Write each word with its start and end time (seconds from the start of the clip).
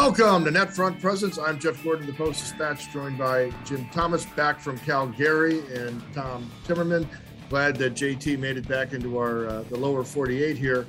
Welcome 0.00 0.46
to 0.46 0.50
Net 0.50 0.74
Front 0.74 0.98
Presence. 0.98 1.36
I'm 1.36 1.58
Jeff 1.58 1.84
Gordon, 1.84 2.06
the 2.06 2.14
Post 2.14 2.40
Dispatch, 2.40 2.90
joined 2.90 3.18
by 3.18 3.52
Jim 3.66 3.86
Thomas 3.92 4.24
back 4.24 4.58
from 4.58 4.78
Calgary 4.78 5.58
and 5.74 6.02
Tom 6.14 6.50
Timmerman. 6.64 7.06
Glad 7.50 7.76
that 7.76 7.92
JT 7.92 8.38
made 8.38 8.56
it 8.56 8.66
back 8.66 8.94
into 8.94 9.18
our 9.18 9.46
uh, 9.46 9.62
the 9.64 9.76
lower 9.76 10.02
48 10.02 10.56
here. 10.56 10.86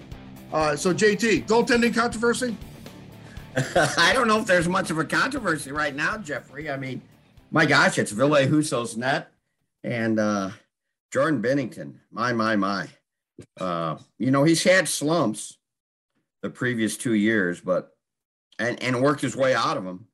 Uh, 0.54 0.78
so 0.78 0.93
JT, 0.93 1.46
goaltending 1.46 1.93
controversy? 1.93 2.55
I 3.97 4.14
don't 4.14 4.29
know 4.29 4.39
if 4.39 4.46
there's 4.46 4.70
much 4.70 4.92
of 4.92 4.97
a 4.97 5.04
controversy 5.04 5.73
right 5.73 5.93
now, 5.93 6.18
Jeffrey. 6.18 6.71
I 6.71 6.78
mean, 6.78 7.02
my 7.52 7.66
gosh, 7.66 8.00
it's 8.00 8.14
Ville 8.14 8.48
Husso's 8.48 8.96
net 8.96 9.30
and 9.84 10.21
uh, 10.21 10.52
Jordan 11.12 11.42
Binnington. 11.42 11.96
My, 12.14 12.32
my, 12.32 12.56
my. 12.56 12.87
Uh, 13.59 13.98
you 14.18 14.32
know, 14.32 14.46
he's 14.46 14.64
had 14.64 14.87
slumps 14.87 15.57
the 16.42 16.50
previous 16.50 16.96
two 16.96 17.14
years, 17.14 17.59
but 17.59 17.90
and, 18.61 18.83
and 18.83 19.01
worked 19.01 19.21
his 19.21 19.36
way 19.36 19.54
out 19.56 19.78
of 19.78 19.83
them. 19.83 20.07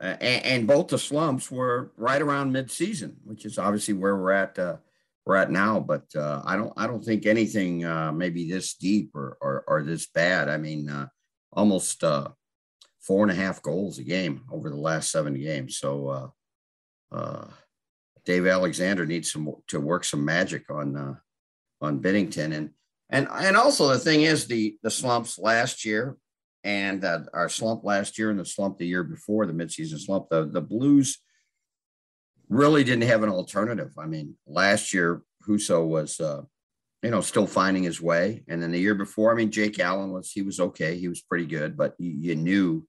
Uh, 0.00 0.16
and, 0.20 0.44
and, 0.44 0.66
both 0.66 0.88
the 0.88 0.98
slumps 0.98 1.50
were 1.50 1.92
right 1.96 2.22
around 2.22 2.52
midseason, 2.52 3.14
which 3.24 3.44
is 3.44 3.58
obviously 3.58 3.94
where 3.94 4.16
we're 4.16 4.32
at. 4.32 4.58
Uh, 4.58 4.76
we're 5.24 5.36
at 5.36 5.52
now, 5.52 5.78
but 5.78 6.04
uh, 6.16 6.42
I 6.44 6.56
don't. 6.56 6.72
I 6.76 6.88
don't 6.88 7.04
think 7.04 7.26
anything 7.26 7.84
uh, 7.84 8.10
maybe 8.10 8.50
this 8.50 8.74
deep 8.74 9.14
or, 9.14 9.38
or, 9.40 9.64
or 9.68 9.82
this 9.84 10.08
bad. 10.08 10.48
I 10.48 10.56
mean, 10.56 10.88
uh, 10.88 11.06
almost 11.52 12.02
uh, 12.02 12.28
four 13.00 13.22
and 13.22 13.30
a 13.30 13.40
half 13.40 13.62
goals 13.62 14.00
a 14.00 14.02
game 14.02 14.42
over 14.50 14.68
the 14.68 14.76
last 14.76 15.12
seven 15.12 15.34
games. 15.34 15.78
So 15.78 16.32
Dave 18.24 18.48
Alexander 18.48 19.06
needs 19.06 19.30
some 19.30 19.54
to 19.68 19.78
work 19.78 20.02
some 20.02 20.24
magic 20.24 20.68
on 20.68 21.20
on 21.80 22.02
Binnington 22.02 22.52
and 22.52 22.70
and 23.10 23.28
and 23.30 23.56
also 23.56 23.86
the 23.86 23.98
thing 23.98 24.22
is 24.22 24.48
the 24.48 24.76
the 24.82 24.90
slumps 24.90 25.38
last 25.38 25.84
year 25.84 26.16
and 26.64 27.04
uh, 27.04 27.20
our 27.32 27.48
slump 27.48 27.84
last 27.84 28.18
year 28.18 28.30
and 28.30 28.38
the 28.38 28.44
slump 28.44 28.78
the 28.78 28.86
year 28.86 29.02
before 29.02 29.46
the 29.46 29.52
midseason 29.52 29.98
slump, 29.98 30.28
the, 30.30 30.46
the 30.46 30.60
Blues 30.60 31.18
really 32.48 32.84
didn't 32.84 33.08
have 33.08 33.22
an 33.22 33.28
alternative. 33.28 33.92
I 33.98 34.06
mean, 34.06 34.36
last 34.46 34.94
year 34.94 35.22
Husso 35.46 35.86
was, 35.86 36.20
uh, 36.20 36.42
you 37.02 37.10
know, 37.10 37.20
still 37.20 37.46
finding 37.46 37.82
his 37.82 38.00
way, 38.00 38.44
and 38.48 38.62
then 38.62 38.70
the 38.70 38.78
year 38.78 38.94
before, 38.94 39.32
I 39.32 39.34
mean, 39.34 39.50
Jake 39.50 39.80
Allen 39.80 40.12
was 40.12 40.30
he 40.30 40.42
was 40.42 40.60
okay, 40.60 40.96
he 40.96 41.08
was 41.08 41.20
pretty 41.20 41.46
good, 41.46 41.76
but 41.76 41.94
you, 41.98 42.10
you 42.10 42.36
knew 42.36 42.86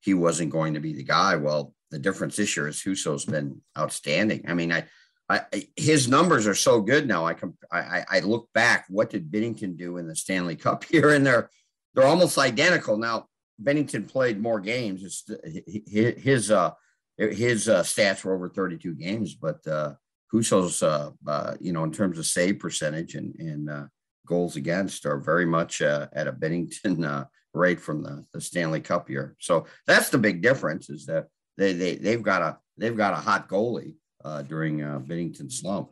he 0.00 0.12
wasn't 0.12 0.52
going 0.52 0.74
to 0.74 0.80
be 0.80 0.92
the 0.92 1.04
guy. 1.04 1.36
Well, 1.36 1.72
the 1.90 1.98
difference 1.98 2.36
this 2.36 2.56
year 2.56 2.68
is 2.68 2.82
Husso's 2.82 3.24
been 3.24 3.62
outstanding. 3.78 4.44
I 4.46 4.54
mean, 4.54 4.72
I, 4.72 4.84
I 5.30 5.44
his 5.76 6.06
numbers 6.06 6.46
are 6.46 6.54
so 6.54 6.82
good 6.82 7.08
now. 7.08 7.24
I 7.24 7.32
can 7.34 7.56
I, 7.72 8.04
I 8.08 8.20
look 8.20 8.48
back. 8.52 8.84
What 8.88 9.08
did 9.08 9.30
Binnington 9.30 9.78
do 9.78 9.96
in 9.96 10.06
the 10.06 10.16
Stanley 10.16 10.56
Cup 10.56 10.84
here? 10.90 11.10
And 11.10 11.24
they're 11.24 11.48
they're 11.96 12.06
almost 12.06 12.38
identical. 12.38 12.96
Now, 12.96 13.26
Binnington 13.60 14.06
played 14.06 14.40
more 14.40 14.60
games. 14.60 15.02
His 15.02 16.50
uh, 16.50 16.70
his 17.16 17.68
uh, 17.68 17.82
stats 17.82 18.22
were 18.22 18.34
over 18.34 18.48
32 18.48 18.94
games, 18.94 19.34
but 19.34 19.66
uh, 19.66 19.94
Husso's, 20.30 20.82
uh, 20.82 21.10
uh, 21.26 21.54
you 21.60 21.72
know, 21.72 21.84
in 21.84 21.92
terms 21.92 22.18
of 22.18 22.26
save 22.26 22.58
percentage 22.58 23.14
and, 23.14 23.34
and 23.38 23.70
uh, 23.70 23.84
goals 24.26 24.56
against 24.56 25.06
are 25.06 25.18
very 25.18 25.46
much 25.46 25.80
uh, 25.80 26.08
at 26.12 26.26
a 26.26 26.32
Binnington 26.32 27.06
uh, 27.06 27.24
rate 27.54 27.80
from 27.80 28.02
the, 28.02 28.24
the 28.32 28.40
Stanley 28.40 28.80
Cup 28.80 29.08
year. 29.08 29.36
So 29.40 29.66
that's 29.86 30.10
the 30.10 30.18
big 30.18 30.42
difference 30.42 30.90
is 30.90 31.06
that 31.06 31.28
they, 31.56 31.72
they, 31.72 31.94
they've 31.96 32.22
got 32.22 32.42
a, 32.42 32.58
they've 32.76 32.96
got 32.96 33.14
a 33.14 33.16
hot 33.16 33.48
goalie 33.48 33.94
uh, 34.24 34.42
during 34.42 34.82
uh, 34.82 34.98
Binnington's 34.98 35.60
slump. 35.60 35.90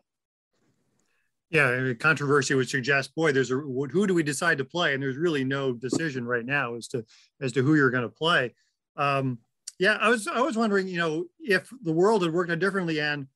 Yeah, 1.54 1.92
controversy 2.00 2.54
would 2.54 2.68
suggest, 2.68 3.14
boy, 3.14 3.30
there's 3.30 3.52
a 3.52 3.54
who 3.54 4.06
do 4.08 4.12
we 4.12 4.24
decide 4.24 4.58
to 4.58 4.64
play, 4.64 4.92
and 4.92 5.00
there's 5.00 5.16
really 5.16 5.44
no 5.44 5.72
decision 5.72 6.26
right 6.26 6.44
now 6.44 6.74
as 6.74 6.88
to 6.88 7.04
as 7.40 7.52
to 7.52 7.62
who 7.62 7.76
you're 7.76 7.92
going 7.92 8.02
to 8.02 8.08
play. 8.08 8.52
Um, 8.96 9.38
yeah, 9.78 9.96
I 10.00 10.08
was 10.08 10.26
I 10.26 10.40
was 10.40 10.56
wondering, 10.56 10.88
you 10.88 10.98
know, 10.98 11.26
if 11.38 11.70
the 11.84 11.92
world 11.92 12.24
had 12.24 12.32
worked 12.32 12.50
out 12.50 12.58
differently 12.58 13.00
and 13.00 13.28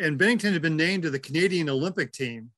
and 0.00 0.18
Binnington 0.18 0.52
had 0.52 0.62
been 0.62 0.76
named 0.76 1.04
to 1.04 1.10
the 1.10 1.18
Canadian 1.20 1.68
Olympic 1.68 2.12
team, 2.12 2.50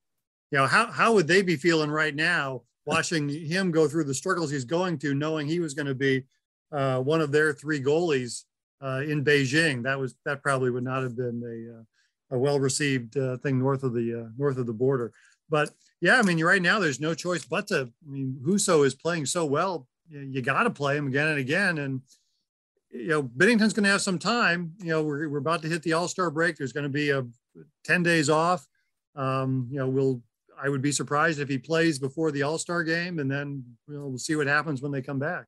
you 0.50 0.56
know, 0.56 0.66
how 0.66 0.86
how 0.86 1.12
would 1.12 1.28
they 1.28 1.42
be 1.42 1.56
feeling 1.56 1.90
right 1.90 2.14
now, 2.14 2.62
watching 2.86 3.28
him 3.28 3.70
go 3.70 3.86
through 3.86 4.04
the 4.04 4.14
struggles 4.14 4.50
he's 4.50 4.64
going 4.64 4.96
to, 5.00 5.14
knowing 5.14 5.46
he 5.46 5.60
was 5.60 5.74
going 5.74 5.88
to 5.88 5.94
be 5.94 6.24
uh, 6.72 7.00
one 7.00 7.20
of 7.20 7.32
their 7.32 7.52
three 7.52 7.82
goalies 7.82 8.44
uh, 8.82 9.02
in 9.06 9.22
Beijing? 9.22 9.82
That 9.82 10.00
was 10.00 10.14
that 10.24 10.42
probably 10.42 10.70
would 10.70 10.84
not 10.84 11.02
have 11.02 11.18
been 11.18 11.42
a 11.44 11.80
uh, 11.80 11.82
a 12.30 12.38
well-received 12.38 13.16
uh, 13.16 13.36
thing 13.38 13.58
north 13.58 13.82
of 13.82 13.94
the 13.94 14.22
uh, 14.22 14.28
north 14.36 14.58
of 14.58 14.66
the 14.66 14.72
border. 14.72 15.12
But 15.48 15.70
yeah, 16.00 16.18
I 16.18 16.22
mean, 16.22 16.42
right 16.42 16.62
now 16.62 16.78
there's 16.78 17.00
no 17.00 17.14
choice 17.14 17.44
but 17.44 17.68
to. 17.68 17.90
I 18.06 18.10
mean, 18.10 18.38
Husso 18.44 18.84
is 18.84 18.94
playing 18.94 19.26
so 19.26 19.44
well, 19.44 19.86
you, 20.08 20.20
you 20.20 20.42
got 20.42 20.64
to 20.64 20.70
play 20.70 20.96
him 20.96 21.06
again 21.06 21.28
and 21.28 21.38
again. 21.38 21.78
And 21.78 22.02
you 22.90 23.08
know, 23.08 23.22
Binnington's 23.22 23.72
going 23.72 23.84
to 23.84 23.90
have 23.90 24.02
some 24.02 24.18
time. 24.18 24.72
You 24.78 24.88
know, 24.88 25.02
we're 25.02 25.28
we're 25.28 25.38
about 25.38 25.62
to 25.62 25.68
hit 25.68 25.82
the 25.82 25.92
All 25.92 26.08
Star 26.08 26.30
break. 26.30 26.56
There's 26.56 26.72
going 26.72 26.84
to 26.84 26.90
be 26.90 27.10
a 27.10 27.24
ten 27.84 28.02
days 28.02 28.28
off. 28.28 28.66
Um, 29.14 29.68
you 29.70 29.78
know, 29.78 29.88
we'll. 29.88 30.22
I 30.58 30.70
would 30.70 30.80
be 30.80 30.92
surprised 30.92 31.38
if 31.38 31.50
he 31.50 31.58
plays 31.58 31.98
before 31.98 32.30
the 32.30 32.42
All 32.42 32.58
Star 32.58 32.82
game, 32.82 33.18
and 33.18 33.30
then 33.30 33.62
you 33.88 33.94
know, 33.94 34.06
we'll 34.06 34.18
see 34.18 34.36
what 34.36 34.46
happens 34.46 34.80
when 34.80 34.90
they 34.90 35.02
come 35.02 35.18
back. 35.18 35.44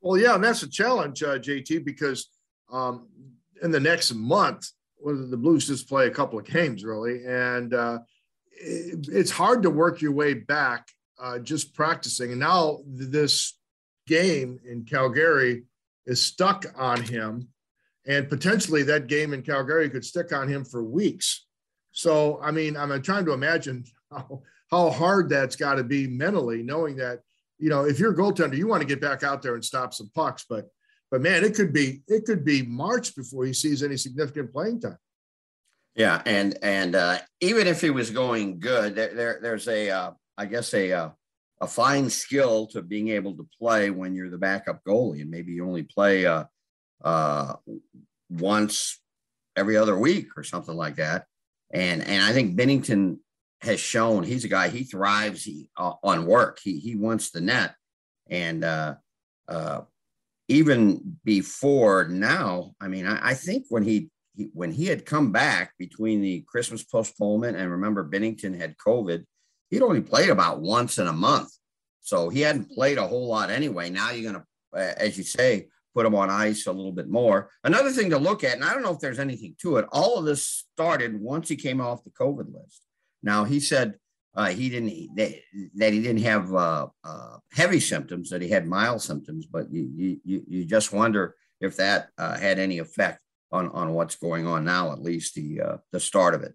Well, 0.00 0.20
yeah, 0.20 0.34
and 0.34 0.44
that's 0.44 0.62
a 0.62 0.68
challenge, 0.68 1.22
uh, 1.22 1.38
JT, 1.38 1.84
because 1.84 2.30
um, 2.72 3.08
in 3.62 3.70
the 3.70 3.80
next 3.80 4.14
month, 4.14 4.70
the 5.04 5.36
Blues 5.36 5.66
just 5.66 5.88
play 5.88 6.06
a 6.06 6.10
couple 6.10 6.38
of 6.38 6.44
games 6.44 6.84
really, 6.84 7.24
and 7.26 7.72
uh, 7.74 7.98
it, 8.50 9.08
it's 9.10 9.30
hard 9.30 9.62
to 9.62 9.70
work 9.70 10.00
your 10.00 10.12
way 10.12 10.34
back 10.34 10.88
uh, 11.20 11.38
just 11.38 11.74
practicing. 11.74 12.30
And 12.30 12.40
now 12.40 12.78
this 12.86 13.58
game 14.06 14.58
in 14.64 14.84
Calgary 14.84 15.64
is 16.06 16.22
stuck 16.22 16.64
on 16.76 17.02
him, 17.02 17.48
and 18.06 18.28
potentially 18.28 18.82
that 18.84 19.06
game 19.06 19.32
in 19.32 19.42
Calgary 19.42 19.90
could 19.90 20.04
stick 20.04 20.32
on 20.32 20.48
him 20.48 20.64
for 20.64 20.82
weeks. 20.82 21.46
So, 21.92 22.40
I 22.42 22.50
mean, 22.50 22.76
I'm 22.76 23.02
trying 23.02 23.24
to 23.26 23.32
imagine 23.32 23.84
how, 24.10 24.42
how 24.70 24.90
hard 24.90 25.28
that's 25.28 25.56
got 25.56 25.74
to 25.74 25.84
be 25.84 26.06
mentally, 26.06 26.62
knowing 26.62 26.96
that, 26.96 27.20
you 27.58 27.68
know, 27.68 27.84
if 27.84 27.98
you're 27.98 28.12
a 28.12 28.16
goaltender, 28.16 28.56
you 28.56 28.68
want 28.68 28.82
to 28.82 28.88
get 28.88 29.00
back 29.00 29.22
out 29.22 29.42
there 29.42 29.54
and 29.54 29.64
stop 29.64 29.92
some 29.92 30.10
pucks, 30.14 30.44
but 30.48 30.68
but 31.10 31.20
man, 31.20 31.44
it 31.44 31.54
could 31.54 31.72
be 31.72 32.02
it 32.08 32.24
could 32.24 32.44
be 32.44 32.62
March 32.62 33.14
before 33.14 33.44
he 33.44 33.52
sees 33.52 33.82
any 33.82 33.96
significant 33.96 34.52
playing 34.52 34.80
time. 34.80 34.98
Yeah, 35.94 36.22
and 36.26 36.56
and 36.62 36.94
uh, 36.94 37.18
even 37.40 37.66
if 37.66 37.80
he 37.80 37.90
was 37.90 38.10
going 38.10 38.60
good, 38.60 38.94
there, 38.94 39.14
there 39.14 39.38
there's 39.42 39.68
a 39.68 39.90
uh, 39.90 40.10
I 40.36 40.46
guess 40.46 40.72
a 40.74 40.92
uh, 40.92 41.10
a 41.60 41.66
fine 41.66 42.08
skill 42.10 42.66
to 42.68 42.82
being 42.82 43.08
able 43.08 43.36
to 43.36 43.48
play 43.58 43.90
when 43.90 44.14
you're 44.14 44.30
the 44.30 44.38
backup 44.38 44.80
goalie, 44.86 45.22
and 45.22 45.30
maybe 45.30 45.52
you 45.52 45.66
only 45.66 45.82
play 45.82 46.26
uh, 46.26 46.44
uh, 47.04 47.54
once 48.30 49.00
every 49.56 49.76
other 49.76 49.98
week 49.98 50.28
or 50.36 50.44
something 50.44 50.76
like 50.76 50.96
that. 50.96 51.24
And 51.72 52.02
and 52.02 52.22
I 52.22 52.32
think 52.32 52.56
Binnington 52.56 53.18
has 53.62 53.80
shown 53.80 54.22
he's 54.22 54.44
a 54.44 54.48
guy 54.48 54.68
he 54.68 54.84
thrives 54.84 55.42
he, 55.44 55.68
uh, 55.76 55.94
on 56.02 56.26
work. 56.26 56.60
He 56.62 56.78
he 56.78 56.94
wants 56.94 57.30
the 57.30 57.40
net, 57.40 57.74
and 58.30 58.64
uh, 58.64 58.94
uh, 59.48 59.80
even 60.48 61.18
before 61.24 62.08
now, 62.08 62.72
I 62.80 62.88
mean, 62.88 63.06
I, 63.06 63.30
I 63.30 63.34
think 63.34 63.66
when 63.68 63.82
he, 63.82 64.10
he, 64.34 64.48
when 64.54 64.72
he 64.72 64.86
had 64.86 65.06
come 65.06 65.30
back 65.30 65.74
between 65.78 66.22
the 66.22 66.44
Christmas 66.48 66.82
postponement 66.82 67.56
and 67.56 67.70
remember 67.70 68.08
Binnington 68.08 68.58
had 68.58 68.76
COVID, 68.76 69.24
he'd 69.70 69.82
only 69.82 70.00
played 70.00 70.30
about 70.30 70.60
once 70.60 70.98
in 70.98 71.06
a 71.06 71.12
month. 71.12 71.50
So 72.00 72.30
he 72.30 72.40
hadn't 72.40 72.70
played 72.70 72.96
a 72.96 73.06
whole 73.06 73.28
lot 73.28 73.50
anyway. 73.50 73.90
Now 73.90 74.10
you're 74.10 74.32
going 74.32 74.42
to, 74.42 74.78
uh, 74.78 74.94
as 74.96 75.18
you 75.18 75.24
say, 75.24 75.68
put 75.94 76.06
him 76.06 76.14
on 76.14 76.30
ice 76.30 76.66
a 76.66 76.72
little 76.72 76.92
bit 76.92 77.08
more. 77.08 77.50
Another 77.64 77.90
thing 77.90 78.08
to 78.10 78.18
look 78.18 78.44
at, 78.44 78.54
and 78.54 78.64
I 78.64 78.72
don't 78.72 78.82
know 78.82 78.92
if 78.92 79.00
there's 79.00 79.18
anything 79.18 79.56
to 79.60 79.76
it, 79.76 79.86
all 79.92 80.18
of 80.18 80.24
this 80.24 80.64
started 80.72 81.20
once 81.20 81.48
he 81.48 81.56
came 81.56 81.80
off 81.80 82.04
the 82.04 82.10
COVID 82.10 82.52
list. 82.54 82.82
Now 83.22 83.44
he 83.44 83.60
said 83.60 83.94
uh, 84.38 84.46
he 84.46 84.70
didn't 84.70 85.16
that, 85.16 85.34
that 85.74 85.92
he 85.92 86.00
didn't 86.00 86.22
have 86.22 86.54
uh, 86.54 86.86
uh, 87.02 87.38
heavy 87.52 87.80
symptoms, 87.80 88.30
that 88.30 88.40
he 88.40 88.48
had 88.48 88.68
mild 88.68 89.02
symptoms, 89.02 89.46
but 89.46 89.68
you 89.72 90.20
you 90.24 90.44
you 90.46 90.64
just 90.64 90.92
wonder 90.92 91.34
if 91.60 91.74
that 91.76 92.10
uh, 92.18 92.38
had 92.38 92.60
any 92.60 92.78
effect 92.78 93.20
on 93.50 93.68
on 93.70 93.94
what's 93.94 94.14
going 94.14 94.46
on 94.46 94.64
now, 94.64 94.92
at 94.92 95.02
least 95.02 95.34
the 95.34 95.60
uh, 95.60 95.76
the 95.90 95.98
start 95.98 96.36
of 96.36 96.44
it. 96.44 96.54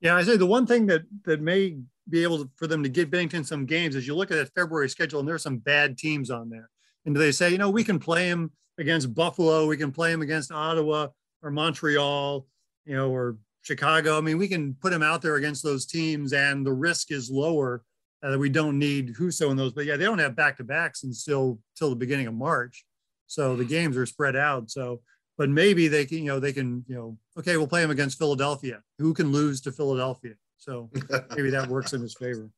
Yeah, 0.00 0.16
I 0.16 0.22
say 0.22 0.38
the 0.38 0.46
one 0.46 0.66
thing 0.66 0.86
that 0.86 1.02
that 1.24 1.42
may 1.42 1.76
be 2.08 2.22
able 2.22 2.38
to, 2.38 2.50
for 2.56 2.66
them 2.66 2.82
to 2.82 2.88
get 2.88 3.10
Binnington 3.10 3.44
some 3.44 3.66
games 3.66 3.94
is 3.94 4.06
you 4.06 4.14
look 4.14 4.30
at 4.30 4.38
that 4.38 4.54
February 4.54 4.88
schedule 4.88 5.20
and 5.20 5.28
there's 5.28 5.42
some 5.42 5.58
bad 5.58 5.98
teams 5.98 6.30
on 6.30 6.48
there, 6.48 6.70
and 7.04 7.14
they 7.14 7.32
say 7.32 7.50
you 7.50 7.58
know 7.58 7.68
we 7.68 7.84
can 7.84 7.98
play 7.98 8.28
him 8.28 8.50
against 8.78 9.14
Buffalo, 9.14 9.66
we 9.66 9.76
can 9.76 9.92
play 9.92 10.10
him 10.10 10.22
against 10.22 10.50
Ottawa 10.50 11.08
or 11.42 11.50
Montreal, 11.50 12.46
you 12.86 12.96
know, 12.96 13.10
or 13.10 13.36
Chicago. 13.64 14.18
I 14.18 14.20
mean, 14.20 14.38
we 14.38 14.46
can 14.46 14.74
put 14.74 14.92
him 14.92 15.02
out 15.02 15.22
there 15.22 15.36
against 15.36 15.64
those 15.64 15.86
teams, 15.86 16.32
and 16.32 16.64
the 16.64 16.72
risk 16.72 17.10
is 17.10 17.30
lower. 17.30 17.82
Uh, 18.22 18.38
we 18.38 18.50
don't 18.50 18.78
need 18.78 19.14
Husso 19.14 19.50
in 19.50 19.56
those, 19.56 19.72
but 19.72 19.86
yeah, 19.86 19.96
they 19.96 20.04
don't 20.04 20.18
have 20.18 20.36
back 20.36 20.58
to 20.58 20.64
backs 20.64 21.02
until 21.02 21.58
till 21.76 21.90
the 21.90 21.96
beginning 21.96 22.26
of 22.26 22.34
March, 22.34 22.84
so 23.26 23.56
the 23.56 23.64
games 23.64 23.96
are 23.96 24.06
spread 24.06 24.36
out. 24.36 24.70
So, 24.70 25.00
but 25.36 25.48
maybe 25.48 25.88
they 25.88 26.04
can, 26.04 26.18
you 26.18 26.24
know, 26.24 26.40
they 26.40 26.52
can, 26.52 26.84
you 26.86 26.94
know, 26.94 27.18
okay, 27.38 27.56
we'll 27.56 27.66
play 27.66 27.82
him 27.82 27.90
against 27.90 28.18
Philadelphia. 28.18 28.82
Who 28.98 29.14
can 29.14 29.32
lose 29.32 29.60
to 29.62 29.72
Philadelphia? 29.72 30.34
So 30.58 30.90
maybe 31.36 31.50
that 31.50 31.68
works 31.68 31.94
in 31.94 32.02
his 32.02 32.14
favor. 32.14 32.50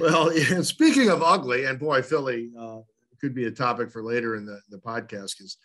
well, 0.00 0.32
yeah, 0.36 0.62
speaking 0.62 1.10
of 1.10 1.22
ugly, 1.22 1.64
and 1.64 1.78
boy, 1.78 2.02
Philly 2.02 2.50
uh, 2.58 2.80
could 3.20 3.34
be 3.34 3.46
a 3.46 3.50
topic 3.52 3.90
for 3.90 4.02
later 4.02 4.34
in 4.34 4.46
the, 4.46 4.60
the 4.68 4.78
podcast 4.78 5.38
because, 5.38 5.56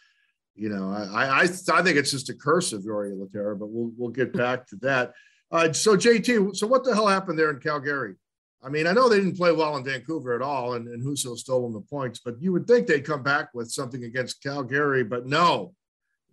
you 0.56 0.70
know, 0.70 0.92
I, 0.92 1.26
I, 1.26 1.42
I 1.42 1.82
think 1.82 1.98
it's 1.98 2.12
just 2.12 2.30
a 2.30 2.34
curse 2.34 2.74
of 2.74 2.84
Jori 2.84 3.12
Lehtera, 3.12 3.58
but 3.58 3.70
we'll, 3.70 3.92
we'll 3.98 4.10
get 4.10 4.34
back 4.34 4.68
to 4.68 4.76
that. 4.78 5.14
Uh, 5.52 5.72
so 5.74 5.96
JT, 5.96 6.56
so 6.56 6.68
what 6.68 6.84
the 6.84 6.94
hell 6.94 7.08
happened 7.08 7.38
there 7.38 7.52
in 7.52 7.60
Calgary? 7.60 8.16
I 8.64 8.70
mean, 8.70 8.88
I 8.88 8.94
know 8.94 9.10
they 9.10 9.18
didn't 9.18 9.38
play 9.38 9.52
well 9.52 9.76
in 9.76 9.84
Vancouver 9.84 10.34
at 10.36 10.42
all, 10.42 10.74
and, 10.74 10.88
and 10.88 11.04
Husso 11.04 11.38
stole 11.38 11.64
them 11.64 11.74
the 11.74 11.82
points, 11.82 12.22
but 12.24 12.42
you 12.42 12.54
would 12.54 12.66
think 12.66 12.88
they'd 12.88 13.06
come 13.06 13.22
back 13.22 13.50
with 13.54 13.72
something 13.72 14.04
against 14.04 14.42
Calgary, 14.42 15.04
but 15.04 15.26
no, 15.26 15.74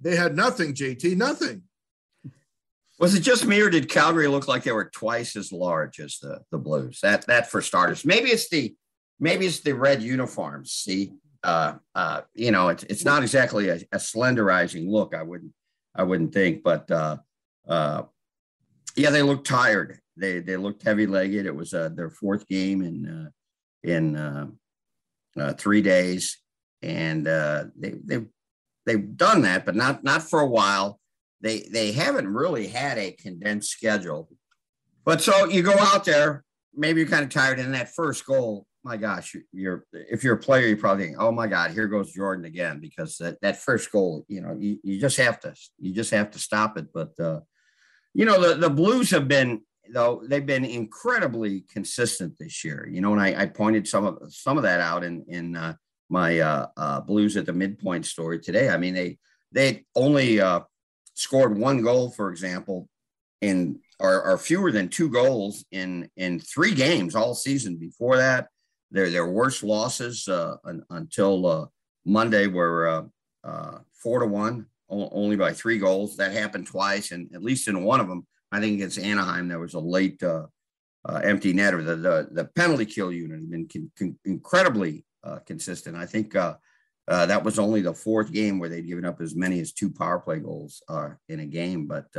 they 0.01 0.17
had 0.17 0.37
nothing, 0.37 0.75
JT, 0.75 1.17
nothing. 1.17 1.63
Was 3.01 3.15
it 3.15 3.21
just 3.21 3.47
me, 3.47 3.61
or 3.61 3.71
did 3.71 3.89
Calgary 3.89 4.29
look 4.29 4.47
like 4.47 4.63
they 4.63 4.73
were 4.73 4.91
twice 4.91 5.35
as 5.35 5.53
large 5.53 5.99
as 6.01 6.19
the 6.19 6.43
the 6.51 6.59
Blues? 6.59 7.01
That 7.03 7.27
that 7.29 7.51
for 7.51 7.63
starters. 7.63 8.05
Maybe 8.05 8.29
it's 8.29 8.51
the 8.51 8.75
maybe 9.19 9.47
it's 9.47 9.61
the 9.61 9.73
red 9.73 10.03
uniforms. 10.03 10.73
See, 10.73 11.15
uh, 11.43 11.75
uh, 11.95 12.23
you 12.35 12.51
know, 12.51 12.69
it's 12.69 12.83
it's 12.85 13.05
not 13.05 13.23
exactly 13.23 13.69
a, 13.69 13.77
a 13.93 13.99
slenderizing 13.99 14.89
look. 14.89 15.15
I 15.15 15.23
wouldn't 15.23 15.53
I 15.95 16.03
wouldn't 16.03 16.33
think, 16.33 16.63
but 16.63 16.91
uh, 16.91 17.19
uh, 17.69 18.03
yeah, 18.97 19.11
they 19.11 19.23
looked 19.23 19.47
tired. 19.47 19.99
They 20.17 20.41
they 20.41 20.57
looked 20.57 20.83
heavy 20.83 21.07
legged. 21.07 21.47
It 21.47 21.55
was 21.55 21.73
uh, 21.73 21.91
their 21.91 22.11
fourth 22.11 22.47
game 22.47 22.83
in 22.83 23.07
uh, 23.07 23.31
in 23.83 24.17
uh, 24.17 24.47
uh, 25.39 25.53
three 25.55 25.83
days, 25.83 26.39
and 26.83 27.27
uh, 27.27 27.65
they 27.77 27.95
they 28.05 28.25
they've 28.87 29.17
done 29.17 29.43
that, 29.43 29.65
but 29.65 29.77
not 29.77 30.05
not 30.05 30.23
for 30.23 30.41
a 30.41 30.47
while. 30.47 31.01
They 31.41 31.61
they 31.73 31.93
haven't 31.93 32.29
really 32.29 32.67
had 32.67 32.99
a 32.99 33.13
condensed 33.13 33.71
schedule. 33.71 34.29
But 35.05 35.23
so 35.23 35.47
you 35.47 35.63
go 35.63 35.77
out 35.79 36.05
there, 36.05 36.45
maybe 36.75 37.01
you're 37.01 37.09
kind 37.09 37.25
of 37.25 37.31
tired, 37.31 37.59
and 37.59 37.73
that 37.75 37.95
first 37.95 38.27
goal, 38.27 38.67
my 38.85 38.97
gosh, 38.97 39.37
you're 39.53 39.85
if 39.93 40.25
you're 40.25 40.37
a 40.37 40.41
player, 40.41 40.67
you 40.67 40.77
probably 40.77 41.07
think, 41.07 41.17
oh 41.19 41.33
my 41.33 41.47
God, 41.47 41.73
here 41.73 41.87
goes 41.87 42.13
Jordan 42.13 42.47
again, 42.47 42.81
because 42.81 43.19
that, 43.19 43.41
that 43.43 43.59
first 43.59 43.93
goal, 43.93 44.25
you 44.29 44.41
know, 44.41 44.57
you, 44.59 44.79
you 44.83 44.99
just 45.01 45.19
have 45.19 45.39
to 45.41 45.55
you 45.79 45.93
just 45.93 46.11
have 46.13 46.31
to 46.31 46.39
stop 46.39 46.79
it. 46.79 46.87
But 46.93 47.19
uh, 47.21 47.41
you 48.15 48.25
know, 48.25 48.41
the, 48.41 48.55
the 48.55 48.71
Blues 48.71 49.11
have 49.11 49.29
been 49.29 49.63
though 49.93 50.23
they've 50.25 50.47
been 50.47 50.65
incredibly 50.65 51.65
consistent 51.73 52.39
this 52.39 52.65
year. 52.65 52.89
You 52.91 53.01
know, 53.01 53.13
and 53.13 53.21
I, 53.21 53.43
I 53.43 53.47
pointed 53.47 53.87
some 53.87 54.07
of 54.07 54.33
some 54.33 54.57
of 54.57 54.63
that 54.63 54.81
out 54.81 55.05
in 55.05 55.25
in 55.29 55.57
uh, 55.57 55.75
my 56.09 56.41
uh, 56.41 56.67
uh, 56.77 57.01
Blues 57.01 57.37
at 57.37 57.47
the 57.47 57.53
midpoint 57.53 58.07
story 58.07 58.41
today. 58.41 58.71
I 58.71 58.77
mean, 58.77 58.95
they 58.95 59.19
they 59.53 59.85
only 59.95 60.41
uh, 60.41 60.61
scored 61.15 61.57
one 61.57 61.83
goal, 61.83 62.11
for 62.11 62.31
example, 62.31 62.89
in 63.41 63.81
or, 63.99 64.39
fewer 64.39 64.73
than 64.73 64.89
two 64.89 65.11
goals 65.11 65.65
in 65.71 66.09
in 66.17 66.41
three 66.41 66.75
games 66.75 67.15
all 67.15 67.35
season. 67.35 67.77
Before 67.77 68.17
that, 68.17 68.49
their 68.91 69.11
their 69.11 69.27
worst 69.27 69.63
losses 69.63 70.27
uh, 70.29 70.57
un, 70.65 70.85
until 70.91 71.47
uh, 71.47 71.67
Monday 72.05 72.47
were 72.47 72.89
uh, 72.89 73.03
uh, 73.45 73.79
four 73.95 74.21
to 74.21 74.27
one, 74.27 74.67
only 74.89 75.37
by 75.37 75.53
three 75.53 75.79
goals. 75.79 76.17
That 76.17 76.33
happened 76.33 76.67
twice, 76.67 77.13
and 77.13 77.29
at 77.35 77.43
least 77.43 77.69
in 77.69 77.85
one 77.85 78.01
of 78.01 78.09
them, 78.09 78.27
I 78.53 78.61
think 78.61 78.75
against 78.75 78.99
Anaheim, 78.99 79.49
there 79.49 79.61
was 79.61 79.75
a 79.75 79.81
late 79.81 80.23
uh, 80.23 80.47
uh, 81.09 81.21
empty 81.23 81.53
netter. 81.53 81.85
The, 81.85 81.97
the, 81.97 82.29
the 82.33 82.45
penalty 82.45 82.87
kill 82.87 83.13
unit 83.13 83.39
has 83.39 83.47
been 83.47 83.69
con- 83.69 83.91
con- 83.97 84.19
incredibly 84.25 85.05
consistent. 85.47 85.97
I 85.97 86.07
think 86.07 86.33
that 86.33 87.45
was 87.45 87.59
only 87.59 87.83
the 87.83 87.95
fourth 87.95 88.33
game 88.33 88.59
where 88.59 88.69
they'd 88.69 88.87
given 88.87 89.05
up 89.05 89.21
as 89.21 89.35
many 89.35 89.61
as 89.61 89.73
two 89.73 89.91
power 89.91 90.19
play 90.19 90.39
goals 90.41 90.83
in 91.29 91.41
a 91.41 91.47
game. 91.47 91.87
But 91.87 92.11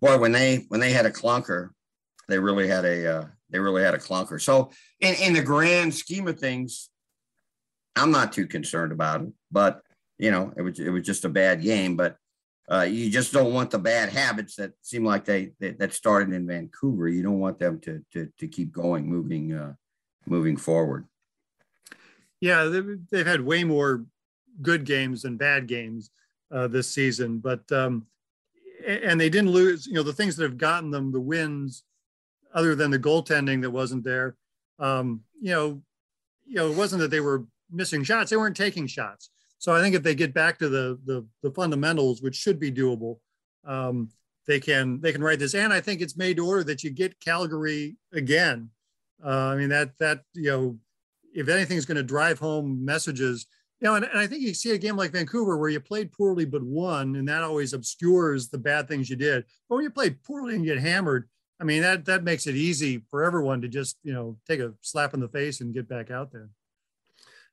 boy, 0.00 0.18
when 0.18 0.32
they 0.32 0.66
when 0.68 0.80
they 0.80 0.92
had 0.92 1.06
a 1.06 1.10
clunker, 1.10 1.70
they 2.28 2.38
really 2.38 2.68
had 2.68 2.84
a 2.84 3.32
they 3.50 3.58
really 3.58 3.82
had 3.82 3.94
a 3.94 3.98
clunker. 3.98 4.40
So 4.40 4.70
in, 5.00 5.14
in 5.14 5.32
the 5.34 5.42
grand 5.42 5.94
scheme 5.94 6.28
of 6.28 6.38
things, 6.38 6.90
I'm 7.96 8.10
not 8.10 8.32
too 8.32 8.46
concerned 8.46 8.92
about 8.92 9.22
it. 9.22 9.32
But 9.50 9.82
you 10.18 10.30
know, 10.30 10.52
it 10.56 10.62
was 10.62 10.78
it 10.78 10.90
was 10.90 11.04
just 11.04 11.24
a 11.24 11.28
bad 11.28 11.62
game. 11.62 11.96
But 11.96 12.16
uh, 12.70 12.82
you 12.82 13.10
just 13.10 13.32
don't 13.32 13.52
want 13.52 13.70
the 13.70 13.78
bad 13.78 14.10
habits 14.10 14.54
that 14.56 14.72
seem 14.80 15.04
like 15.04 15.24
they, 15.24 15.52
they, 15.58 15.70
that 15.72 15.92
started 15.92 16.32
in 16.32 16.46
Vancouver. 16.46 17.08
You 17.08 17.22
don't 17.22 17.40
want 17.40 17.58
them 17.58 17.80
to 17.80 18.04
to, 18.12 18.28
to 18.38 18.48
keep 18.48 18.72
going, 18.72 19.08
moving 19.08 19.52
uh, 19.52 19.74
moving 20.26 20.56
forward. 20.56 21.06
Yeah, 22.40 22.64
they've, 22.64 22.98
they've 23.10 23.26
had 23.26 23.42
way 23.42 23.64
more 23.64 24.06
good 24.62 24.84
games 24.84 25.22
than 25.22 25.36
bad 25.36 25.66
games 25.66 26.10
uh, 26.50 26.68
this 26.68 26.88
season, 26.88 27.38
but 27.38 27.70
um, 27.70 28.06
and 28.86 29.20
they 29.20 29.28
didn't 29.28 29.50
lose. 29.50 29.86
You 29.86 29.94
know, 29.94 30.02
the 30.02 30.12
things 30.12 30.36
that 30.36 30.44
have 30.44 30.58
gotten 30.58 30.90
them 30.90 31.12
the 31.12 31.20
wins, 31.20 31.82
other 32.54 32.74
than 32.74 32.90
the 32.90 32.98
goaltending 32.98 33.62
that 33.62 33.70
wasn't 33.70 34.04
there. 34.04 34.36
Um, 34.78 35.22
you 35.40 35.50
know, 35.50 35.82
you 36.46 36.56
know, 36.56 36.70
it 36.70 36.76
wasn't 36.76 37.00
that 37.00 37.10
they 37.10 37.20
were 37.20 37.46
missing 37.70 38.02
shots; 38.02 38.30
they 38.30 38.36
weren't 38.36 38.56
taking 38.56 38.86
shots. 38.86 39.30
So 39.58 39.74
I 39.74 39.80
think 39.80 39.94
if 39.94 40.02
they 40.02 40.14
get 40.14 40.34
back 40.34 40.58
to 40.58 40.68
the 40.68 40.98
the, 41.04 41.26
the 41.42 41.50
fundamentals, 41.50 42.22
which 42.22 42.36
should 42.36 42.58
be 42.58 42.72
doable, 42.72 43.18
um, 43.64 44.08
they 44.46 44.58
can 44.58 45.00
they 45.00 45.12
can 45.12 45.22
write 45.22 45.38
this. 45.38 45.54
And 45.54 45.72
I 45.72 45.80
think 45.80 46.00
it's 46.00 46.16
made 46.16 46.36
to 46.36 46.46
order 46.46 46.64
that 46.64 46.82
you 46.82 46.90
get 46.90 47.20
Calgary 47.20 47.96
again. 48.12 48.70
Uh, 49.24 49.48
I 49.48 49.56
mean 49.56 49.68
that 49.68 49.96
that 49.98 50.22
you 50.34 50.50
know, 50.50 50.78
if 51.34 51.48
anything 51.48 51.76
is 51.76 51.86
going 51.86 51.96
to 51.96 52.02
drive 52.02 52.38
home 52.38 52.84
messages, 52.84 53.46
you 53.80 53.88
know, 53.88 53.94
and, 53.94 54.04
and 54.04 54.18
I 54.18 54.26
think 54.26 54.42
you 54.42 54.54
see 54.54 54.72
a 54.72 54.78
game 54.78 54.96
like 54.96 55.12
Vancouver 55.12 55.56
where 55.56 55.68
you 55.68 55.80
played 55.80 56.12
poorly 56.12 56.44
but 56.44 56.62
won, 56.62 57.16
and 57.16 57.28
that 57.28 57.42
always 57.42 57.72
obscures 57.72 58.48
the 58.48 58.58
bad 58.58 58.88
things 58.88 59.08
you 59.08 59.16
did. 59.16 59.44
But 59.68 59.76
when 59.76 59.84
you 59.84 59.90
play 59.90 60.10
poorly 60.10 60.54
and 60.54 60.64
get 60.64 60.78
hammered, 60.78 61.28
I 61.60 61.64
mean 61.64 61.82
that 61.82 62.06
that 62.06 62.24
makes 62.24 62.46
it 62.46 62.56
easy 62.56 63.02
for 63.10 63.22
everyone 63.22 63.60
to 63.62 63.68
just 63.68 63.98
you 64.02 64.12
know 64.12 64.38
take 64.48 64.60
a 64.60 64.72
slap 64.80 65.14
in 65.14 65.20
the 65.20 65.28
face 65.28 65.60
and 65.60 65.74
get 65.74 65.88
back 65.88 66.10
out 66.10 66.32
there. 66.32 66.48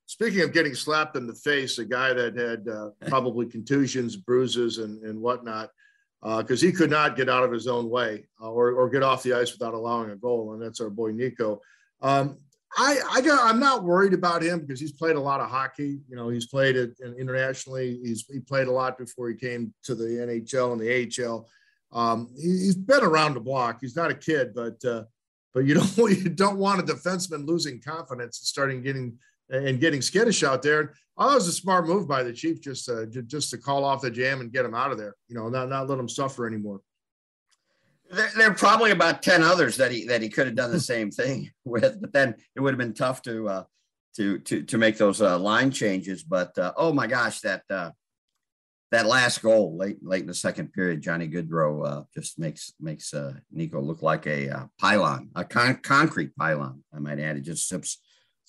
Speaking 0.05 0.41
of 0.41 0.53
getting 0.53 0.73
slapped 0.73 1.17
in 1.17 1.27
the 1.27 1.35
face, 1.35 1.79
a 1.79 1.85
guy 1.85 2.13
that 2.13 2.37
had 2.37 2.67
uh, 2.69 2.91
probably 3.09 3.45
contusions, 3.45 4.15
bruises, 4.15 4.77
and, 4.77 5.03
and 5.03 5.19
whatnot, 5.19 5.69
because 6.21 6.63
uh, 6.63 6.65
he 6.65 6.71
could 6.71 6.89
not 6.89 7.17
get 7.17 7.27
out 7.27 7.43
of 7.43 7.51
his 7.51 7.67
own 7.67 7.89
way 7.89 8.25
uh, 8.41 8.49
or, 8.49 8.71
or 8.71 8.89
get 8.89 9.03
off 9.03 9.21
the 9.23 9.33
ice 9.33 9.51
without 9.51 9.73
allowing 9.73 10.11
a 10.11 10.15
goal, 10.15 10.53
and 10.53 10.61
that's 10.61 10.79
our 10.79 10.89
boy 10.89 11.11
Niko. 11.11 11.59
Um, 12.01 12.37
I, 12.77 12.99
I 13.11 13.21
got, 13.21 13.43
I'm 13.43 13.59
not 13.59 13.83
worried 13.83 14.13
about 14.13 14.43
him 14.43 14.59
because 14.59 14.79
he's 14.79 14.91
played 14.91 15.15
a 15.15 15.21
lot 15.21 15.41
of 15.41 15.49
hockey. 15.49 15.99
You 16.07 16.15
know, 16.15 16.29
he's 16.29 16.47
played 16.47 16.75
it 16.75 16.97
internationally. 17.17 17.99
He's 18.03 18.25
he 18.31 18.39
played 18.39 18.67
a 18.67 18.71
lot 18.71 18.97
before 18.97 19.29
he 19.29 19.35
came 19.35 19.73
to 19.83 19.95
the 19.95 20.05
NHL 20.05 20.71
and 20.71 20.81
the 20.81 21.25
AHL. 21.25 21.47
Um, 21.91 22.29
he, 22.37 22.65
has 22.65 22.75
been 22.75 23.03
around 23.03 23.33
the 23.33 23.39
block. 23.39 23.79
He's 23.81 23.95
not 23.95 24.11
a 24.11 24.15
kid, 24.15 24.53
but 24.53 24.83
uh, 24.85 25.03
but 25.53 25.65
you 25.65 25.73
don't 25.95 25.97
you 25.97 26.29
don't 26.29 26.57
want 26.57 26.79
a 26.79 26.83
defenseman 26.83 27.47
losing 27.47 27.81
confidence 27.81 28.39
and 28.39 28.47
starting 28.47 28.81
getting 28.81 29.17
and 29.49 29.79
getting 29.79 30.01
skittish 30.01 30.43
out 30.43 30.61
there. 30.61 30.93
Oh, 31.17 31.29
that 31.29 31.35
was 31.35 31.47
a 31.47 31.53
smart 31.53 31.87
move 31.87 32.07
by 32.07 32.21
the 32.21 32.33
chief 32.33 32.61
just 32.61 32.85
to, 32.85 33.07
just 33.07 33.49
to 33.49 33.57
call 33.57 33.83
off 33.83 34.01
the 34.01 34.11
jam 34.11 34.41
and 34.41 34.51
get 34.51 34.65
him 34.65 34.75
out 34.75 34.91
of 34.91 34.97
there. 34.97 35.15
You 35.29 35.35
know, 35.35 35.49
not 35.49 35.69
not 35.69 35.87
let 35.89 35.99
him 35.99 36.09
suffer 36.09 36.45
anymore. 36.45 36.81
There, 38.11 38.29
there, 38.37 38.51
are 38.51 38.55
probably 38.55 38.91
about 38.91 39.21
ten 39.21 39.41
others 39.41 39.77
that 39.77 39.91
he 39.91 40.05
that 40.05 40.21
he 40.21 40.29
could 40.29 40.47
have 40.47 40.55
done 40.55 40.71
the 40.71 40.79
same 40.79 41.11
thing 41.11 41.51
with, 41.65 41.99
but 42.01 42.13
then 42.13 42.35
it 42.55 42.59
would 42.59 42.73
have 42.73 42.79
been 42.79 42.93
tough 42.93 43.21
to 43.23 43.49
uh, 43.49 43.63
to 44.15 44.39
to 44.39 44.63
to 44.63 44.77
make 44.77 44.97
those 44.97 45.21
uh, 45.21 45.39
line 45.39 45.71
changes. 45.71 46.23
But 46.23 46.57
uh, 46.57 46.73
oh 46.77 46.93
my 46.93 47.07
gosh, 47.07 47.39
that 47.41 47.63
uh, 47.69 47.91
that 48.91 49.05
last 49.05 49.41
goal 49.41 49.75
late 49.77 49.97
late 50.01 50.21
in 50.21 50.27
the 50.27 50.33
second 50.33 50.71
period, 50.71 51.01
Johnny 51.01 51.27
Gaudreau 51.27 51.85
uh, 51.85 52.03
just 52.13 52.39
makes 52.39 52.73
makes 52.79 53.13
uh, 53.13 53.33
Niko 53.55 53.83
look 53.83 54.01
like 54.01 54.25
a 54.27 54.49
uh, 54.49 54.65
pylon, 54.79 55.29
a 55.35 55.43
con- 55.43 55.79
concrete 55.83 56.35
pylon. 56.35 56.83
I 56.93 56.99
might 56.99 57.19
add. 57.19 57.37
It 57.37 57.41
just 57.41 57.67
zips 57.67 57.97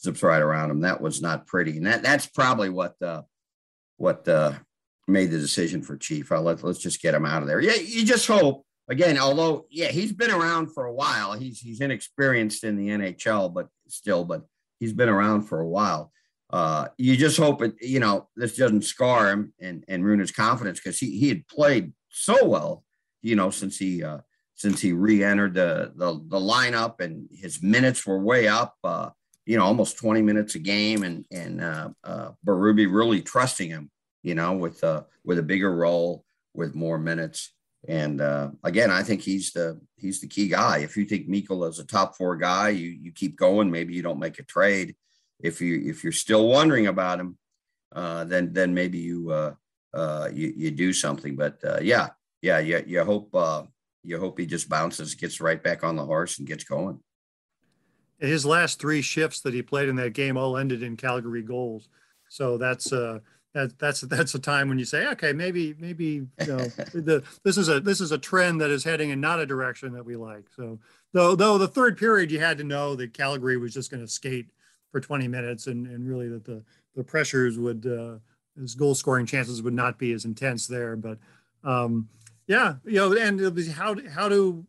zips 0.00 0.22
right 0.22 0.42
around 0.42 0.70
him. 0.70 0.80
That 0.80 1.00
was 1.00 1.20
not 1.20 1.46
pretty, 1.46 1.76
and 1.76 1.86
that 1.86 2.02
that's 2.02 2.26
probably 2.26 2.70
what 2.70 2.94
uh, 3.02 3.22
what 3.96 4.28
uh, 4.28 4.52
made 5.08 5.30
the 5.30 5.38
decision 5.38 5.82
for 5.82 5.96
Chief. 5.96 6.30
I'll 6.30 6.42
let 6.42 6.62
let's 6.62 6.78
just 6.78 7.02
get 7.02 7.14
him 7.14 7.26
out 7.26 7.42
of 7.42 7.48
there. 7.48 7.60
Yeah, 7.60 7.74
you 7.74 8.04
just 8.04 8.26
hope 8.26 8.64
again. 8.88 9.18
Although 9.18 9.66
yeah, 9.70 9.88
he's 9.88 10.12
been 10.12 10.30
around 10.30 10.72
for 10.72 10.84
a 10.84 10.94
while. 10.94 11.32
He's 11.32 11.58
he's 11.58 11.80
inexperienced 11.80 12.62
in 12.62 12.76
the 12.76 12.88
NHL, 12.88 13.52
but 13.52 13.68
still, 13.88 14.24
but 14.24 14.44
he's 14.78 14.92
been 14.92 15.08
around 15.08 15.42
for 15.42 15.58
a 15.58 15.68
while. 15.68 16.12
Uh, 16.50 16.88
you 16.96 17.16
just 17.16 17.36
hope 17.36 17.62
it, 17.62 17.74
you 17.80 18.00
know, 18.00 18.28
this 18.36 18.56
doesn't 18.56 18.82
scar 18.82 19.30
him 19.30 19.52
and, 19.60 19.84
and 19.88 20.04
ruin 20.04 20.20
his 20.20 20.32
confidence 20.32 20.80
because 20.80 20.98
he, 20.98 21.18
he 21.18 21.28
had 21.28 21.46
played 21.48 21.92
so 22.08 22.44
well, 22.44 22.84
you 23.22 23.36
know, 23.36 23.50
since 23.50 23.76
he, 23.76 24.02
uh, 24.02 24.18
since 24.54 24.80
he 24.80 24.92
re-entered 24.92 25.54
the, 25.54 25.92
the, 25.96 26.14
the 26.28 26.38
lineup 26.38 27.00
and 27.00 27.28
his 27.30 27.62
minutes 27.62 28.06
were 28.06 28.18
way 28.18 28.48
up. 28.48 28.76
Uh, 28.82 29.10
you 29.44 29.56
know, 29.56 29.64
almost 29.64 29.96
20 29.96 30.20
minutes 30.20 30.56
a 30.56 30.58
game 30.58 31.02
and, 31.04 31.24
and 31.30 31.62
uh, 31.62 31.88
uh, 32.04 32.30
Berube 32.46 32.92
really 32.92 33.22
trusting 33.22 33.70
him, 33.70 33.90
you 34.22 34.34
know, 34.34 34.52
with, 34.52 34.84
uh, 34.84 35.04
with 35.24 35.38
a 35.38 35.42
bigger 35.42 35.74
role, 35.74 36.24
with 36.54 36.74
more 36.74 36.98
minutes. 36.98 37.54
And 37.86 38.20
uh, 38.20 38.50
again, 38.64 38.90
I 38.90 39.02
think 39.02 39.22
he's 39.22 39.52
the 39.52 39.80
he's 39.96 40.20
the 40.20 40.26
key 40.26 40.48
guy. 40.48 40.78
If 40.78 40.96
you 40.96 41.04
think 41.04 41.28
Mikkel 41.28 41.68
is 41.68 41.78
a 41.78 41.84
top 41.84 42.16
four 42.16 42.36
guy, 42.36 42.70
you 42.70 42.88
you 42.88 43.12
keep 43.12 43.36
going. 43.36 43.70
Maybe 43.70 43.94
you 43.94 44.02
don't 44.02 44.18
make 44.18 44.38
a 44.38 44.42
trade. 44.42 44.96
If 45.40 45.60
you 45.60 45.82
if 45.88 46.02
you're 46.02 46.12
still 46.12 46.48
wondering 46.48 46.88
about 46.88 47.20
him, 47.20 47.38
uh, 47.94 48.24
then 48.24 48.52
then 48.52 48.74
maybe 48.74 48.98
you 48.98 49.30
uh, 49.30 49.54
uh, 49.94 50.28
you 50.32 50.52
you 50.56 50.70
do 50.70 50.92
something. 50.92 51.36
But 51.36 51.58
uh, 51.64 51.78
yeah, 51.80 52.08
yeah, 52.42 52.58
you, 52.58 52.82
you 52.86 53.04
hope 53.04 53.34
uh, 53.34 53.62
you 54.02 54.18
hope 54.18 54.38
he 54.38 54.46
just 54.46 54.68
bounces, 54.68 55.14
gets 55.14 55.40
right 55.40 55.62
back 55.62 55.84
on 55.84 55.96
the 55.96 56.04
horse, 56.04 56.38
and 56.38 56.48
gets 56.48 56.64
going. 56.64 57.00
his 58.18 58.44
last 58.44 58.80
three 58.80 59.02
shifts 59.02 59.40
that 59.42 59.54
he 59.54 59.62
played 59.62 59.88
in 59.88 59.96
that 59.96 60.12
game 60.12 60.36
all 60.36 60.56
ended 60.56 60.82
in 60.82 60.96
Calgary 60.96 61.42
goals. 61.42 61.88
So 62.28 62.58
that's 62.58 62.92
uh, 62.92 63.20
that, 63.54 63.78
that's 63.78 64.02
that's 64.02 64.34
a 64.34 64.38
time 64.38 64.68
when 64.68 64.78
you 64.78 64.84
say, 64.84 65.06
okay, 65.08 65.32
maybe 65.32 65.74
maybe 65.78 66.26
you 66.40 66.46
know 66.46 66.58
the 66.94 67.24
this 67.44 67.56
is 67.56 67.68
a 67.68 67.80
this 67.80 68.00
is 68.00 68.12
a 68.12 68.18
trend 68.18 68.60
that 68.60 68.70
is 68.70 68.84
heading 68.84 69.10
in 69.10 69.20
not 69.20 69.40
a 69.40 69.46
direction 69.46 69.92
that 69.92 70.04
we 70.04 70.16
like. 70.16 70.44
So 70.54 70.78
though 71.12 71.34
though 71.34 71.58
the 71.58 71.68
third 71.68 71.96
period 71.96 72.30
you 72.30 72.40
had 72.40 72.58
to 72.58 72.64
know 72.64 72.94
that 72.96 73.14
Calgary 73.14 73.56
was 73.56 73.74
just 73.74 73.90
going 73.90 74.04
to 74.04 74.10
skate 74.10 74.46
for 74.90 75.00
20 75.00 75.28
minutes 75.28 75.66
and 75.66 75.86
and 75.86 76.08
really 76.08 76.28
that 76.28 76.44
the 76.44 76.62
the 76.94 77.04
pressures 77.04 77.58
would 77.58 77.86
uh, 77.86 78.18
his 78.60 78.74
goal 78.74 78.94
scoring 78.94 79.26
chances 79.26 79.62
would 79.62 79.74
not 79.74 79.98
be 79.98 80.12
as 80.12 80.24
intense 80.24 80.66
there. 80.66 80.96
But 80.96 81.18
um, 81.64 82.08
yeah, 82.46 82.74
you 82.84 82.96
know, 82.96 83.16
and 83.16 83.40
how 83.72 83.96
how 84.10 84.28
do 84.28 84.66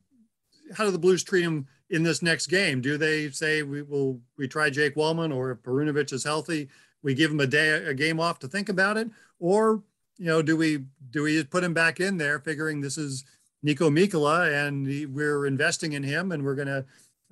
how 0.75 0.85
do 0.85 0.91
the 0.91 0.99
Blues 0.99 1.23
treat 1.23 1.43
him 1.43 1.67
in 1.89 2.03
this 2.03 2.21
next 2.21 2.47
game? 2.47 2.81
Do 2.81 2.97
they 2.97 3.29
say 3.31 3.63
we 3.63 3.81
will 3.81 4.19
we 4.37 4.47
try 4.47 4.69
Jake 4.69 4.95
Walman 4.95 5.35
or 5.35 5.51
if 5.51 5.63
Perunovich 5.63 6.13
is 6.13 6.23
healthy? 6.23 6.69
we 7.01 7.13
give 7.13 7.31
him 7.31 7.39
a 7.39 7.47
day 7.47 7.69
a 7.69 7.93
game 7.93 8.19
off 8.19 8.39
to 8.39 8.47
think 8.47 8.69
about 8.69 8.97
it 8.97 9.09
or 9.39 9.81
you 10.17 10.25
know 10.25 10.41
do 10.41 10.55
we 10.55 10.83
do 11.11 11.23
we 11.23 11.43
put 11.43 11.63
him 11.63 11.73
back 11.73 11.99
in 11.99 12.17
there 12.17 12.39
figuring 12.39 12.81
this 12.81 12.97
is 12.97 13.23
Niko 13.65 13.89
Mikkola 13.91 14.67
and 14.67 15.13
we're 15.13 15.45
investing 15.45 15.93
in 15.93 16.03
him 16.03 16.31
and 16.31 16.43
we're 16.43 16.55
going 16.55 16.67
to 16.67 16.85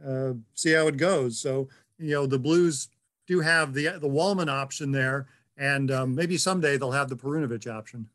uh, 0.06 0.34
see 0.54 0.74
how 0.74 0.88
it 0.88 0.98
goes 0.98 1.40
so 1.40 1.68
you 2.00 2.14
know 2.14 2.26
the 2.26 2.40
blues 2.40 2.90
do 3.28 3.40
have 3.40 3.74
the 3.74 3.88
the 4.00 4.08
Walman 4.08 4.50
option 4.50 4.92
there 4.92 5.28
and 5.58 5.92
um, 5.92 6.16
maybe 6.16 6.38
someday 6.38 6.78
they'll 6.78 6.92
have 6.92 7.10
the 7.10 7.16
Perunovich 7.16 7.72
option 7.72 8.08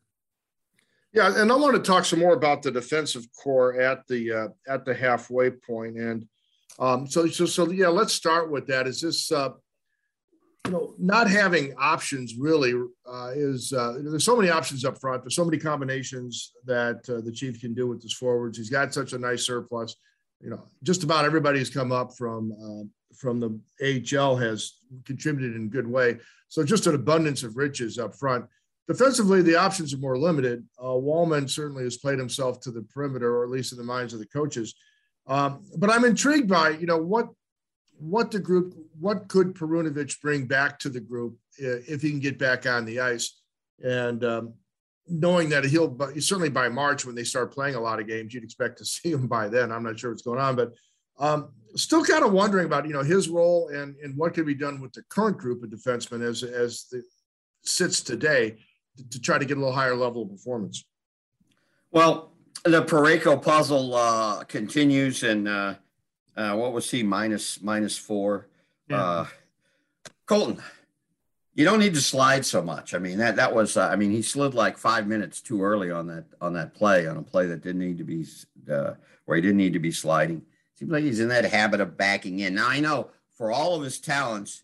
yeah 1.13 1.31
and 1.41 1.51
I 1.51 1.55
want 1.55 1.75
to 1.75 1.81
talk 1.81 2.05
some 2.05 2.19
more 2.19 2.33
about 2.33 2.61
the 2.61 2.71
defensive 2.71 3.25
core 3.41 3.79
at 3.79 4.07
the 4.07 4.31
uh, 4.31 4.47
at 4.67 4.85
the 4.85 4.93
halfway 4.93 5.51
point 5.51 5.97
and 5.97 6.27
um, 6.79 7.07
so 7.07 7.27
so 7.27 7.45
so 7.45 7.69
yeah 7.71 7.89
let's 7.89 8.13
start 8.13 8.51
with 8.51 8.67
that 8.67 8.87
is 8.87 9.01
this 9.01 9.31
uh, 9.31 9.49
you 10.65 10.71
know, 10.71 10.93
not 10.97 11.29
having 11.29 11.73
options 11.77 12.35
really 12.35 12.73
uh, 13.05 13.31
is 13.35 13.73
uh, 13.73 13.97
there's 13.99 14.23
so 14.23 14.35
many 14.35 14.49
options 14.49 14.85
up 14.85 14.99
front. 14.99 15.23
There's 15.23 15.35
so 15.35 15.43
many 15.43 15.57
combinations 15.57 16.53
that 16.65 17.07
uh, 17.09 17.19
the 17.21 17.31
chief 17.31 17.59
can 17.59 17.73
do 17.73 17.87
with 17.87 18.01
his 18.01 18.13
forwards. 18.13 18.57
He's 18.57 18.69
got 18.69 18.93
such 18.93 19.11
a 19.13 19.17
nice 19.17 19.45
surplus. 19.45 19.95
You 20.41 20.51
know, 20.51 20.63
just 20.81 21.03
about 21.03 21.25
everybody's 21.25 21.69
come 21.69 21.91
up 21.91 22.15
from 22.15 22.53
uh, 22.53 22.83
from 23.15 23.39
the 23.39 23.59
AHL 23.81 24.35
has 24.37 24.73
contributed 25.05 25.55
in 25.55 25.65
a 25.65 25.69
good 25.69 25.87
way. 25.87 26.17
So 26.49 26.63
just 26.63 26.87
an 26.87 26.95
abundance 26.95 27.43
of 27.43 27.57
riches 27.57 27.97
up 27.97 28.15
front. 28.15 28.45
Defensively, 28.87 29.41
the 29.41 29.55
options 29.55 29.93
are 29.93 29.97
more 29.97 30.17
limited. 30.17 30.65
Uh, 30.77 30.87
Walman 30.87 31.49
certainly 31.49 31.83
has 31.83 31.97
played 31.97 32.19
himself 32.19 32.59
to 32.61 32.71
the 32.71 32.81
perimeter, 32.81 33.37
or 33.37 33.43
at 33.43 33.49
least 33.49 33.71
in 33.71 33.77
the 33.77 33.83
minds 33.83 34.13
of 34.13 34.19
the 34.19 34.27
coaches. 34.27 34.75
Um, 35.25 35.65
but 35.77 35.89
I'm 35.89 36.03
intrigued 36.03 36.49
by 36.49 36.71
you 36.71 36.85
know 36.85 36.97
what 36.97 37.29
what 37.97 38.31
the 38.31 38.39
group, 38.39 38.75
what 38.99 39.27
could 39.29 39.53
Perunovich 39.53 40.19
bring 40.21 40.45
back 40.45 40.79
to 40.79 40.89
the 40.89 40.99
group 40.99 41.37
if 41.57 42.01
he 42.01 42.09
can 42.09 42.19
get 42.19 42.37
back 42.37 42.65
on 42.65 42.85
the 42.85 42.99
ice? 42.99 43.39
And 43.83 44.23
um, 44.25 44.53
knowing 45.07 45.49
that 45.49 45.63
he'll 45.63 45.97
certainly 46.19 46.49
by 46.49 46.69
March 46.69 47.05
when 47.05 47.15
they 47.15 47.23
start 47.23 47.53
playing 47.53 47.75
a 47.75 47.81
lot 47.81 47.99
of 47.99 48.07
games, 48.07 48.33
you'd 48.33 48.43
expect 48.43 48.77
to 48.79 48.85
see 48.85 49.11
him 49.11 49.27
by 49.27 49.47
then. 49.47 49.71
I'm 49.71 49.83
not 49.83 49.99
sure 49.99 50.11
what's 50.11 50.23
going 50.23 50.39
on, 50.39 50.55
but 50.55 50.73
um, 51.19 51.49
still 51.75 52.03
kind 52.03 52.23
of 52.23 52.31
wondering 52.31 52.65
about 52.65 52.87
you 52.87 52.93
know 52.93 53.03
his 53.03 53.29
role 53.29 53.69
and 53.69 53.95
and 53.97 54.15
what 54.17 54.33
could 54.33 54.45
be 54.45 54.55
done 54.55 54.79
with 54.79 54.93
the 54.93 55.03
current 55.03 55.37
group 55.37 55.63
of 55.63 55.69
defensemen 55.69 56.21
as 56.21 56.43
as 56.43 56.87
it 56.91 57.05
sits 57.63 58.01
today 58.01 58.57
to, 58.97 59.09
to 59.09 59.21
try 59.21 59.37
to 59.37 59.45
get 59.45 59.57
a 59.57 59.59
little 59.59 59.73
higher 59.73 59.95
level 59.95 60.23
of 60.23 60.29
performance. 60.29 60.85
Well, 61.91 62.31
the 62.63 62.83
Parayko 62.83 63.41
puzzle 63.41 63.95
uh, 63.95 64.43
continues, 64.45 65.23
and 65.23 65.47
uh, 65.47 65.75
uh, 66.35 66.55
what 66.55 66.73
was 66.73 66.89
he 66.89 67.03
minus 67.03 67.61
minus 67.61 67.97
four? 67.97 68.47
Yeah. 68.89 69.01
Uh, 69.01 69.25
Colton, 70.25 70.61
you 71.53 71.65
don't 71.65 71.79
need 71.79 71.93
to 71.93 72.01
slide 72.01 72.45
so 72.45 72.61
much. 72.61 72.93
I 72.93 72.99
mean 72.99 73.17
that 73.17 73.35
that 73.35 73.53
was. 73.53 73.77
Uh, 73.77 73.87
I 73.87 73.95
mean 73.95 74.11
he 74.11 74.21
slid 74.21 74.53
like 74.53 74.77
five 74.77 75.07
minutes 75.07 75.41
too 75.41 75.63
early 75.63 75.91
on 75.91 76.07
that 76.07 76.25
on 76.41 76.53
that 76.53 76.73
play 76.73 77.07
on 77.07 77.17
a 77.17 77.23
play 77.23 77.47
that 77.47 77.61
didn't 77.61 77.81
need 77.81 77.97
to 77.97 78.03
be 78.03 78.25
uh, 78.71 78.93
where 79.25 79.35
he 79.35 79.41
didn't 79.41 79.57
need 79.57 79.73
to 79.73 79.79
be 79.79 79.91
sliding. 79.91 80.43
Seems 80.75 80.91
like 80.91 81.03
he's 81.03 81.19
in 81.19 81.29
that 81.29 81.45
habit 81.45 81.81
of 81.81 81.97
backing 81.97 82.39
in. 82.39 82.55
Now 82.55 82.69
I 82.69 82.79
know 82.79 83.09
for 83.37 83.51
all 83.51 83.75
of 83.75 83.83
his 83.83 83.99
talents, 83.99 84.63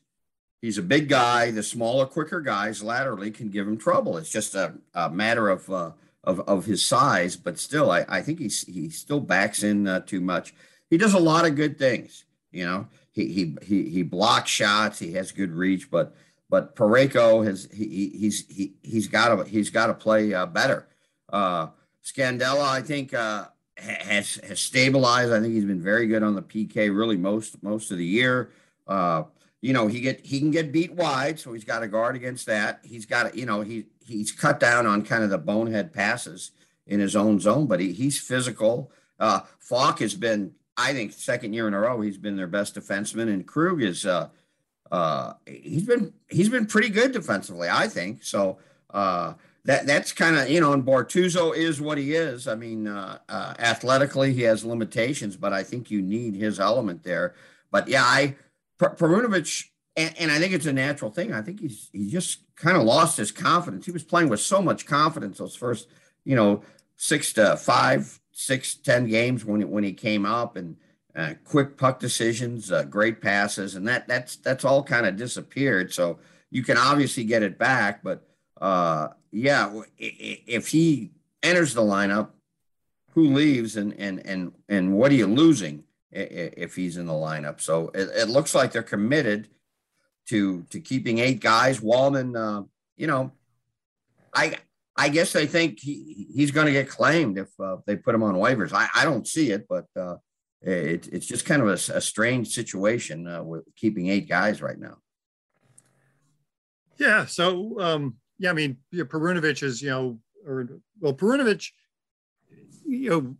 he's 0.61 0.77
a 0.77 0.83
big 0.83 1.09
guy. 1.09 1.51
The 1.51 1.63
smaller, 1.63 2.05
quicker 2.05 2.41
guys 2.41 2.83
laterally 2.83 3.31
can 3.31 3.49
give 3.49 3.67
him 3.67 3.77
trouble. 3.77 4.17
It's 4.17 4.31
just 4.31 4.55
a, 4.55 4.73
a 4.93 5.09
matter 5.09 5.49
of, 5.49 5.69
uh, 5.69 5.91
of 6.23 6.41
of 6.41 6.65
his 6.65 6.83
size, 6.83 7.35
but 7.35 7.57
still, 7.57 7.91
I, 7.91 8.05
I 8.09 8.21
think 8.21 8.39
he's 8.39 8.65
he 8.67 8.89
still 8.89 9.21
backs 9.21 9.63
in 9.63 9.87
uh, 9.87 10.01
too 10.01 10.19
much 10.19 10.53
he 10.89 10.97
does 10.97 11.13
a 11.13 11.19
lot 11.19 11.45
of 11.45 11.55
good 11.55 11.77
things. 11.77 12.25
You 12.51 12.65
know, 12.65 12.87
he 13.11 13.27
he 13.27 13.57
he 13.61 13.89
he 13.89 14.03
blocks 14.03 14.49
shots. 14.49 14.99
He 14.99 15.13
has 15.13 15.31
good 15.31 15.51
reach, 15.51 15.91
but 15.91 16.15
but 16.49 16.75
Parayko 16.75 17.45
has 17.45 17.69
he 17.71 18.09
he's 18.09 18.47
he 18.47 18.73
he's 18.81 19.07
got 19.07 19.35
to 19.35 19.43
he's 19.49 19.69
got 19.69 19.87
to 19.87 19.93
play 19.93 20.33
uh, 20.33 20.45
better. 20.45 20.87
Uh, 21.31 21.67
Scandella, 22.03 22.67
I 22.67 22.81
think, 22.81 23.13
uh, 23.13 23.45
has 23.81 24.35
has 24.43 24.59
stabilized. 24.59 25.31
I 25.31 25.39
think 25.39 25.53
he's 25.53 25.65
been 25.65 25.81
very 25.81 26.07
good 26.07 26.23
on 26.23 26.35
the 26.35 26.41
PK, 26.41 26.95
really 26.95 27.17
most 27.17 27.61
most 27.63 27.91
of 27.91 27.97
the 27.97 28.05
year. 28.05 28.51
Uh, 28.87 29.23
you 29.61 29.73
know, 29.73 29.87
he 29.87 30.01
get 30.01 30.25
he 30.25 30.39
can 30.39 30.51
get 30.51 30.71
beat 30.71 30.93
wide, 30.93 31.39
so 31.39 31.53
he's 31.53 31.63
got 31.63 31.79
to 31.79 31.87
guard 31.87 32.15
against 32.15 32.45
that. 32.45 32.79
He's 32.83 33.05
got 33.05 33.35
you 33.35 33.45
know, 33.45 33.61
he 33.61 33.85
he's 34.05 34.31
cut 34.31 34.59
down 34.59 34.85
on 34.85 35.03
kind 35.03 35.23
of 35.23 35.29
the 35.29 35.37
bonehead 35.37 35.93
passes 35.93 36.51
in 36.87 36.99
his 36.99 37.15
own 37.15 37.39
zone, 37.39 37.67
but 37.67 37.79
he, 37.79 37.93
he's 37.93 38.19
physical. 38.19 38.91
Uh, 39.19 39.41
Faulk 39.59 39.99
has 39.99 40.15
been 40.15 40.53
I 40.77 40.93
think 40.93 41.11
second 41.11 41.53
year 41.53 41.67
in 41.67 41.73
a 41.73 41.79
row 41.79 42.01
he's 42.01 42.17
been 42.17 42.37
their 42.37 42.47
best 42.47 42.75
defenseman, 42.75 43.23
and 43.23 43.45
Krug 43.45 43.81
is 43.81 44.05
uh, 44.05 44.29
uh, 44.91 45.33
he's 45.45 45.85
been 45.85 46.13
he's 46.29 46.49
been 46.49 46.65
pretty 46.65 46.89
good 46.89 47.11
defensively, 47.11 47.67
I 47.69 47.87
think. 47.87 48.23
So 48.23 48.59
uh, 48.91 49.33
that 49.65 49.85
that's 49.85 50.11
kind 50.11 50.37
of 50.37 50.49
you 50.49 50.61
know, 50.61 50.73
and 50.73 50.85
Bortuzzo 50.85 51.55
is 51.55 51.81
what 51.81 51.97
he 51.97 52.13
is. 52.13 52.47
I 52.47 52.55
mean, 52.55 52.87
uh, 52.87 53.19
uh, 53.27 53.53
athletically 53.59 54.33
he 54.33 54.41
has 54.43 54.63
limitations, 54.63 55.35
but 55.35 55.53
I 55.53 55.63
think 55.63 55.91
you 55.91 56.01
need 56.01 56.35
his 56.35 56.59
element 56.59 57.03
there. 57.03 57.35
But 57.71 57.87
yeah, 57.87 58.03
I 58.03 58.35
Perunovich, 58.79 59.65
and, 59.95 60.13
and 60.17 60.31
I 60.31 60.39
think 60.39 60.53
it's 60.53 60.65
a 60.65 60.73
natural 60.73 61.11
thing. 61.11 61.33
I 61.33 61.41
think 61.41 61.59
he's 61.59 61.89
he 61.91 62.09
just 62.09 62.43
kind 62.55 62.77
of 62.77 62.83
lost 62.83 63.17
his 63.17 63.31
confidence. 63.31 63.85
He 63.85 63.91
was 63.91 64.03
playing 64.03 64.29
with 64.29 64.39
so 64.39 64.61
much 64.61 64.85
confidence 64.85 65.37
those 65.37 65.55
first, 65.55 65.87
you 66.23 66.35
know, 66.35 66.63
six 66.95 67.33
to 67.33 67.57
five 67.57 68.19
six, 68.31 68.75
ten 68.75 69.07
games 69.07 69.43
when 69.43 69.69
when 69.69 69.83
he 69.83 69.93
came 69.93 70.25
up, 70.25 70.55
and 70.55 70.77
uh, 71.15 71.33
quick 71.43 71.77
puck 71.77 71.99
decisions, 71.99 72.71
uh, 72.71 72.83
great 72.83 73.21
passes, 73.21 73.75
and 73.75 73.87
that 73.87 74.07
that's 74.07 74.37
that's 74.37 74.63
all 74.63 74.81
kind 74.81 75.05
of 75.05 75.17
disappeared. 75.17 75.93
So 75.93 76.19
you 76.49 76.63
can 76.63 76.77
obviously 76.77 77.25
get 77.25 77.43
it 77.43 77.57
back, 77.57 78.01
but 78.01 78.28
uh, 78.59 79.09
yeah, 79.31 79.81
if 79.97 80.67
he 80.67 81.11
enters 81.43 81.73
the 81.73 81.81
lineup, 81.81 82.29
who 83.11 83.33
leaves, 83.33 83.75
and 83.75 83.93
and 83.99 84.25
and 84.25 84.51
and 84.67 84.93
what 84.93 85.11
are 85.11 85.15
you 85.15 85.27
losing 85.27 85.83
if 86.11 86.75
he's 86.75 86.97
in 86.97 87.05
the 87.05 87.13
lineup? 87.13 87.61
So 87.61 87.89
it, 87.93 88.09
it 88.15 88.29
looks 88.29 88.53
like 88.53 88.71
they're 88.71 88.83
committed 88.83 89.49
to 90.27 90.63
to 90.69 90.79
keeping 90.79 91.19
eight 91.19 91.39
guys. 91.39 91.79
Walman, 91.79 92.37
uh, 92.37 92.63
you 92.97 93.07
know, 93.07 93.31
I 94.33 94.57
I 94.95 95.09
guess 95.09 95.31
they 95.31 95.47
think 95.47 95.79
he, 95.79 96.27
he's 96.35 96.51
going 96.51 96.65
to 96.65 96.73
get 96.73 96.89
claimed 96.89 97.37
if 97.37 97.47
uh, 97.59 97.77
they 97.87 97.95
put 97.95 98.13
him 98.13 98.23
on 98.23 98.35
waivers. 98.35 98.73
I, 98.73 98.89
I 98.93 99.05
don't 99.05 99.25
see 99.25 99.51
it, 99.51 99.65
but 99.67 99.85
uh, 99.95 100.15
it, 100.61 101.07
it's 101.11 101.25
just 101.25 101.45
kind 101.45 101.61
of 101.61 101.69
a, 101.69 101.97
a 101.97 102.01
strange 102.01 102.49
situation 102.49 103.25
uh, 103.25 103.41
with 103.41 103.63
keeping 103.77 104.09
eight 104.09 104.27
guys 104.27 104.61
right 104.61 104.77
now. 104.77 104.97
Yeah. 106.97 107.25
So, 107.27 107.79
um, 107.79 108.17
yeah, 108.39 108.49
I 108.49 108.53
mean, 108.53 108.77
yeah, 108.91 109.03
Perunovich 109.03 109.61
is, 109.63 109.81
you 109.81 109.89
know, 109.89 110.19
or 110.47 110.67
well, 110.99 111.13
Perunovich, 111.13 111.71
you 112.85 113.09
know, 113.09 113.35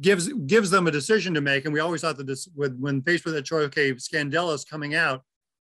gives 0.00 0.28
gives 0.28 0.70
them 0.70 0.86
a 0.86 0.92
decision 0.92 1.34
to 1.34 1.40
make, 1.40 1.64
and 1.64 1.74
we 1.74 1.80
always 1.80 2.00
thought 2.00 2.16
that 2.16 2.26
this, 2.26 2.48
with, 2.54 2.78
when 2.78 3.02
faced 3.02 3.24
with 3.24 3.34
that 3.34 3.44
choice, 3.44 3.66
okay, 3.66 3.92
Scandella's 3.92 4.64
coming 4.64 4.94
out. 4.94 5.22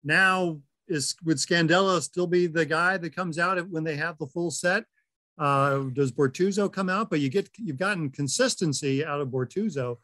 Now, 0.04 0.60
is 0.86 1.16
would 1.24 1.36
Scandella 1.38 2.00
still 2.00 2.26
be 2.26 2.46
the 2.46 2.64
guy 2.64 2.96
that 2.96 3.14
comes 3.14 3.38
out 3.38 3.68
when 3.68 3.84
they 3.84 3.96
have 3.96 4.16
the 4.18 4.26
full 4.28 4.50
set? 4.50 4.84
Uh, 5.36 5.84
does 5.92 6.12
Bortuzzo 6.12 6.72
come 6.72 6.88
out? 6.88 7.10
But 7.10 7.20
you 7.20 7.28
get 7.28 7.50
you've 7.58 7.78
gotten 7.78 8.10
consistency 8.10 9.04
out 9.04 9.20
of 9.20 9.28
Bortuzzo. 9.28 9.98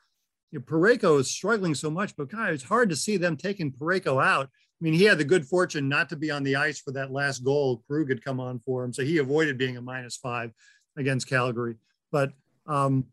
You 0.50 0.58
know, 0.58 0.64
Parayko 0.64 1.20
is 1.20 1.30
struggling 1.30 1.74
so 1.74 1.90
much, 1.90 2.16
but 2.16 2.28
God, 2.28 2.50
it's 2.50 2.64
hard 2.64 2.90
to 2.90 2.96
see 2.96 3.16
them 3.16 3.36
taking 3.36 3.72
Parayko 3.72 4.24
out. 4.24 4.50
I 4.80 4.84
mean, 4.84 4.94
he 4.94 5.04
had 5.04 5.18
the 5.18 5.24
good 5.24 5.46
fortune 5.46 5.88
not 5.88 6.08
to 6.10 6.16
be 6.16 6.30
on 6.30 6.42
the 6.42 6.56
ice 6.56 6.80
for 6.80 6.90
that 6.92 7.12
last 7.12 7.44
goal. 7.44 7.82
Krug 7.86 8.08
had 8.08 8.24
come 8.24 8.40
on 8.40 8.60
for 8.60 8.84
him, 8.84 8.92
so 8.92 9.02
he 9.02 9.18
avoided 9.18 9.56
being 9.56 9.76
a 9.76 9.82
minus 9.82 10.16
five 10.16 10.52
against 10.96 11.28
Calgary. 11.28 11.76
But 12.10 12.32
um, 12.66 13.06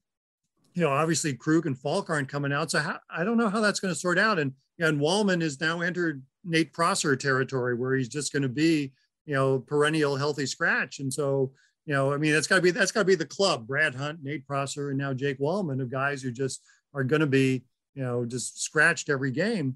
you 0.73 0.81
know, 0.81 0.89
obviously 0.89 1.33
Krug 1.33 1.65
and 1.65 1.77
Faulk 1.77 2.09
aren't 2.09 2.29
coming 2.29 2.53
out, 2.53 2.71
so 2.71 2.79
how, 2.79 2.99
I 3.09 3.23
don't 3.23 3.37
know 3.37 3.49
how 3.49 3.61
that's 3.61 3.79
going 3.79 3.93
to 3.93 3.99
sort 3.99 4.17
out. 4.17 4.39
And 4.39 4.53
and 4.79 4.99
Walman 4.99 5.41
has 5.41 5.61
now 5.61 5.81
entered 5.81 6.23
Nate 6.43 6.73
Prosser 6.73 7.15
territory, 7.15 7.75
where 7.75 7.95
he's 7.95 8.09
just 8.09 8.33
going 8.33 8.43
to 8.43 8.49
be 8.49 8.93
you 9.25 9.35
know 9.35 9.59
perennial 9.59 10.15
healthy 10.15 10.45
scratch, 10.45 10.99
and 10.99 11.13
so 11.13 11.51
you 11.85 11.93
know, 11.93 12.13
I 12.13 12.17
mean, 12.17 12.31
that's 12.31 12.47
got 12.47 12.57
to 12.57 12.61
be 12.61 12.71
that's 12.71 12.91
got 12.91 13.01
to 13.01 13.05
be 13.05 13.15
the 13.15 13.25
club. 13.25 13.67
Brad 13.67 13.95
Hunt, 13.95 14.19
Nate 14.21 14.45
Prosser, 14.45 14.89
and 14.89 14.97
now 14.97 15.13
Jake 15.13 15.39
Walman 15.39 15.81
of 15.81 15.89
guys 15.89 16.21
who 16.21 16.31
just 16.31 16.61
are 16.93 17.03
going 17.03 17.21
to 17.21 17.27
be, 17.27 17.63
you 17.95 18.03
know, 18.03 18.25
just 18.25 18.61
scratched 18.61 19.09
every 19.09 19.31
game. 19.31 19.75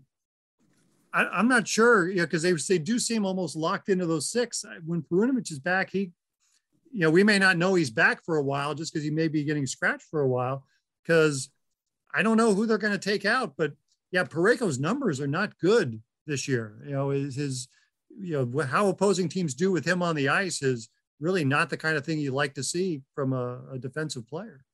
I, 1.15 1.39
am 1.39 1.47
not 1.47 1.67
sure, 1.67 2.09
you 2.09 2.17
know, 2.17 2.25
because 2.25 2.41
they 2.41 2.51
they 2.51 2.77
do 2.77 2.99
seem 2.99 3.25
almost 3.25 3.55
locked 3.55 3.87
into 3.87 4.05
those 4.05 4.29
six. 4.29 4.65
When 4.85 5.01
Perunovich 5.01 5.51
is 5.51 5.59
back, 5.59 5.89
he, 5.89 6.11
you 6.91 7.01
know, 7.01 7.09
we 7.09 7.23
may 7.23 7.39
not 7.39 7.57
know 7.57 7.73
he's 7.73 7.89
back 7.89 8.23
for 8.23 8.35
a 8.35 8.43
while 8.43 8.75
just 8.75 8.91
because 8.93 9.03
he 9.03 9.11
may 9.11 9.29
be 9.29 9.45
getting 9.45 9.65
scratched 9.65 10.07
for 10.11 10.21
a 10.21 10.27
while. 10.27 10.65
Because 11.01 11.49
I 12.13 12.21
don't 12.21 12.37
know 12.37 12.53
who 12.53 12.65
they're 12.65 12.77
going 12.77 12.93
to 12.93 12.99
take 12.99 13.25
out, 13.25 13.53
but 13.57 13.71
yeah, 14.11 14.25
Parayko's 14.25 14.79
numbers 14.79 15.21
are 15.21 15.27
not 15.27 15.57
good 15.57 16.01
this 16.27 16.47
year. 16.47 16.81
You 16.85 16.91
know, 16.91 17.09
his, 17.09 17.35
his 17.35 17.67
you 18.19 18.33
know 18.53 18.63
how 18.63 18.87
opposing 18.89 19.29
teams 19.29 19.53
do 19.53 19.71
with 19.71 19.85
him 19.85 20.01
on 20.01 20.15
the 20.15 20.29
ice 20.29 20.61
is 20.61 20.89
really 21.19 21.45
not 21.45 21.69
the 21.69 21.77
kind 21.77 21.95
of 21.95 22.05
thing 22.05 22.19
you 22.19 22.31
like 22.31 22.53
to 22.55 22.63
see 22.63 23.01
from 23.13 23.31
a, 23.31 23.61
a 23.71 23.79
defensive 23.79 24.27
player. 24.27 24.65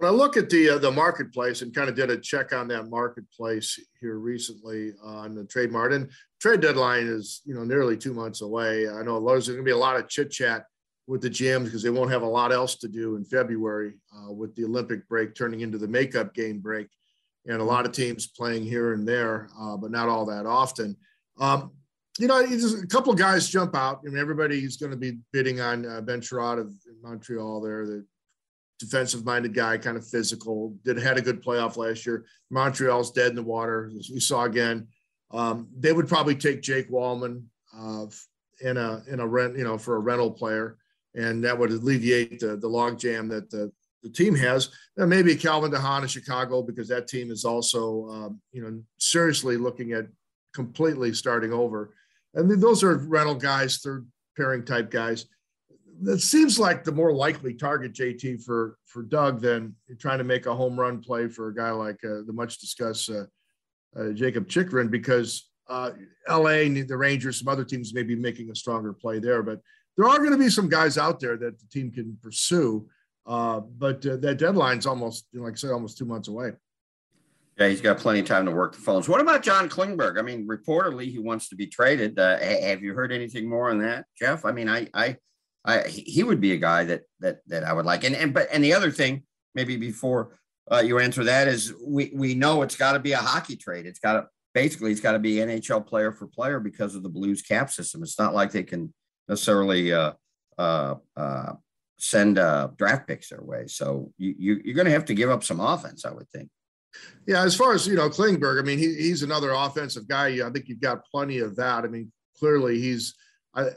When 0.00 0.10
I 0.10 0.16
look 0.16 0.38
at 0.38 0.48
the 0.48 0.70
uh, 0.70 0.78
the 0.78 0.90
marketplace 0.90 1.60
and 1.60 1.74
kind 1.74 1.90
of 1.90 1.94
did 1.94 2.08
a 2.08 2.16
check 2.16 2.54
on 2.54 2.68
that 2.68 2.88
marketplace 2.88 3.78
here 4.00 4.18
recently 4.18 4.94
on 5.04 5.34
the 5.34 5.44
trade 5.44 5.70
market, 5.70 5.96
and 5.96 6.10
trade 6.40 6.62
deadline 6.62 7.06
is 7.06 7.42
you 7.44 7.52
know 7.52 7.64
nearly 7.64 7.98
two 7.98 8.14
months 8.14 8.40
away. 8.40 8.88
I 8.88 9.02
know 9.02 9.22
there's 9.22 9.48
going 9.48 9.58
to 9.58 9.62
be 9.62 9.72
a 9.72 9.76
lot 9.76 10.00
of 10.00 10.08
chit 10.08 10.30
chat 10.30 10.64
with 11.06 11.20
the 11.20 11.28
GMs 11.28 11.64
because 11.64 11.82
they 11.82 11.90
won't 11.90 12.10
have 12.10 12.22
a 12.22 12.26
lot 12.26 12.50
else 12.50 12.76
to 12.76 12.88
do 12.88 13.16
in 13.16 13.26
February 13.26 13.98
uh, 14.16 14.32
with 14.32 14.56
the 14.56 14.64
Olympic 14.64 15.06
break 15.06 15.34
turning 15.34 15.60
into 15.60 15.76
the 15.76 15.86
makeup 15.86 16.32
game 16.32 16.60
break, 16.60 16.88
and 17.44 17.60
a 17.60 17.64
lot 17.64 17.84
of 17.84 17.92
teams 17.92 18.26
playing 18.26 18.64
here 18.64 18.94
and 18.94 19.06
there, 19.06 19.50
uh, 19.60 19.76
but 19.76 19.90
not 19.90 20.08
all 20.08 20.24
that 20.24 20.46
often. 20.46 20.96
Um, 21.38 21.72
you 22.18 22.26
know, 22.26 22.40
a 22.40 22.86
couple 22.86 23.12
of 23.12 23.18
guys 23.18 23.50
jump 23.50 23.76
out. 23.76 24.00
I 24.02 24.08
mean, 24.08 24.18
everybody's 24.18 24.78
going 24.78 24.92
to 24.92 24.96
be 24.96 25.18
bidding 25.30 25.60
on 25.60 25.84
uh, 25.84 26.00
Ben 26.00 26.22
Chiarot 26.22 26.58
of 26.58 26.72
Montreal 27.02 27.60
there, 27.60 27.84
the 27.84 28.06
defensive 28.80 29.24
minded 29.24 29.54
guy, 29.54 29.78
kind 29.78 29.96
of 29.96 30.08
physical. 30.08 30.74
Did 30.84 30.98
had 30.98 31.18
a 31.18 31.22
good 31.22 31.44
playoff 31.44 31.76
last 31.76 32.06
year. 32.06 32.24
Montreal's 32.50 33.12
dead 33.12 33.28
in 33.28 33.36
the 33.36 33.42
water, 33.42 33.92
as 33.98 34.10
we 34.12 34.18
saw 34.18 34.44
again. 34.44 34.88
Um, 35.30 35.68
they 35.78 35.92
would 35.92 36.08
probably 36.08 36.34
take 36.34 36.62
Jake 36.62 36.90
Walman 36.90 37.44
uh, 37.76 38.06
in 38.62 38.78
a 38.78 39.02
in 39.06 39.20
a 39.20 39.26
rent, 39.26 39.56
you 39.56 39.64
know, 39.64 39.78
for 39.78 39.96
a 39.96 40.00
rental 40.00 40.30
player, 40.30 40.78
and 41.14 41.44
that 41.44 41.56
would 41.56 41.70
alleviate 41.70 42.40
the 42.40 42.56
the 42.56 42.68
log 42.68 42.98
jam 42.98 43.28
that 43.28 43.50
the 43.50 43.70
the 44.02 44.10
team 44.10 44.34
has. 44.34 44.70
And 44.96 45.10
maybe 45.10 45.36
Calvin 45.36 45.70
DeHaan 45.70 46.02
in 46.02 46.08
Chicago 46.08 46.62
because 46.62 46.88
that 46.88 47.06
team 47.06 47.30
is 47.30 47.44
also 47.44 48.08
um, 48.08 48.40
you 48.50 48.62
know 48.62 48.82
seriously 48.98 49.58
looking 49.58 49.92
at 49.92 50.06
completely 50.54 51.12
starting 51.12 51.52
over. 51.52 51.94
And 52.34 52.50
those 52.62 52.82
are 52.82 52.96
rental 52.96 53.34
guys, 53.34 53.78
third 53.78 54.06
pairing 54.36 54.64
type 54.64 54.90
guys 54.90 55.26
that 56.02 56.20
seems 56.20 56.58
like 56.58 56.84
the 56.84 56.92
more 56.92 57.12
likely 57.12 57.54
target 57.54 57.92
JT 57.92 58.42
for 58.44 58.76
for 58.86 59.02
Doug 59.02 59.40
than 59.40 59.74
trying 59.98 60.18
to 60.18 60.24
make 60.24 60.46
a 60.46 60.54
home 60.54 60.78
run 60.78 61.00
play 61.00 61.28
for 61.28 61.48
a 61.48 61.54
guy 61.54 61.70
like 61.70 61.98
uh, 62.04 62.22
the 62.26 62.32
much 62.32 62.58
discussed 62.58 63.10
uh, 63.10 63.24
uh, 63.98 64.10
Jakob 64.12 64.48
Chychrun 64.48 64.88
because 64.88 65.50
uh, 65.68 65.90
LA 66.28 66.68
the 66.68 66.96
Rangers, 66.96 67.38
some 67.38 67.48
other 67.48 67.64
teams 67.64 67.94
may 67.94 68.02
be 68.02 68.16
making 68.16 68.50
a 68.50 68.54
stronger 68.54 68.92
play 68.92 69.18
there, 69.18 69.42
but 69.42 69.60
there 69.96 70.08
are 70.08 70.18
going 70.18 70.32
to 70.32 70.38
be 70.38 70.48
some 70.48 70.68
guys 70.68 70.98
out 70.98 71.20
there 71.20 71.36
that 71.36 71.58
the 71.58 71.66
team 71.66 71.90
can 71.90 72.18
pursue. 72.22 72.88
Uh, 73.26 73.60
but 73.60 74.04
uh, 74.06 74.16
that 74.16 74.38
deadline's 74.38 74.86
almost, 74.86 75.26
like 75.34 75.52
I 75.52 75.56
said, 75.56 75.70
almost 75.70 75.98
two 75.98 76.04
months 76.04 76.28
away. 76.28 76.52
Yeah, 77.58 77.68
he's 77.68 77.80
got 77.82 77.98
plenty 77.98 78.20
of 78.20 78.26
time 78.26 78.46
to 78.46 78.50
work 78.50 78.74
the 78.74 78.80
phones. 78.80 79.08
What 79.08 79.20
about 79.20 79.42
John 79.42 79.68
Klingberg? 79.68 80.18
I 80.18 80.22
mean, 80.22 80.48
reportedly 80.48 81.10
he 81.10 81.18
wants 81.18 81.48
to 81.50 81.56
be 81.56 81.66
traded. 81.66 82.18
have 82.18 82.82
you 82.82 82.94
heard 82.94 83.12
anything 83.12 83.48
more 83.48 83.70
on 83.70 83.78
that, 83.80 84.06
Jeff? 84.18 84.44
I 84.44 84.52
mean, 84.52 84.68
I 84.68 84.88
I 84.94 85.16
I, 85.64 85.82
he 85.88 86.22
would 86.22 86.40
be 86.40 86.52
a 86.52 86.56
guy 86.56 86.84
that 86.84 87.02
that 87.20 87.40
that 87.48 87.64
I 87.64 87.72
would 87.72 87.86
like. 87.86 88.04
And 88.04 88.14
and 88.16 88.32
but 88.32 88.48
and 88.52 88.64
the 88.64 88.72
other 88.72 88.90
thing, 88.90 89.24
maybe 89.54 89.76
before 89.76 90.38
uh, 90.70 90.82
you 90.84 90.98
answer 90.98 91.24
that, 91.24 91.48
is 91.48 91.74
we 91.84 92.10
we 92.14 92.34
know 92.34 92.62
it's 92.62 92.76
got 92.76 92.92
to 92.92 92.98
be 92.98 93.12
a 93.12 93.18
hockey 93.18 93.56
trade. 93.56 93.86
It's 93.86 93.98
got 93.98 94.12
to 94.14 94.26
basically 94.54 94.90
it's 94.90 95.00
got 95.00 95.12
to 95.12 95.18
be 95.18 95.36
NHL 95.36 95.86
player 95.86 96.12
for 96.12 96.26
player 96.26 96.60
because 96.60 96.94
of 96.94 97.02
the 97.02 97.08
Blues 97.08 97.42
cap 97.42 97.70
system. 97.70 98.02
It's 98.02 98.18
not 98.18 98.34
like 98.34 98.52
they 98.52 98.62
can 98.62 98.92
necessarily 99.28 99.92
uh, 99.92 100.12
uh, 100.58 100.96
uh, 101.16 101.52
send 101.98 102.38
uh, 102.38 102.68
draft 102.76 103.06
picks 103.06 103.28
their 103.28 103.42
way. 103.42 103.66
So 103.66 104.12
you, 104.18 104.34
you 104.38 104.60
you're 104.64 104.74
going 104.74 104.86
to 104.86 104.92
have 104.92 105.04
to 105.06 105.14
give 105.14 105.30
up 105.30 105.44
some 105.44 105.60
offense, 105.60 106.04
I 106.04 106.12
would 106.12 106.28
think. 106.30 106.48
Yeah, 107.26 107.44
as 107.44 107.54
far 107.54 107.72
as 107.72 107.86
you 107.86 107.94
know, 107.94 108.08
Klingberg, 108.08 108.58
I 108.60 108.64
mean, 108.64 108.78
he, 108.78 108.94
he's 108.94 109.22
another 109.22 109.52
offensive 109.52 110.08
guy. 110.08 110.44
I 110.44 110.50
think 110.50 110.68
you've 110.68 110.80
got 110.80 111.04
plenty 111.06 111.38
of 111.38 111.56
that. 111.56 111.84
I 111.84 111.88
mean, 111.88 112.10
clearly 112.38 112.80
he's. 112.80 113.14
I, 113.54 113.70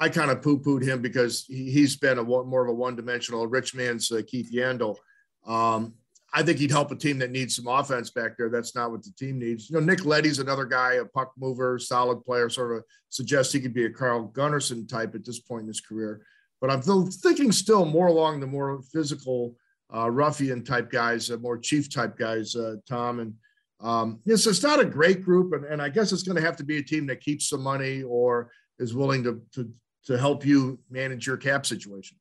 I 0.00 0.08
kind 0.08 0.30
of 0.30 0.40
poo-pooed 0.40 0.82
him 0.82 1.02
because 1.02 1.44
he, 1.46 1.82
has 1.82 1.94
been 1.94 2.18
a 2.18 2.24
more 2.24 2.62
of 2.62 2.70
a 2.70 2.74
one-dimensional 2.74 3.46
rich 3.46 3.74
man's 3.74 4.10
uh, 4.10 4.22
Keith 4.26 4.50
Yandle. 4.52 4.96
Um, 5.46 5.94
I 6.32 6.42
think 6.42 6.58
he'd 6.58 6.70
help 6.70 6.90
a 6.90 6.96
team 6.96 7.18
that 7.18 7.30
needs 7.30 7.56
some 7.56 7.66
offense 7.66 8.10
back 8.10 8.36
there. 8.38 8.48
That's 8.48 8.74
not 8.74 8.90
what 8.90 9.02
the 9.02 9.12
team 9.18 9.38
needs. 9.38 9.68
You 9.68 9.74
know, 9.74 9.84
Nick 9.84 10.04
Leddy's 10.04 10.38
another 10.38 10.64
guy, 10.64 10.94
a 10.94 11.04
puck 11.04 11.32
mover, 11.36 11.78
solid 11.78 12.24
player. 12.24 12.48
Sort 12.48 12.76
of 12.76 12.84
suggests 13.08 13.52
he 13.52 13.60
could 13.60 13.74
be 13.74 13.84
a 13.84 13.90
Carl 13.90 14.30
Gunnarsson 14.32 14.88
type 14.88 15.14
at 15.14 15.24
this 15.24 15.40
point 15.40 15.62
in 15.62 15.68
his 15.68 15.80
career. 15.80 16.24
But 16.60 16.70
I'm 16.70 16.82
thinking 16.82 17.52
still 17.52 17.84
more 17.84 18.06
along 18.06 18.40
the 18.40 18.46
more 18.46 18.80
physical, 18.92 19.56
uh, 19.94 20.10
ruffian 20.10 20.62
type 20.62 20.90
guys, 20.90 21.30
uh, 21.30 21.36
more 21.38 21.58
chief 21.58 21.92
type 21.92 22.16
guys, 22.16 22.54
uh, 22.54 22.76
Tom. 22.88 23.20
And 23.20 23.34
um, 23.80 24.20
it's, 24.24 24.46
it's 24.46 24.62
not 24.62 24.78
a 24.78 24.84
great 24.84 25.22
group, 25.22 25.52
and, 25.52 25.64
and 25.64 25.82
I 25.82 25.88
guess 25.88 26.12
it's 26.12 26.22
going 26.22 26.36
to 26.36 26.42
have 26.42 26.56
to 26.56 26.64
be 26.64 26.78
a 26.78 26.82
team 26.82 27.06
that 27.06 27.20
keeps 27.20 27.48
some 27.48 27.62
money 27.62 28.02
or 28.02 28.50
is 28.78 28.94
willing 28.94 29.24
to, 29.24 29.40
to 29.54 29.70
to 30.06 30.18
help 30.18 30.44
you 30.44 30.78
manage 30.90 31.26
your 31.26 31.36
cap 31.36 31.66
situation. 31.66 32.16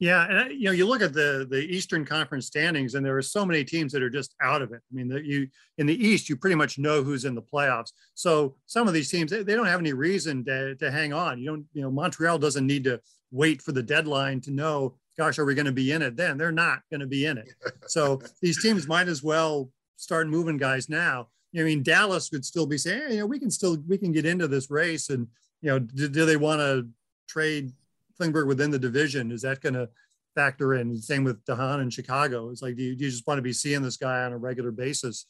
Yeah, 0.00 0.26
and 0.30 0.52
you 0.52 0.64
know, 0.64 0.70
you 0.70 0.86
look 0.86 1.02
at 1.02 1.12
the 1.12 1.46
the 1.48 1.60
Eastern 1.60 2.06
Conference 2.06 2.46
standings, 2.46 2.94
and 2.94 3.04
there 3.04 3.18
are 3.18 3.22
so 3.22 3.44
many 3.44 3.64
teams 3.64 3.92
that 3.92 4.02
are 4.02 4.08
just 4.08 4.34
out 4.40 4.62
of 4.62 4.72
it. 4.72 4.80
I 4.90 4.94
mean, 4.94 5.08
that 5.08 5.26
you 5.26 5.46
in 5.76 5.86
the 5.86 5.94
East, 5.94 6.30
you 6.30 6.36
pretty 6.36 6.56
much 6.56 6.78
know 6.78 7.02
who's 7.02 7.26
in 7.26 7.34
the 7.34 7.42
playoffs. 7.42 7.92
So 8.14 8.56
some 8.64 8.88
of 8.88 8.94
these 8.94 9.10
teams, 9.10 9.30
they, 9.30 9.42
they 9.42 9.54
don't 9.54 9.66
have 9.66 9.78
any 9.78 9.92
reason 9.92 10.42
to, 10.46 10.74
to 10.76 10.90
hang 10.90 11.12
on. 11.12 11.38
You 11.38 11.50
don't, 11.50 11.66
you 11.74 11.82
know, 11.82 11.90
Montreal 11.90 12.38
doesn't 12.38 12.66
need 12.66 12.84
to 12.84 12.98
wait 13.30 13.60
for 13.60 13.72
the 13.72 13.82
deadline 13.82 14.40
to 14.42 14.50
know, 14.50 14.96
gosh, 15.18 15.38
are 15.38 15.44
we 15.44 15.54
going 15.54 15.66
to 15.66 15.72
be 15.72 15.92
in 15.92 16.00
it? 16.00 16.16
Then 16.16 16.38
they're 16.38 16.50
not 16.50 16.80
going 16.90 17.00
to 17.00 17.06
be 17.06 17.26
in 17.26 17.38
it. 17.38 17.48
So 17.88 18.22
these 18.40 18.62
teams 18.62 18.86
might 18.86 19.08
as 19.08 19.20
well 19.22 19.68
start 19.96 20.28
moving 20.28 20.56
guys 20.56 20.88
now. 20.88 21.26
I 21.58 21.62
mean, 21.62 21.82
Dallas 21.82 22.30
would 22.30 22.44
still 22.44 22.66
be 22.66 22.78
saying, 22.78 23.02
hey, 23.08 23.14
you 23.14 23.20
know, 23.20 23.26
we 23.26 23.40
can 23.40 23.50
still 23.50 23.76
we 23.88 23.98
can 23.98 24.12
get 24.12 24.24
into 24.24 24.46
this 24.46 24.70
race 24.70 25.10
and 25.10 25.26
you 25.62 25.70
know, 25.70 25.78
do, 25.78 26.08
do 26.08 26.26
they 26.26 26.36
want 26.36 26.60
to 26.60 26.88
trade 27.28 27.72
Klingberg 28.20 28.46
within 28.46 28.70
the 28.70 28.78
division? 28.78 29.30
Is 29.30 29.42
that 29.42 29.60
going 29.60 29.74
to 29.74 29.88
factor 30.34 30.74
in? 30.74 30.96
Same 31.00 31.24
with 31.24 31.44
DeHaan 31.44 31.82
in 31.82 31.90
Chicago. 31.90 32.50
It's 32.50 32.62
like, 32.62 32.76
do 32.76 32.82
you, 32.82 32.96
do 32.96 33.04
you, 33.04 33.10
just 33.10 33.26
want 33.26 33.38
to 33.38 33.42
be 33.42 33.52
seeing 33.52 33.82
this 33.82 33.96
guy 33.96 34.24
on 34.24 34.32
a 34.32 34.38
regular 34.38 34.70
basis? 34.70 35.26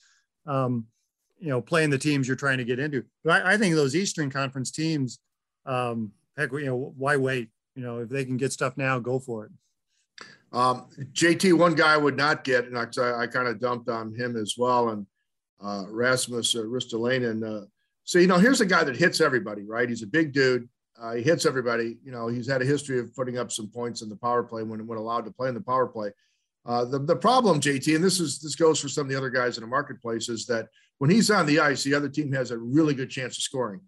Um, 0.47 0.87
you 1.39 1.49
know, 1.49 1.61
playing 1.61 1.91
the 1.91 1.99
teams 1.99 2.29
you're 2.29 2.37
trying 2.37 2.59
to 2.59 2.65
get 2.65 2.79
into. 2.79 3.05
But 3.25 3.45
I, 3.45 3.55
I 3.55 3.57
think 3.57 3.75
those 3.75 3.97
Eastern 3.97 4.31
Conference 4.31 4.71
teams, 4.71 5.21
um, 5.65 6.13
heck, 6.37 6.53
you 6.53 6.67
know, 6.67 6.95
why 6.97 7.17
wait? 7.17 7.49
You 7.75 7.83
know, 7.83 7.99
if 7.99 8.09
they 8.09 8.25
can 8.25 8.37
get 8.37 8.53
stuff 8.53 8.77
now, 8.77 8.99
go 8.99 9.19
for 9.19 9.47
it. 9.47 9.53
Um, 10.53 10.87
JT, 11.13 11.55
one 11.55 11.75
guy 11.75 11.95
I 11.95 11.97
would 11.97 12.17
not 12.17 12.45
get, 12.45 12.67
and 12.67 12.77
I, 12.77 12.83
I 12.83 13.27
kind 13.27 13.49
of 13.49 13.61
dumped 13.61 13.89
on 13.89 14.15
him 14.15 14.37
as 14.37 14.55
well, 14.59 14.91
and 14.91 15.07
uh, 15.63 15.85
Rasmus 15.89 16.57
uh, 16.57 16.63
Ristolainen. 16.63 17.63
Uh, 17.63 17.67
so, 18.05 18.19
you 18.19 18.27
know, 18.27 18.39
here's 18.39 18.61
a 18.61 18.67
guy 18.67 18.85
that 18.85 18.97
hits 18.97 19.21
everybody, 19.21 19.63
right? 19.65 19.89
He's 19.89 20.03
a 20.03 20.07
big 20.07 20.33
dude. 20.33 20.69
Uh, 21.01 21.15
he 21.15 21.23
hits 21.23 21.47
everybody. 21.47 21.99
You 22.05 22.13
know, 22.13 22.29
he's 22.29 22.49
had 22.49 22.63
a 22.63 22.67
history 22.67 22.99
of 22.99 23.15
putting 23.15 23.39
up 23.39 23.51
some 23.53 23.69
points 23.69 24.03
in 24.03 24.09
the 24.09 24.17
power 24.17 24.43
play 24.43 24.63
when, 24.63 24.87
when 24.87 24.99
allowed 24.99 25.25
to 25.25 25.31
play 25.31 25.49
in 25.49 25.55
the 25.55 25.61
power 25.61 25.87
play. 25.87 26.11
Uh, 26.67 26.85
the, 26.85 26.99
the 26.99 27.17
problem, 27.17 27.61
JT, 27.61 27.95
and 27.95 28.05
this 28.05 28.21
is 28.21 28.39
this 28.39 28.55
goes 28.55 28.79
for 28.79 28.89
some 28.89 29.07
of 29.07 29.11
the 29.11 29.17
other 29.17 29.31
guys 29.31 29.57
in 29.57 29.63
the 29.63 29.67
marketplace, 29.67 30.29
is 30.29 30.45
that 30.47 30.69
when 30.99 31.09
he's 31.11 31.31
on 31.31 31.47
the 31.47 31.59
ice, 31.59 31.83
the 31.83 31.95
other 31.95 32.09
team 32.09 32.33
has 32.33 32.51
a 32.51 32.59
really 32.59 32.93
good 32.93 33.09
chance 33.09 33.39
of 33.39 33.43
scoring. 33.43 33.81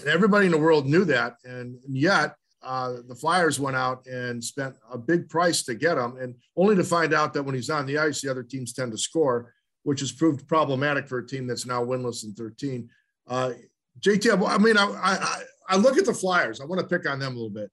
And 0.00 0.08
everybody 0.08 0.46
in 0.46 0.52
the 0.52 0.58
world 0.58 0.86
knew 0.86 1.04
that. 1.06 1.36
And, 1.44 1.78
and 1.86 1.96
yet 1.96 2.34
uh, 2.62 2.96
the 3.08 3.14
Flyers 3.14 3.58
went 3.58 3.76
out 3.76 4.06
and 4.06 4.42
spent 4.42 4.76
a 4.90 4.98
big 4.98 5.28
price 5.28 5.62
to 5.64 5.74
get 5.74 5.98
him, 5.98 6.16
and 6.18 6.34
only 6.56 6.76
to 6.76 6.84
find 6.84 7.14
out 7.14 7.32
that 7.32 7.42
when 7.42 7.54
he's 7.54 7.70
on 7.70 7.86
the 7.86 7.98
ice, 7.98 8.20
the 8.20 8.30
other 8.30 8.42
teams 8.42 8.72
tend 8.72 8.92
to 8.92 8.98
score, 8.98 9.52
which 9.82 10.00
has 10.00 10.12
proved 10.12 10.46
problematic 10.46 11.08
for 11.08 11.18
a 11.18 11.26
team 11.26 11.46
that's 11.46 11.66
now 11.66 11.84
winless 11.84 12.24
in 12.24 12.34
13. 12.34 12.88
Uh, 13.26 13.52
JT, 14.00 14.48
I 14.48 14.58
mean, 14.58 14.76
I, 14.76 14.84
I, 14.84 15.42
I 15.68 15.76
look 15.76 15.96
at 15.96 16.06
the 16.06 16.14
Flyers. 16.14 16.60
I 16.60 16.64
want 16.64 16.80
to 16.80 16.86
pick 16.86 17.08
on 17.08 17.18
them 17.18 17.32
a 17.32 17.34
little 17.34 17.50
bit. 17.50 17.70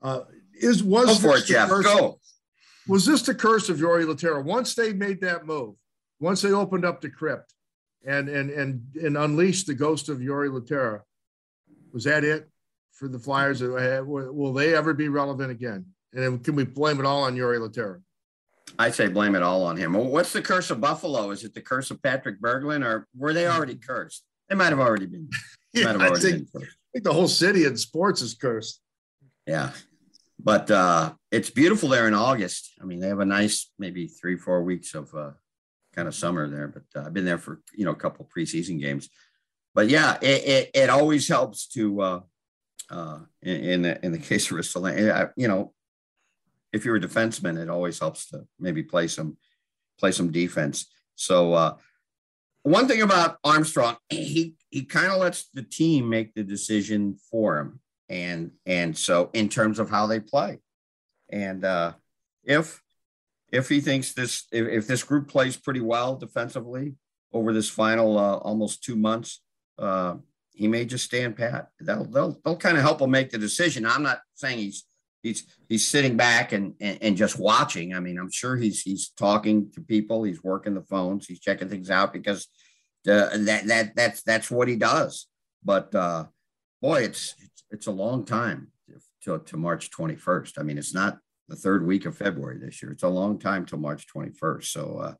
Uh, 0.00 0.20
is 0.54 0.82
was 0.82 1.06
Go 1.06 1.30
for 1.30 1.38
it, 1.38 1.44
Jeff. 1.44 1.68
Curse, 1.68 1.86
Go. 1.86 2.18
Was 2.88 3.06
this 3.06 3.22
the 3.22 3.34
curse 3.34 3.68
of 3.68 3.78
Jori 3.78 4.04
Lehtera? 4.04 4.44
Once 4.44 4.74
they 4.74 4.92
made 4.92 5.20
that 5.20 5.46
move, 5.46 5.76
once 6.20 6.42
they 6.42 6.52
opened 6.52 6.84
up 6.84 7.00
the 7.00 7.10
crypt 7.10 7.54
and 8.04 8.28
and 8.28 8.50
and 8.50 8.82
and 9.00 9.16
unleashed 9.16 9.66
the 9.66 9.74
ghost 9.74 10.08
of 10.08 10.18
Jori 10.18 10.48
Lehtera, 10.48 11.00
was 11.92 12.04
that 12.04 12.24
it 12.24 12.48
for 12.92 13.08
the 13.08 13.18
Flyers? 13.18 13.62
Uh, 13.62 14.02
will 14.04 14.52
they 14.52 14.74
ever 14.74 14.94
be 14.94 15.08
relevant 15.08 15.50
again? 15.50 15.86
And 16.12 16.42
can 16.44 16.56
we 16.56 16.64
blame 16.64 17.00
it 17.00 17.06
all 17.06 17.22
on 17.22 17.36
Jori 17.36 17.58
Lehtera? 17.58 18.02
I 18.78 18.90
say 18.90 19.08
blame 19.08 19.34
it 19.34 19.42
all 19.42 19.64
on 19.64 19.76
him. 19.76 19.92
What's 19.92 20.32
the 20.32 20.42
curse 20.42 20.70
of 20.70 20.80
Buffalo? 20.80 21.30
Is 21.30 21.44
it 21.44 21.54
the 21.54 21.60
curse 21.60 21.90
of 21.90 22.02
Patrick 22.02 22.40
Berglund, 22.40 22.84
or 22.84 23.06
were 23.16 23.32
they 23.32 23.46
already 23.46 23.76
cursed? 23.76 24.24
They 24.52 24.58
might 24.58 24.68
have 24.68 24.80
already 24.80 25.06
been. 25.06 25.30
yeah, 25.72 25.96
I 25.98 26.10
think, 26.10 26.46
I 26.54 26.60
think 26.92 27.04
the 27.04 27.12
whole 27.14 27.26
city 27.26 27.64
in 27.64 27.74
sports 27.78 28.20
is 28.20 28.34
cursed. 28.34 28.82
Yeah. 29.46 29.70
But 30.38 30.70
uh, 30.70 31.14
it's 31.30 31.48
beautiful 31.48 31.88
there 31.88 32.06
in 32.06 32.12
August. 32.12 32.70
I 32.78 32.84
mean, 32.84 33.00
they 33.00 33.08
have 33.08 33.20
a 33.20 33.24
nice 33.24 33.70
maybe 33.78 34.08
three, 34.08 34.36
four 34.36 34.62
weeks 34.62 34.94
of 34.94 35.14
uh, 35.14 35.30
kind 35.94 36.06
of 36.06 36.14
summer 36.14 36.50
there. 36.50 36.68
But 36.68 36.82
uh, 36.94 37.06
I've 37.06 37.14
been 37.14 37.24
there 37.24 37.38
for 37.38 37.62
you 37.72 37.86
know 37.86 37.92
a 37.92 37.96
couple 37.96 38.28
preseason 38.36 38.78
games. 38.78 39.08
but 39.74 39.88
yeah, 39.88 40.18
it, 40.20 40.44
it, 40.44 40.70
it 40.74 40.90
always 40.90 41.26
helps 41.26 41.66
to, 41.68 42.00
uh, 42.02 42.20
uh, 42.90 43.20
in, 43.40 43.56
in 43.56 43.82
the, 43.82 44.04
in 44.04 44.12
the 44.12 44.18
case 44.28 44.50
of 44.50 44.58
Ristolainen, 44.58 45.32
you 45.34 45.48
know, 45.48 45.72
if 46.74 46.84
you're 46.84 46.96
a 46.96 47.00
defenseman, 47.00 47.58
it 47.58 47.70
always 47.70 47.98
helps 47.98 48.28
to 48.28 48.46
maybe 48.60 48.82
play 48.82 49.08
some, 49.08 49.38
play 49.98 50.12
some 50.12 50.30
defense. 50.30 50.92
So, 51.14 51.54
uh, 51.54 51.76
one 52.62 52.88
thing 52.88 53.02
about 53.02 53.38
Armstrong, 53.44 53.96
he, 54.08 54.54
he 54.70 54.84
kind 54.84 55.12
of 55.12 55.18
lets 55.18 55.48
the 55.50 55.62
team 55.62 56.08
make 56.08 56.34
the 56.34 56.44
decision 56.44 57.16
for 57.30 57.58
him. 57.58 57.80
And, 58.08 58.52
and 58.66 58.96
so 58.96 59.30
in 59.32 59.48
terms 59.48 59.78
of 59.78 59.88
how 59.88 60.06
they 60.06 60.20
play 60.20 60.58
and, 61.30 61.64
uh, 61.64 61.92
if, 62.44 62.82
if 63.52 63.68
he 63.68 63.80
thinks 63.80 64.12
this, 64.12 64.46
if, 64.50 64.66
if 64.66 64.86
this 64.86 65.04
group 65.04 65.28
plays 65.28 65.56
pretty 65.56 65.80
well 65.80 66.16
defensively 66.16 66.96
over 67.32 67.52
this 67.52 67.70
final, 67.70 68.18
uh, 68.18 68.36
almost 68.38 68.82
two 68.82 68.96
months, 68.96 69.40
uh, 69.78 70.16
he 70.54 70.68
may 70.68 70.84
just 70.84 71.04
stand 71.04 71.36
pat. 71.36 71.68
They'll 71.80 72.04
they'll 72.04 72.38
they'll 72.44 72.56
kind 72.56 72.76
of 72.76 72.82
help 72.82 73.00
him 73.00 73.10
make 73.10 73.30
the 73.30 73.38
decision. 73.38 73.86
I'm 73.86 74.02
not 74.02 74.20
saying 74.34 74.58
he's 74.58 74.84
he's 75.22 75.44
he's 75.68 75.86
sitting 75.86 76.16
back 76.16 76.52
and, 76.52 76.74
and, 76.80 76.98
and 77.00 77.16
just 77.16 77.38
watching. 77.38 77.94
I 77.94 78.00
mean, 78.00 78.18
I'm 78.18 78.30
sure 78.30 78.56
he's 78.56 78.82
he's 78.82 79.10
talking 79.10 79.70
to 79.72 79.80
people. 79.80 80.24
He's 80.24 80.42
working 80.42 80.74
the 80.74 80.82
phones. 80.82 81.26
He's 81.26 81.40
checking 81.40 81.68
things 81.68 81.90
out 81.90 82.12
because 82.12 82.48
uh, 83.08 83.36
that 83.38 83.66
that 83.66 83.96
that's 83.96 84.22
that's 84.22 84.50
what 84.50 84.68
he 84.68 84.76
does. 84.76 85.26
But 85.64 85.94
uh, 85.94 86.26
boy, 86.80 87.02
it's, 87.02 87.34
it's 87.38 87.64
it's 87.70 87.86
a 87.86 87.92
long 87.92 88.24
time 88.24 88.68
to, 89.24 89.38
to 89.38 89.56
March 89.56 89.90
21st. 89.90 90.58
I 90.58 90.62
mean, 90.62 90.78
it's 90.78 90.94
not 90.94 91.18
the 91.48 91.56
third 91.56 91.86
week 91.86 92.06
of 92.06 92.16
February 92.16 92.58
this 92.58 92.82
year. 92.82 92.92
It's 92.92 93.04
a 93.04 93.08
long 93.08 93.38
time 93.38 93.64
till 93.64 93.78
March 93.78 94.06
21st. 94.14 94.64
So 94.64 94.98
uh, 94.98 95.14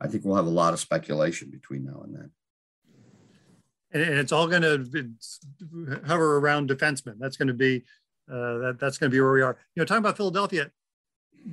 I 0.00 0.08
think 0.08 0.24
we'll 0.24 0.36
have 0.36 0.46
a 0.46 0.50
lot 0.50 0.72
of 0.72 0.80
speculation 0.80 1.50
between 1.50 1.84
now 1.84 2.02
and 2.04 2.14
then 2.14 2.30
and, 3.94 4.18
it's 4.18 4.32
all 4.32 4.46
going 4.46 4.62
to 4.62 5.08
hover 6.06 6.38
around 6.38 6.68
defensemen. 6.68 7.14
That's 7.18 7.36
going 7.36 7.48
to 7.48 7.54
be 7.54 7.84
uh, 8.30 8.58
that 8.58 8.76
that's 8.80 8.98
going 8.98 9.10
to 9.10 9.14
be 9.14 9.20
where 9.20 9.32
we 9.32 9.42
are. 9.42 9.56
You 9.74 9.80
know, 9.80 9.84
talking 9.84 10.02
about 10.02 10.16
Philadelphia, 10.16 10.70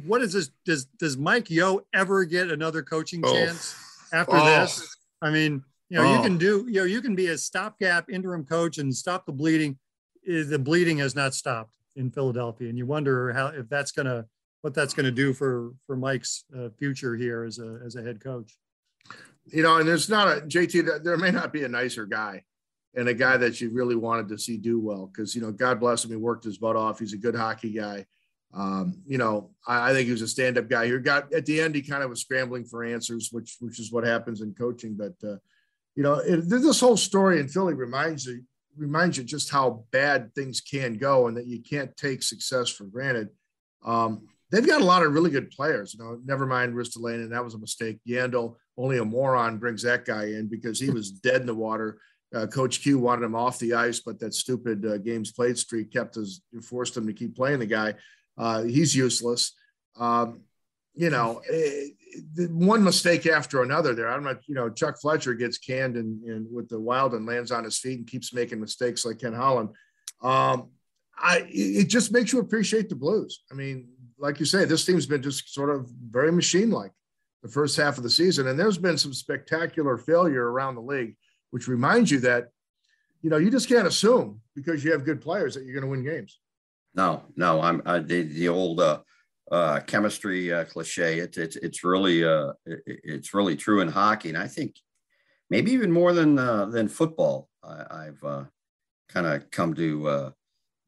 what 0.05 0.21
is 0.21 0.33
this? 0.33 0.51
Does 0.65 0.85
does 0.85 1.17
Mike 1.17 1.49
Yeo 1.49 1.81
ever 1.93 2.25
get 2.25 2.51
another 2.51 2.81
coaching 2.81 3.21
oh. 3.23 3.33
chance 3.33 3.75
after 4.13 4.37
oh. 4.37 4.45
this? 4.45 4.95
I 5.21 5.29
mean, 5.29 5.63
you 5.89 5.97
know, 5.97 6.05
oh. 6.05 6.15
you 6.15 6.21
can 6.21 6.37
do 6.37 6.65
you 6.67 6.79
know 6.79 6.83
you 6.85 7.01
can 7.01 7.15
be 7.15 7.27
a 7.27 7.37
stopgap 7.37 8.09
interim 8.09 8.45
coach 8.45 8.77
and 8.77 8.95
stop 8.95 9.25
the 9.25 9.33
bleeding. 9.33 9.77
The 10.25 10.59
bleeding 10.59 10.99
has 10.99 11.15
not 11.15 11.33
stopped 11.33 11.75
in 11.95 12.11
Philadelphia, 12.11 12.69
and 12.69 12.77
you 12.77 12.85
wonder 12.85 13.33
how 13.33 13.47
if 13.47 13.67
that's 13.69 13.91
going 13.91 14.05
to 14.05 14.25
what 14.61 14.73
that's 14.73 14.93
going 14.93 15.05
to 15.05 15.11
do 15.11 15.33
for 15.33 15.71
for 15.85 15.95
Mike's 15.95 16.45
uh, 16.57 16.69
future 16.77 17.15
here 17.15 17.43
as 17.43 17.59
a 17.59 17.79
as 17.85 17.95
a 17.95 18.03
head 18.03 18.23
coach 18.23 18.57
you 19.47 19.63
know, 19.63 19.77
and 19.77 19.87
there's 19.87 20.09
not 20.09 20.27
a 20.27 20.41
JT. 20.41 21.03
There 21.03 21.17
may 21.17 21.31
not 21.31 21.51
be 21.53 21.63
a 21.63 21.67
nicer 21.67 22.05
guy, 22.05 22.43
and 22.95 23.07
a 23.07 23.13
guy 23.13 23.37
that 23.37 23.61
you 23.61 23.69
really 23.69 23.95
wanted 23.95 24.27
to 24.29 24.37
see 24.37 24.57
do 24.57 24.79
well 24.79 25.07
because 25.07 25.35
you 25.35 25.41
know, 25.41 25.51
God 25.51 25.79
bless 25.79 26.03
him, 26.03 26.11
he 26.11 26.17
worked 26.17 26.43
his 26.43 26.57
butt 26.57 26.75
off. 26.75 26.99
He's 26.99 27.13
a 27.13 27.17
good 27.17 27.35
hockey 27.35 27.71
guy. 27.71 28.05
Um, 28.53 29.01
you 29.07 29.17
know, 29.17 29.51
I, 29.65 29.91
I, 29.91 29.93
think 29.93 30.07
he 30.07 30.11
was 30.11 30.21
a 30.21 30.27
stand-up 30.27 30.67
guy. 30.67 30.85
He 30.85 30.97
got 30.99 31.33
at 31.33 31.45
the 31.45 31.61
end, 31.61 31.73
he 31.73 31.81
kind 31.81 32.03
of 32.03 32.09
was 32.09 32.19
scrambling 32.19 32.65
for 32.65 32.83
answers, 32.83 33.29
which 33.31 33.55
which 33.59 33.79
is 33.79 33.91
what 33.91 34.05
happens 34.05 34.41
in 34.41 34.53
coaching. 34.53 34.95
But 34.97 35.13
uh, 35.23 35.37
you 35.95 36.03
know, 36.03 36.15
it, 36.15 36.49
this 36.49 36.81
whole 36.81 36.97
story 36.97 37.39
in 37.39 37.47
Philly 37.47 37.73
reminds 37.73 38.25
you 38.25 38.43
reminds 38.75 39.17
you 39.17 39.23
just 39.23 39.49
how 39.49 39.85
bad 39.91 40.33
things 40.35 40.59
can 40.59 40.97
go, 40.97 41.27
and 41.27 41.37
that 41.37 41.47
you 41.47 41.61
can't 41.61 41.95
take 41.95 42.23
success 42.23 42.67
for 42.67 42.83
granted. 42.83 43.29
Um, 43.85 44.27
they've 44.51 44.67
got 44.67 44.81
a 44.81 44.85
lot 44.85 45.03
of 45.03 45.13
really 45.13 45.31
good 45.31 45.49
players. 45.51 45.93
You 45.93 46.03
know, 46.03 46.19
never 46.25 46.45
mind 46.45 46.73
Ristolainen, 46.73 47.23
and 47.23 47.31
that 47.31 47.45
was 47.45 47.53
a 47.53 47.59
mistake. 47.59 47.99
Yandle, 48.05 48.55
only 48.77 48.97
a 48.97 49.05
moron 49.05 49.59
brings 49.59 49.81
that 49.83 50.03
guy 50.03 50.25
in 50.25 50.47
because 50.47 50.79
he 50.79 50.89
was 50.89 51.11
dead 51.11 51.41
in 51.41 51.47
the 51.47 51.55
water. 51.55 51.99
Uh, 52.33 52.47
Coach 52.47 52.81
Q 52.81 52.97
wanted 52.99 53.25
him 53.25 53.35
off 53.35 53.59
the 53.59 53.73
ice, 53.73 53.99
but 53.99 54.19
that 54.19 54.33
stupid 54.33 54.85
uh, 54.85 54.97
games 54.97 55.31
played 55.31 55.57
streak 55.57 55.91
kept 55.91 56.17
us 56.17 56.41
forced 56.63 56.95
him 56.95 57.07
to 57.07 57.13
keep 57.13 57.35
playing 57.35 57.59
the 57.59 57.65
guy. 57.65 57.93
Uh, 58.37 58.63
he's 58.63 58.95
useless. 58.95 59.53
Um, 59.99 60.41
you 60.93 61.09
know, 61.09 61.41
it, 61.49 61.93
it, 62.37 62.51
one 62.51 62.83
mistake 62.83 63.25
after 63.25 63.63
another 63.63 63.93
there. 63.93 64.09
I'm 64.09 64.23
not, 64.23 64.39
you 64.47 64.55
know, 64.55 64.69
Chuck 64.69 64.99
Fletcher 64.99 65.33
gets 65.33 65.57
canned 65.57 65.95
in 65.97 66.47
with 66.51 66.69
the 66.69 66.79
Wild 66.79 67.13
and 67.13 67.25
lands 67.25 67.51
on 67.51 67.63
his 67.63 67.77
feet 67.77 67.99
and 67.99 68.07
keeps 68.07 68.33
making 68.33 68.59
mistakes 68.59 69.05
like 69.05 69.19
Ken 69.19 69.33
Holland. 69.33 69.69
Um, 70.21 70.69
I, 71.17 71.45
it 71.49 71.85
just 71.85 72.11
makes 72.11 72.33
you 72.33 72.39
appreciate 72.39 72.89
the 72.89 72.95
Blues. 72.95 73.43
I 73.51 73.55
mean, 73.55 73.89
like 74.17 74.39
you 74.39 74.45
say, 74.45 74.65
this 74.65 74.85
team's 74.85 75.05
been 75.05 75.21
just 75.21 75.53
sort 75.53 75.69
of 75.69 75.89
very 76.09 76.31
machine 76.31 76.71
like 76.71 76.91
the 77.43 77.49
first 77.49 77.77
half 77.77 77.97
of 77.97 78.03
the 78.03 78.09
season. 78.09 78.47
And 78.47 78.59
there's 78.59 78.77
been 78.77 78.97
some 78.97 79.13
spectacular 79.13 79.97
failure 79.97 80.51
around 80.51 80.75
the 80.75 80.81
league, 80.81 81.15
which 81.51 81.67
reminds 81.67 82.11
you 82.11 82.19
that, 82.21 82.49
you 83.21 83.29
know, 83.29 83.37
you 83.37 83.51
just 83.51 83.69
can't 83.69 83.87
assume 83.87 84.41
because 84.55 84.83
you 84.83 84.91
have 84.91 85.05
good 85.05 85.21
players 85.21 85.53
that 85.53 85.63
you're 85.63 85.73
going 85.73 85.83
to 85.83 85.89
win 85.89 86.03
games. 86.03 86.39
No, 86.93 87.23
no, 87.35 87.61
I'm 87.61 87.81
uh, 87.85 87.99
the, 87.99 88.23
the 88.23 88.49
old 88.49 88.81
uh, 88.81 88.99
uh, 89.51 89.79
chemistry 89.81 90.51
uh, 90.51 90.65
cliche. 90.65 91.19
It's 91.19 91.37
it's 91.37 91.55
it's 91.57 91.83
really 91.83 92.23
uh, 92.23 92.53
it's 92.65 93.33
really 93.33 93.55
true 93.55 93.81
in 93.81 93.87
hockey, 93.87 94.29
and 94.29 94.37
I 94.37 94.47
think 94.47 94.75
maybe 95.49 95.71
even 95.71 95.91
more 95.91 96.13
than 96.13 96.39
uh, 96.39 96.65
than 96.65 96.87
football. 96.87 97.49
I, 97.63 98.05
have 98.05 98.23
uh, 98.23 98.43
kind 99.09 99.27
of 99.27 99.51
come 99.51 99.75
to 99.75 100.07
uh, 100.07 100.31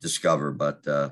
discover, 0.02 0.52
but 0.52 0.88
uh, 0.88 1.12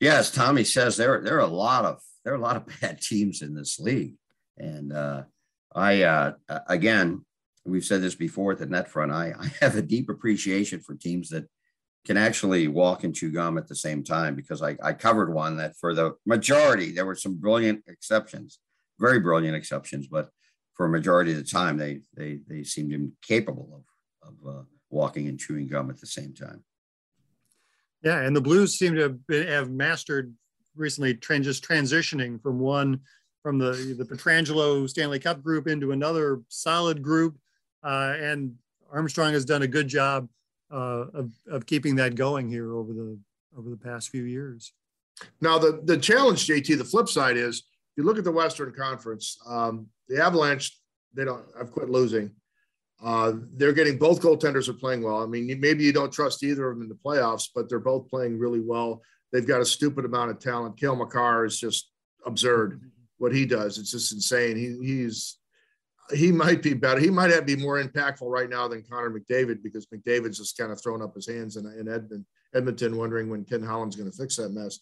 yes, 0.00 0.30
Tommy 0.30 0.64
says 0.64 0.96
there 0.96 1.22
there 1.22 1.36
are 1.36 1.40
a 1.40 1.46
lot 1.46 1.86
of 1.86 2.00
there 2.24 2.34
are 2.34 2.36
a 2.36 2.40
lot 2.40 2.56
of 2.56 2.66
bad 2.80 3.00
teams 3.00 3.40
in 3.40 3.54
this 3.54 3.78
league, 3.78 4.16
and 4.58 4.92
uh, 4.92 5.22
I 5.74 6.02
uh, 6.02 6.32
again 6.68 7.24
we've 7.64 7.84
said 7.84 8.02
this 8.02 8.14
before 8.14 8.52
at 8.52 8.58
the 8.58 8.66
net 8.66 8.88
front. 8.88 9.12
I, 9.12 9.32
I 9.38 9.50
have 9.60 9.76
a 9.76 9.82
deep 9.82 10.08
appreciation 10.08 10.80
for 10.80 10.94
teams 10.94 11.28
that 11.30 11.46
can 12.06 12.16
actually 12.16 12.68
walk 12.68 13.04
and 13.04 13.14
chew 13.14 13.30
gum 13.30 13.58
at 13.58 13.68
the 13.68 13.74
same 13.74 14.02
time 14.02 14.34
because 14.34 14.62
I, 14.62 14.76
I 14.82 14.92
covered 14.92 15.32
one 15.32 15.56
that 15.58 15.76
for 15.76 15.94
the 15.94 16.14
majority 16.24 16.92
there 16.92 17.06
were 17.06 17.14
some 17.14 17.34
brilliant 17.34 17.82
exceptions, 17.86 18.60
very 18.98 19.20
brilliant 19.20 19.56
exceptions, 19.56 20.06
but 20.06 20.30
for 20.74 20.86
a 20.86 20.88
majority 20.88 21.32
of 21.32 21.38
the 21.38 21.44
time 21.44 21.76
they 21.76 22.00
they 22.16 22.40
they 22.48 22.62
seemed 22.62 22.92
incapable 22.92 23.84
of 24.22 24.28
of 24.28 24.56
uh, 24.56 24.62
walking 24.90 25.28
and 25.28 25.38
chewing 25.38 25.68
gum 25.68 25.90
at 25.90 26.00
the 26.00 26.06
same 26.06 26.32
time. 26.32 26.64
Yeah, 28.02 28.20
and 28.20 28.34
the 28.34 28.40
Blues 28.40 28.78
seem 28.78 28.94
to 28.94 29.18
have, 29.28 29.70
mastered 29.70 30.32
recently 30.76 31.14
trans, 31.14 31.46
just 31.46 31.66
transitioning 31.66 32.40
from 32.40 32.60
one 32.60 33.00
from 33.42 33.58
the 33.58 33.94
the 33.98 34.04
Pietrangelo 34.04 34.88
Stanley 34.88 35.18
Cup 35.18 35.42
group 35.42 35.66
into 35.66 35.92
another 35.92 36.42
solid 36.48 37.02
group, 37.02 37.36
and 37.86 38.54
Armstrong 38.92 39.32
has 39.32 39.44
done 39.44 39.62
a 39.62 39.68
good 39.68 39.88
job 39.88 40.28
uh, 40.70 41.06
of 41.14 41.32
of 41.48 41.66
keeping 41.66 41.96
that 41.96 42.14
going 42.14 42.48
here 42.48 42.74
over 42.74 42.92
the 42.92 43.18
over 43.56 43.70
the 43.70 43.76
past 43.76 44.08
few 44.08 44.24
years. 44.24 44.72
Now 45.40 45.58
the 45.58 45.80
the 45.84 45.98
challenge, 45.98 46.46
JT, 46.46 46.78
the 46.78 46.84
flip 46.84 47.08
side 47.08 47.36
is 47.36 47.58
if 47.58 47.64
you 47.96 48.04
look 48.04 48.18
at 48.18 48.24
the 48.24 48.32
Western 48.32 48.72
Conference, 48.72 49.38
um, 49.46 49.86
the 50.08 50.22
Avalanche 50.22 50.78
they 51.14 51.24
don't. 51.24 51.44
I've 51.58 51.72
quit 51.72 51.90
losing. 51.90 52.30
Uh, 53.02 53.34
they're 53.54 53.72
getting 53.72 53.98
both 53.98 54.20
goaltenders 54.20 54.68
are 54.68 54.74
playing 54.74 55.02
well. 55.02 55.22
I 55.22 55.26
mean, 55.26 55.58
maybe 55.60 55.84
you 55.84 55.92
don't 55.92 56.12
trust 56.12 56.42
either 56.42 56.68
of 56.68 56.76
them 56.76 56.82
in 56.82 56.88
the 56.88 56.94
playoffs, 56.96 57.48
but 57.54 57.68
they're 57.68 57.78
both 57.78 58.08
playing 58.08 58.38
really 58.38 58.60
well. 58.60 59.02
They've 59.32 59.46
got 59.46 59.60
a 59.60 59.66
stupid 59.66 60.04
amount 60.04 60.30
of 60.30 60.40
talent. 60.40 60.78
Cale 60.78 60.96
Makar 60.96 61.44
is 61.44 61.58
just 61.58 61.90
absurd 62.26 62.80
what 63.18 63.34
he 63.34 63.46
does. 63.46 63.78
It's 63.78 63.92
just 63.92 64.12
insane. 64.12 64.56
He 64.56 64.78
he's 64.84 65.37
he 66.14 66.32
might 66.32 66.62
be 66.62 66.74
better. 66.74 67.00
He 67.00 67.10
might 67.10 67.30
have 67.30 67.46
be 67.46 67.56
more 67.56 67.82
impactful 67.82 68.28
right 68.28 68.48
now 68.48 68.68
than 68.68 68.82
Connor 68.82 69.10
McDavid 69.10 69.62
because 69.62 69.86
McDavid's 69.86 70.38
just 70.38 70.56
kind 70.56 70.72
of 70.72 70.80
thrown 70.80 71.02
up 71.02 71.14
his 71.14 71.28
hands 71.28 71.56
in, 71.56 71.66
in 71.66 71.88
Edmonton, 71.88 72.26
Edmonton, 72.54 72.96
wondering 72.96 73.28
when 73.28 73.44
Ken 73.44 73.62
Holland's 73.62 73.96
going 73.96 74.10
to 74.10 74.16
fix 74.16 74.36
that 74.36 74.50
mess. 74.50 74.78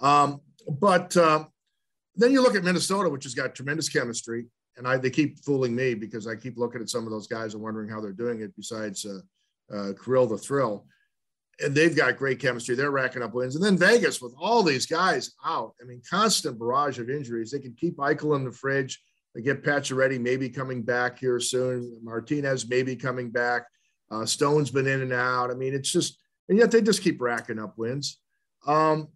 Um, 0.00 0.40
but 0.80 1.16
uh, 1.16 1.44
then 2.16 2.32
you 2.32 2.42
look 2.42 2.56
at 2.56 2.64
Minnesota, 2.64 3.08
which 3.08 3.24
has 3.24 3.34
got 3.34 3.54
tremendous 3.54 3.88
chemistry 3.88 4.46
and 4.80 4.88
I 4.88 4.96
they 4.96 5.10
keep 5.10 5.44
fooling 5.44 5.76
me 5.76 5.94
because 5.94 6.26
I 6.26 6.34
keep 6.34 6.56
looking 6.56 6.80
at 6.80 6.88
some 6.88 7.04
of 7.04 7.10
those 7.10 7.26
guys 7.26 7.54
and 7.54 7.62
wondering 7.62 7.88
how 7.88 8.00
they're 8.00 8.12
doing 8.12 8.40
it. 8.40 8.56
Besides 8.56 9.06
uh, 9.06 9.20
uh, 9.74 9.92
Kirill 10.02 10.26
the 10.26 10.38
Thrill, 10.38 10.86
and 11.60 11.74
they've 11.74 11.94
got 11.94 12.16
great 12.16 12.40
chemistry. 12.40 12.74
They're 12.74 12.90
racking 12.90 13.22
up 13.22 13.34
wins, 13.34 13.56
and 13.56 13.64
then 13.64 13.76
Vegas 13.76 14.20
with 14.20 14.34
all 14.38 14.62
these 14.62 14.86
guys 14.86 15.32
out. 15.44 15.74
I 15.80 15.84
mean, 15.84 16.02
constant 16.08 16.58
barrage 16.58 16.98
of 16.98 17.10
injuries. 17.10 17.50
They 17.50 17.58
can 17.58 17.74
keep 17.74 17.96
Eichel 17.98 18.36
in 18.36 18.44
the 18.44 18.52
fridge. 18.52 19.00
They 19.34 19.42
get 19.42 19.62
Pacioretty 19.62 20.20
maybe 20.20 20.48
coming 20.48 20.82
back 20.82 21.18
here 21.18 21.38
soon. 21.38 21.98
Martinez 22.02 22.68
maybe 22.68 22.96
coming 22.96 23.30
back. 23.30 23.66
Uh, 24.10 24.26
Stone's 24.26 24.70
been 24.70 24.88
in 24.88 25.02
and 25.02 25.12
out. 25.12 25.50
I 25.50 25.54
mean, 25.54 25.72
it's 25.72 25.90
just, 25.90 26.18
and 26.48 26.58
yet 26.58 26.70
they 26.70 26.82
just 26.82 27.02
keep 27.02 27.20
racking 27.20 27.60
up 27.60 27.78
wins. 27.78 28.18
Um, 28.66 29.08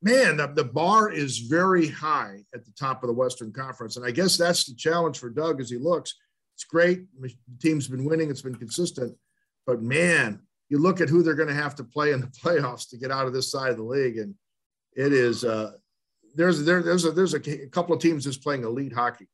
man, 0.00 0.38
the, 0.38 0.46
the 0.46 0.64
bar 0.64 1.10
is 1.10 1.38
very 1.38 1.88
high 1.88 2.44
at 2.54 2.64
the 2.64 2.72
top 2.78 3.02
of 3.02 3.08
the 3.08 3.14
Western 3.14 3.52
Conference. 3.52 3.96
And 3.96 4.06
I 4.06 4.10
guess 4.10 4.36
that's 4.36 4.64
the 4.64 4.74
challenge 4.74 5.18
for 5.18 5.28
Doug 5.28 5.60
as 5.60 5.70
he 5.70 5.76
looks. 5.76 6.14
It's 6.54 6.64
great. 6.64 7.04
The 7.20 7.30
team's 7.60 7.88
been 7.88 8.04
winning, 8.04 8.30
it's 8.30 8.42
been 8.42 8.54
consistent. 8.54 9.16
But 9.66 9.82
man, 9.82 10.40
you 10.70 10.78
look 10.78 11.00
at 11.00 11.08
who 11.08 11.22
they're 11.22 11.34
going 11.34 11.48
to 11.48 11.54
have 11.54 11.74
to 11.76 11.84
play 11.84 12.12
in 12.12 12.20
the 12.20 12.26
playoffs 12.42 12.88
to 12.90 12.96
get 12.96 13.10
out 13.10 13.26
of 13.26 13.32
this 13.32 13.50
side 13.50 13.70
of 13.70 13.76
the 13.76 13.82
league. 13.82 14.16
And 14.16 14.34
it 14.96 15.12
is, 15.12 15.44
uh, 15.44 15.72
there's, 16.34 16.64
there, 16.64 16.82
there's, 16.82 17.04
a, 17.04 17.10
there's 17.10 17.34
a, 17.34 17.64
a 17.64 17.68
couple 17.68 17.94
of 17.94 18.00
teams 18.00 18.24
just 18.24 18.42
playing 18.42 18.64
elite 18.64 18.92
hockey. 18.92 19.28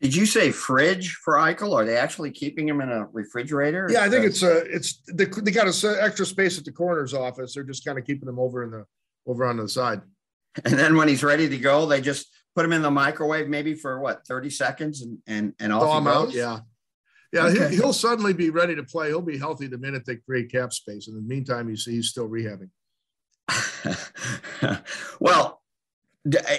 Did 0.00 0.14
you 0.14 0.26
say 0.26 0.52
fridge 0.52 1.14
for 1.14 1.34
Eichel? 1.34 1.74
Are 1.74 1.84
they 1.84 1.96
actually 1.96 2.30
keeping 2.30 2.68
him 2.68 2.80
in 2.80 2.88
a 2.88 3.06
refrigerator? 3.06 3.88
Yeah, 3.90 4.04
I 4.04 4.08
think 4.08 4.24
uh, 4.24 4.28
it's 4.28 4.42
a 4.42 4.58
it's 4.58 5.02
they, 5.12 5.24
they 5.24 5.50
got 5.50 5.66
a 5.66 6.02
extra 6.02 6.24
space 6.24 6.56
at 6.56 6.64
the 6.64 6.72
coroner's 6.72 7.14
office. 7.14 7.54
They're 7.54 7.64
just 7.64 7.84
kind 7.84 7.98
of 7.98 8.04
keeping 8.04 8.28
him 8.28 8.38
over 8.38 8.62
in 8.62 8.70
the 8.70 8.84
over 9.26 9.44
on 9.44 9.56
the 9.56 9.68
side. 9.68 10.02
And 10.64 10.74
then 10.74 10.96
when 10.96 11.08
he's 11.08 11.24
ready 11.24 11.48
to 11.48 11.58
go, 11.58 11.86
they 11.86 12.00
just 12.00 12.28
put 12.54 12.64
him 12.64 12.72
in 12.72 12.82
the 12.82 12.90
microwave 12.90 13.48
maybe 13.48 13.74
for 13.74 14.00
what 14.00 14.26
30 14.26 14.50
seconds 14.50 15.02
and 15.02 15.18
and 15.26 15.54
and 15.58 15.72
off 15.72 15.82
Thaw 15.82 16.00
he. 16.00 16.08
Out, 16.08 16.32
yeah. 16.32 16.60
Yeah, 17.30 17.46
okay. 17.48 17.74
he'll 17.74 17.92
suddenly 17.92 18.32
be 18.32 18.48
ready 18.48 18.74
to 18.74 18.82
play. 18.82 19.08
He'll 19.08 19.20
be 19.20 19.36
healthy 19.36 19.66
the 19.66 19.76
minute 19.76 20.06
they 20.06 20.16
create 20.16 20.50
cap 20.50 20.72
space. 20.72 21.08
In 21.08 21.14
the 21.14 21.20
meantime, 21.20 21.68
he's 21.68 21.84
he's 21.84 22.08
still 22.08 22.28
rehabbing. 22.28 22.70
well, 25.20 25.57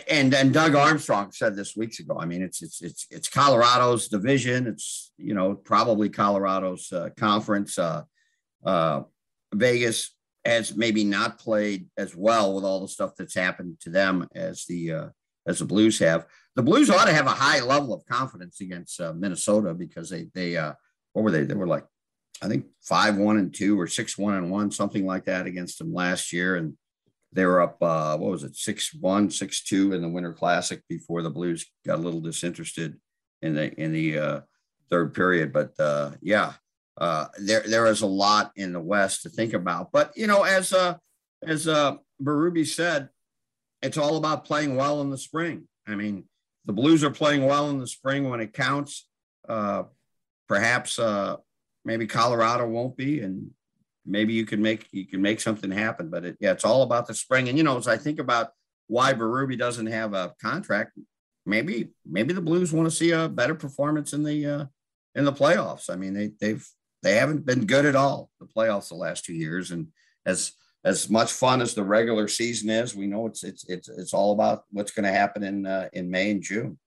and 0.09 0.33
and 0.33 0.53
Doug 0.53 0.75
Armstrong 0.75 1.31
said 1.31 1.55
this 1.55 1.75
weeks 1.75 1.99
ago. 1.99 2.17
I 2.19 2.25
mean, 2.25 2.41
it's 2.41 2.61
it's 2.61 2.81
it's 2.81 3.07
it's 3.09 3.29
Colorado's 3.29 4.07
division. 4.07 4.67
It's 4.67 5.11
you 5.17 5.33
know 5.33 5.55
probably 5.55 6.09
Colorado's 6.09 6.91
uh, 6.91 7.09
conference. 7.17 7.77
Uh, 7.77 8.03
uh, 8.65 9.01
Vegas 9.53 10.15
has 10.45 10.75
maybe 10.75 11.03
not 11.03 11.39
played 11.39 11.87
as 11.97 12.15
well 12.15 12.55
with 12.55 12.63
all 12.63 12.81
the 12.81 12.87
stuff 12.87 13.11
that's 13.17 13.35
happened 13.35 13.77
to 13.81 13.89
them 13.89 14.27
as 14.35 14.65
the 14.65 14.93
uh, 14.93 15.07
as 15.47 15.59
the 15.59 15.65
Blues 15.65 15.99
have. 15.99 16.25
The 16.55 16.63
Blues 16.63 16.89
ought 16.89 17.05
to 17.05 17.13
have 17.13 17.27
a 17.27 17.31
high 17.31 17.61
level 17.61 17.93
of 17.93 18.05
confidence 18.05 18.61
against 18.61 18.99
uh, 19.01 19.13
Minnesota 19.13 19.73
because 19.73 20.09
they 20.09 20.27
they 20.33 20.57
uh, 20.57 20.73
what 21.13 21.23
were 21.23 21.31
they? 21.31 21.43
They 21.43 21.55
were 21.55 21.67
like 21.67 21.85
I 22.41 22.47
think 22.47 22.65
five 22.81 23.17
one 23.17 23.37
and 23.37 23.53
two 23.53 23.79
or 23.79 23.87
six 23.87 24.17
one 24.17 24.35
and 24.35 24.49
one 24.49 24.71
something 24.71 25.05
like 25.05 25.25
that 25.25 25.45
against 25.45 25.79
them 25.79 25.93
last 25.93 26.31
year 26.31 26.55
and 26.55 26.75
they 27.31 27.45
were 27.45 27.61
up, 27.61 27.81
uh, 27.81 28.17
what 28.17 28.31
was 28.31 28.43
it, 28.43 28.55
6 28.55 28.95
1, 28.95 29.29
6 29.29 29.63
2 29.63 29.93
in 29.93 30.01
the 30.01 30.09
Winter 30.09 30.33
Classic 30.33 30.81
before 30.89 31.21
the 31.21 31.29
Blues 31.29 31.65
got 31.85 31.99
a 31.99 32.01
little 32.01 32.21
disinterested 32.21 32.99
in 33.41 33.53
the 33.53 33.73
in 33.73 33.91
the 33.91 34.17
uh, 34.17 34.41
third 34.89 35.13
period. 35.13 35.53
But 35.53 35.79
uh, 35.79 36.11
yeah, 36.21 36.53
uh, 36.97 37.27
there 37.39 37.63
there 37.65 37.85
is 37.85 38.01
a 38.01 38.07
lot 38.07 38.51
in 38.55 38.73
the 38.73 38.79
West 38.79 39.23
to 39.23 39.29
think 39.29 39.53
about. 39.53 39.91
But 39.91 40.11
you 40.15 40.27
know, 40.27 40.43
as 40.43 40.73
uh, 40.73 40.97
as 41.43 41.67
uh, 41.67 41.97
Berube 42.21 42.65
said, 42.65 43.09
it's 43.81 43.97
all 43.97 44.17
about 44.17 44.45
playing 44.45 44.75
well 44.75 45.01
in 45.01 45.09
the 45.09 45.17
spring. 45.17 45.67
I 45.87 45.95
mean, 45.95 46.25
the 46.65 46.73
Blues 46.73 47.03
are 47.03 47.11
playing 47.11 47.45
well 47.45 47.69
in 47.69 47.79
the 47.79 47.87
spring 47.87 48.29
when 48.29 48.41
it 48.41 48.53
counts. 48.53 49.07
Uh, 49.47 49.83
perhaps 50.47 50.99
uh, 50.99 51.37
maybe 51.85 52.07
Colorado 52.07 52.67
won't 52.67 52.97
be, 52.97 53.21
and 53.21 53.51
maybe 54.09 54.33
you 54.33 54.45
can 54.45 54.61
make 54.61 54.87
you 54.91 55.05
can 55.05 55.21
make 55.21 55.39
something 55.39 55.71
happen. 55.71 56.09
But 56.09 56.25
it, 56.25 56.37
yeah, 56.39 56.51
it's 56.51 56.65
all 56.65 56.81
about 56.83 57.07
the 57.07 57.13
spring. 57.13 57.47
And 57.47 57.57
you 57.57 57.63
know, 57.63 57.77
as 57.77 57.87
I 57.87 57.97
think 57.97 58.19
about 58.19 58.49
why 58.87 59.13
Berube 59.13 59.57
doesn't 59.57 59.85
have 59.85 60.13
a 60.13 60.33
contract, 60.41 60.97
maybe 61.45 61.89
maybe 62.05 62.33
the 62.33 62.41
Blues 62.41 62.73
want 62.73 62.89
to 62.89 62.95
see 62.95 63.11
a 63.11 63.29
better 63.29 63.55
performance 63.55 64.13
in 64.13 64.23
the 64.23 64.45
uh, 64.45 64.65
in 65.15 65.25
the 65.25 65.33
playoffs. 65.33 65.89
I 65.89 65.95
mean, 65.95 66.13
they 66.13 66.31
they've 66.41 66.67
they 67.03 67.15
haven't 67.15 67.45
been 67.45 67.65
good 67.65 67.85
at 67.85 67.95
all 67.95 68.29
the 68.39 68.47
playoffs 68.47 68.89
the 68.89 68.95
last 68.95 69.25
two 69.25 69.35
years, 69.35 69.71
and 69.71 69.87
as 70.25 70.53
as 70.83 71.09
much 71.09 71.31
fun 71.31 71.61
as 71.61 71.73
the 71.73 71.83
regular 71.83 72.27
season 72.27 72.69
is, 72.69 72.95
we 72.95 73.07
know 73.07 73.27
it's 73.27 73.43
it's 73.43 73.67
it's 73.69 73.89
it's 73.89 74.13
all 74.13 74.33
about 74.33 74.63
what's 74.71 74.91
going 74.91 75.05
to 75.05 75.11
happen 75.11 75.43
in 75.43 75.65
uh, 75.65 75.89
in 75.93 76.09
May 76.09 76.31
and 76.31 76.41
June 76.41 76.77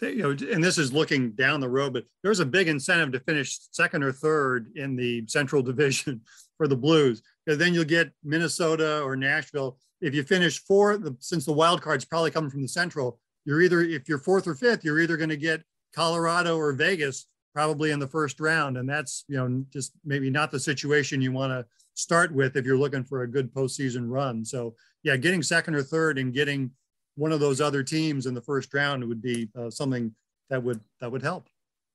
you 0.00 0.22
know, 0.22 0.30
and 0.52 0.62
this 0.62 0.78
is 0.78 0.92
looking 0.92 1.32
down 1.32 1.60
the 1.60 1.68
road, 1.68 1.92
but 1.92 2.04
there's 2.22 2.40
a 2.40 2.46
big 2.46 2.68
incentive 2.68 3.12
to 3.12 3.20
finish 3.20 3.58
second 3.70 4.02
or 4.02 4.12
third 4.12 4.72
in 4.76 4.96
the 4.96 5.24
Central 5.26 5.62
Division 5.62 6.20
for 6.56 6.68
the 6.68 6.76
Blues, 6.76 7.22
because 7.44 7.58
then 7.58 7.74
you'll 7.74 7.84
get 7.84 8.12
Minnesota 8.24 9.02
or 9.02 9.16
Nashville. 9.16 9.78
If 10.00 10.14
you 10.14 10.22
finish 10.22 10.58
fourth, 10.58 11.02
since 11.20 11.44
the 11.44 11.52
wild 11.52 11.82
card's 11.82 12.04
probably 12.04 12.30
coming 12.30 12.50
from 12.50 12.62
the 12.62 12.68
Central, 12.68 13.18
you're 13.44 13.62
either 13.62 13.80
if 13.80 14.08
you're 14.08 14.18
fourth 14.18 14.46
or 14.46 14.54
fifth, 14.54 14.84
you're 14.84 15.00
either 15.00 15.16
going 15.16 15.30
to 15.30 15.36
get 15.36 15.62
Colorado 15.94 16.56
or 16.58 16.72
Vegas 16.72 17.26
probably 17.54 17.90
in 17.90 17.98
the 17.98 18.06
first 18.06 18.38
round, 18.38 18.76
and 18.76 18.88
that's 18.88 19.24
you 19.28 19.36
know 19.36 19.64
just 19.72 19.92
maybe 20.04 20.28
not 20.28 20.50
the 20.50 20.60
situation 20.60 21.22
you 21.22 21.32
want 21.32 21.52
to 21.52 21.64
start 21.94 22.30
with 22.34 22.56
if 22.56 22.66
you're 22.66 22.76
looking 22.76 23.04
for 23.04 23.22
a 23.22 23.30
good 23.30 23.52
postseason 23.54 24.10
run. 24.10 24.44
So 24.44 24.74
yeah, 25.02 25.16
getting 25.16 25.42
second 25.42 25.74
or 25.74 25.82
third 25.82 26.18
and 26.18 26.34
getting 26.34 26.70
one 27.16 27.32
of 27.32 27.40
those 27.40 27.60
other 27.60 27.82
teams 27.82 28.26
in 28.26 28.34
the 28.34 28.40
first 28.40 28.72
round 28.72 29.04
would 29.04 29.22
be 29.22 29.48
uh, 29.58 29.70
something 29.70 30.14
that 30.50 30.62
would 30.62 30.80
that 31.00 31.10
would 31.10 31.22
help. 31.22 31.48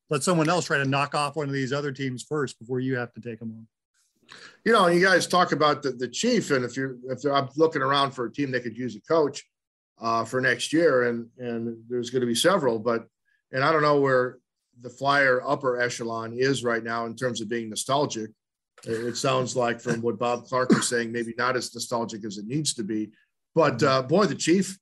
Let 0.09 0.23
someone 0.23 0.49
else 0.49 0.65
try 0.65 0.77
to 0.77 0.85
knock 0.85 1.15
off 1.15 1.37
one 1.37 1.47
of 1.47 1.53
these 1.53 1.71
other 1.71 1.91
teams 1.91 2.23
first 2.23 2.59
before 2.59 2.81
you 2.81 2.97
have 2.97 3.13
to 3.13 3.21
take 3.21 3.39
them 3.39 3.53
on. 3.57 3.67
You 4.65 4.73
know, 4.73 4.87
you 4.87 5.03
guys 5.03 5.27
talk 5.27 5.51
about 5.51 5.83
the, 5.83 5.91
the 5.91 6.07
chief, 6.07 6.51
and 6.51 6.65
if 6.65 6.75
you're 6.75 6.97
if 7.09 7.23
I'm 7.25 7.49
looking 7.55 7.81
around 7.81 8.11
for 8.11 8.25
a 8.25 8.31
team 8.31 8.51
that 8.51 8.63
could 8.63 8.77
use 8.77 8.95
a 8.95 9.01
coach 9.01 9.43
uh, 10.01 10.25
for 10.25 10.41
next 10.41 10.73
year, 10.73 11.03
and 11.03 11.27
and 11.37 11.77
there's 11.87 12.09
going 12.09 12.21
to 12.21 12.27
be 12.27 12.35
several, 12.35 12.79
but 12.79 13.05
and 13.51 13.63
I 13.63 13.71
don't 13.71 13.81
know 13.81 13.99
where 13.99 14.39
the 14.81 14.89
flyer 14.89 15.41
upper 15.45 15.79
echelon 15.79 16.33
is 16.33 16.63
right 16.63 16.83
now 16.83 17.05
in 17.05 17.15
terms 17.15 17.41
of 17.41 17.49
being 17.49 17.69
nostalgic. 17.69 18.31
It 18.83 19.15
sounds 19.15 19.55
like 19.55 19.79
from 19.79 20.01
what 20.01 20.17
Bob 20.17 20.45
Clarke 20.45 20.71
was 20.71 20.87
saying, 20.87 21.11
maybe 21.11 21.35
not 21.37 21.55
as 21.55 21.73
nostalgic 21.73 22.25
as 22.25 22.39
it 22.39 22.47
needs 22.47 22.73
to 22.73 22.83
be. 22.83 23.11
But 23.53 23.83
uh, 23.83 24.01
boy, 24.01 24.25
the 24.25 24.33
chief 24.33 24.79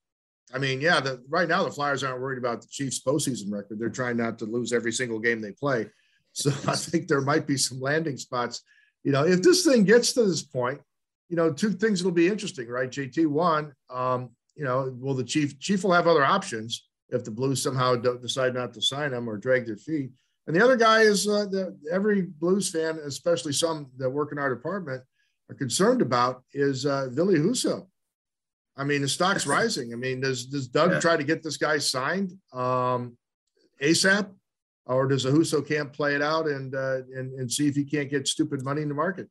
I 0.53 0.57
mean, 0.57 0.81
yeah, 0.81 0.99
the, 0.99 1.23
right 1.29 1.47
now 1.47 1.63
the 1.63 1.71
Flyers 1.71 2.03
aren't 2.03 2.21
worried 2.21 2.39
about 2.39 2.62
the 2.62 2.67
Chiefs' 2.69 3.01
postseason 3.01 3.51
record. 3.51 3.79
They're 3.79 3.89
trying 3.89 4.17
not 4.17 4.39
to 4.39 4.45
lose 4.45 4.73
every 4.73 4.91
single 4.91 5.19
game 5.19 5.41
they 5.41 5.51
play. 5.51 5.88
So 6.31 6.51
I 6.67 6.75
think 6.75 7.07
there 7.07 7.21
might 7.21 7.47
be 7.47 7.57
some 7.57 7.81
landing 7.81 8.15
spots. 8.15 8.62
You 9.03 9.12
know, 9.12 9.25
if 9.25 9.41
this 9.41 9.65
thing 9.65 9.83
gets 9.83 10.13
to 10.13 10.23
this 10.23 10.43
point, 10.43 10.79
you 11.27 11.35
know, 11.35 11.51
two 11.51 11.71
things 11.71 12.03
will 12.03 12.12
be 12.12 12.27
interesting, 12.27 12.67
right? 12.69 12.89
JT, 12.89 13.25
one, 13.25 13.73
um, 13.89 14.29
you 14.55 14.63
know, 14.63 14.95
will 14.99 15.15
the 15.15 15.23
Chief 15.23 15.59
Chief 15.59 15.83
will 15.83 15.91
have 15.91 16.05
other 16.07 16.23
options 16.23 16.88
if 17.09 17.23
the 17.23 17.31
Blues 17.31 17.63
somehow 17.63 17.95
decide 17.95 18.53
not 18.53 18.75
to 18.75 18.81
sign 18.81 19.12
him 19.12 19.27
or 19.27 19.38
drag 19.38 19.65
their 19.65 19.75
feet. 19.75 20.12
And 20.45 20.55
the 20.55 20.63
other 20.63 20.77
guy 20.77 21.01
is 21.01 21.27
uh, 21.27 21.45
the, 21.49 21.77
every 21.91 22.21
Blues 22.21 22.69
fan, 22.69 22.99
especially 23.03 23.53
some 23.53 23.89
that 23.97 24.09
work 24.09 24.31
in 24.31 24.38
our 24.38 24.53
department, 24.53 25.03
are 25.49 25.55
concerned 25.55 26.01
about 26.01 26.43
is 26.53 26.85
uh, 26.85 27.07
Ville 27.12 27.33
Husso. 27.33 27.88
I 28.80 28.86
mean, 28.86 29.02
the 29.02 29.10
stock's 29.10 29.46
rising. 29.46 29.92
I 29.92 29.98
mean, 29.98 30.22
does 30.22 30.46
does 30.46 30.68
Doug 30.70 30.92
yeah. 30.92 31.00
try 31.02 31.18
to 31.18 31.24
get 31.24 31.44
this 31.44 31.58
guy 31.58 31.78
signed 31.80 32.32
um, 32.54 33.18
ASAP, 33.84 34.32
or 34.86 35.06
does 35.06 35.26
a 35.26 35.32
Husso 35.32 35.68
camp 35.68 35.92
play 35.92 36.15
it 36.15 36.22
out 36.22 36.48
and, 36.48 36.74
uh, 36.74 37.02
and 37.13 37.34
and 37.34 37.52
see 37.52 37.68
if 37.68 37.76
he 37.76 37.84
can't 37.84 38.10
get 38.10 38.28
stupid 38.28 38.63
money 38.63 38.82
in 38.82 38.88
the 38.88 38.96
market? 38.96 39.28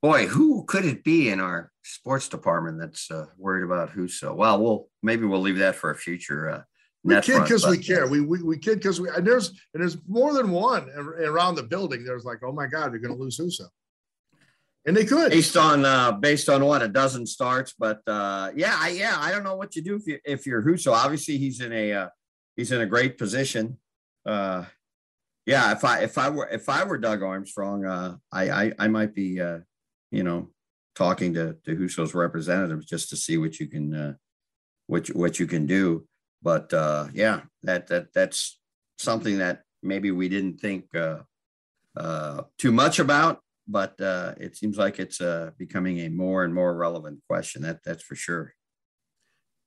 Boy, 0.00 0.26
who 0.28 0.64
could 0.64 0.84
it 0.84 1.02
be 1.02 1.28
in 1.30 1.40
our 1.40 1.72
sports 1.82 2.28
department 2.28 2.78
that's 2.78 3.10
uh, 3.10 3.26
worried 3.36 3.64
about 3.64 3.92
Husso? 3.92 4.36
Well, 4.36 4.62
we'll 4.62 4.88
maybe 5.02 5.26
we'll 5.26 5.40
leave 5.40 5.58
that 5.58 5.74
for 5.74 5.90
a 5.90 5.96
future. 5.96 6.48
Uh, 6.48 6.62
we 7.02 7.20
kid 7.22 7.42
because 7.42 7.66
we 7.66 7.78
care. 7.78 8.06
We, 8.06 8.20
we 8.20 8.44
we 8.44 8.58
kid 8.58 8.76
because 8.76 9.00
we 9.00 9.08
and 9.08 9.26
there's 9.26 9.48
and 9.74 9.82
there's 9.82 9.96
more 10.06 10.34
than 10.34 10.52
one 10.52 10.88
around 10.90 11.56
the 11.56 11.64
building. 11.64 12.04
There's 12.04 12.24
like, 12.24 12.44
oh 12.44 12.52
my 12.52 12.68
God, 12.68 12.92
they're 12.92 13.00
going 13.00 13.16
to 13.16 13.20
lose 13.20 13.40
Husso 13.40 13.66
and 14.86 14.96
they 14.96 15.04
could 15.04 15.30
based 15.30 15.56
on 15.56 15.84
uh, 15.84 16.12
based 16.12 16.48
on 16.48 16.64
what 16.64 16.82
a 16.82 16.88
dozen 16.88 17.26
starts. 17.26 17.74
But 17.76 18.00
uh, 18.06 18.52
yeah, 18.54 18.76
I, 18.78 18.90
yeah, 18.90 19.16
I 19.18 19.32
don't 19.32 19.42
know 19.42 19.56
what 19.56 19.74
you 19.74 19.82
do 19.82 19.96
if 19.96 20.06
you 20.06 20.18
if 20.24 20.46
you're 20.46 20.62
Husso. 20.62 20.92
Obviously, 20.92 21.38
he's 21.38 21.60
in 21.60 21.72
a 21.72 21.92
uh, 21.92 22.08
he's 22.56 22.70
in 22.70 22.80
a 22.80 22.86
great 22.86 23.18
position. 23.18 23.78
Uh, 24.24 24.64
yeah, 25.44 25.72
if 25.72 25.84
I 25.84 26.00
if 26.00 26.16
I 26.18 26.30
were 26.30 26.48
if 26.48 26.68
I 26.68 26.84
were 26.84 26.98
Doug 26.98 27.22
Armstrong, 27.22 27.84
uh, 27.84 28.16
I, 28.32 28.50
I 28.50 28.72
I 28.78 28.88
might 28.88 29.14
be 29.14 29.40
uh, 29.40 29.58
you 30.12 30.22
know 30.22 30.50
talking 30.94 31.34
to 31.34 31.56
to 31.64 31.76
Husso's 31.76 32.14
representatives 32.14 32.86
just 32.86 33.10
to 33.10 33.16
see 33.16 33.38
what 33.38 33.58
you 33.58 33.66
can 33.66 33.92
uh, 33.92 34.14
what 34.86 35.08
you, 35.08 35.14
what 35.14 35.40
you 35.40 35.48
can 35.48 35.66
do. 35.66 36.06
But 36.42 36.72
uh, 36.72 37.08
yeah, 37.12 37.40
that 37.64 37.88
that 37.88 38.12
that's 38.12 38.58
something 38.98 39.38
that 39.38 39.62
maybe 39.82 40.12
we 40.12 40.28
didn't 40.28 40.60
think 40.60 40.94
uh, 40.94 41.22
uh, 41.96 42.42
too 42.58 42.70
much 42.70 43.00
about 43.00 43.40
but 43.68 44.00
uh, 44.00 44.34
it 44.38 44.56
seems 44.56 44.76
like 44.76 44.98
it's 44.98 45.20
uh, 45.20 45.50
becoming 45.58 46.00
a 46.00 46.08
more 46.08 46.44
and 46.44 46.54
more 46.54 46.74
relevant 46.76 47.20
question. 47.28 47.62
That 47.62 47.80
that's 47.84 48.02
for 48.02 48.14
sure. 48.14 48.54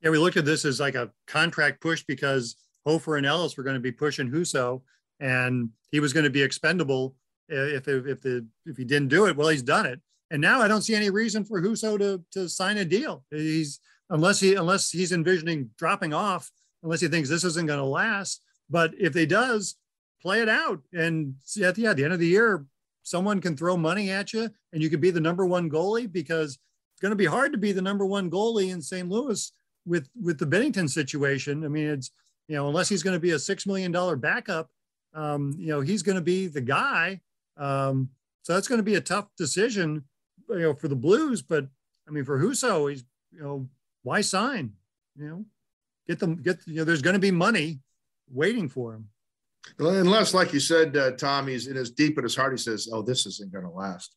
Yeah, 0.01 0.11
we 0.11 0.17
looked 0.17 0.37
at 0.37 0.45
this 0.45 0.65
as 0.65 0.79
like 0.79 0.95
a 0.95 1.11
contract 1.27 1.81
push 1.81 2.03
because 2.07 2.55
Hofer 2.85 3.17
and 3.17 3.25
Ellis 3.25 3.57
were 3.57 3.63
going 3.63 3.75
to 3.75 3.81
be 3.81 3.91
pushing 3.91 4.29
Husso, 4.29 4.81
and 5.19 5.69
he 5.91 5.99
was 5.99 6.13
going 6.13 6.23
to 6.23 6.29
be 6.29 6.41
expendable 6.41 7.15
if 7.49 7.87
if 7.87 8.05
if, 8.05 8.21
the, 8.21 8.45
if 8.65 8.77
he 8.77 8.85
didn't 8.85 9.09
do 9.09 9.25
it. 9.27 9.35
Well, 9.35 9.49
he's 9.49 9.63
done 9.63 9.85
it, 9.85 9.99
and 10.31 10.41
now 10.41 10.61
I 10.61 10.67
don't 10.67 10.81
see 10.81 10.95
any 10.95 11.09
reason 11.09 11.43
for 11.43 11.61
Husso 11.61 11.97
to 11.99 12.23
to 12.31 12.47
sign 12.47 12.77
a 12.77 12.85
deal. 12.85 13.25
He's 13.29 13.79
unless 14.09 14.39
he 14.39 14.55
unless 14.55 14.89
he's 14.91 15.11
envisioning 15.11 15.71
dropping 15.77 16.13
off, 16.13 16.49
unless 16.83 17.01
he 17.01 17.07
thinks 17.09 17.29
this 17.29 17.43
isn't 17.43 17.67
going 17.67 17.79
to 17.79 17.85
last. 17.85 18.43
But 18.69 18.93
if 18.99 19.15
he 19.15 19.25
does, 19.25 19.75
play 20.21 20.41
it 20.41 20.49
out, 20.49 20.81
and 20.93 21.35
at 21.63 21.75
the, 21.75 21.87
at 21.87 21.97
the 21.97 22.03
end 22.03 22.13
of 22.13 22.19
the 22.19 22.27
year, 22.27 22.65
someone 23.03 23.41
can 23.41 23.55
throw 23.55 23.77
money 23.77 24.11
at 24.11 24.33
you 24.33 24.49
and 24.73 24.81
you 24.81 24.89
could 24.89 25.01
be 25.01 25.11
the 25.11 25.19
number 25.19 25.45
one 25.45 25.69
goalie 25.69 26.11
because 26.11 26.59
it's 26.93 27.01
going 27.01 27.11
to 27.11 27.15
be 27.15 27.25
hard 27.25 27.51
to 27.51 27.57
be 27.57 27.71
the 27.71 27.81
number 27.81 28.05
one 28.05 28.29
goalie 28.29 28.71
in 28.71 28.81
St. 28.81 29.07
Louis 29.09 29.51
with 29.85 30.09
with 30.21 30.37
the 30.37 30.45
Binnington 30.45 30.89
situation. 30.89 31.63
I 31.63 31.67
mean, 31.67 31.87
it's 31.87 32.11
you 32.47 32.55
know 32.55 32.67
unless 32.67 32.89
he's 32.89 33.03
going 33.03 33.15
to 33.15 33.19
be 33.19 33.31
a 33.31 33.39
six 33.39 33.65
million 33.65 33.91
dollar 33.91 34.15
backup, 34.15 34.69
um, 35.13 35.55
you 35.57 35.67
know 35.67 35.81
he's 35.81 36.03
going 36.03 36.17
to 36.17 36.21
be 36.21 36.47
the 36.47 36.61
guy. 36.61 37.21
Um, 37.57 38.09
so 38.43 38.53
that's 38.53 38.67
going 38.67 38.79
to 38.79 38.83
be 38.83 38.95
a 38.95 39.01
tough 39.01 39.27
decision, 39.37 40.03
you 40.49 40.59
know, 40.59 40.73
for 40.73 40.87
the 40.87 40.95
Blues. 40.95 41.41
But 41.41 41.67
I 42.07 42.11
mean, 42.11 42.25
for 42.25 42.39
Husso, 42.39 42.89
he's 42.89 43.03
you 43.31 43.41
know 43.41 43.69
why 44.03 44.21
sign? 44.21 44.73
You 45.17 45.27
know, 45.27 45.45
get 46.07 46.19
them 46.19 46.35
get 46.35 46.59
you 46.65 46.75
know 46.75 46.83
there's 46.83 47.01
going 47.01 47.15
to 47.15 47.19
be 47.19 47.31
money 47.31 47.79
waiting 48.31 48.69
for 48.69 48.93
him. 48.93 49.09
Unless, 49.77 50.33
like 50.33 50.53
you 50.53 50.59
said, 50.59 50.95
uh, 50.97 51.11
Tom, 51.11 51.47
he's 51.47 51.67
in 51.67 51.75
his 51.75 51.91
deep 51.91 52.17
in 52.17 52.23
his 52.23 52.35
heart. 52.35 52.53
He 52.53 52.57
says, 52.57 52.89
"Oh, 52.91 53.01
this 53.01 53.25
isn't 53.25 53.51
going 53.51 53.65
to 53.65 53.71
last." 53.71 54.15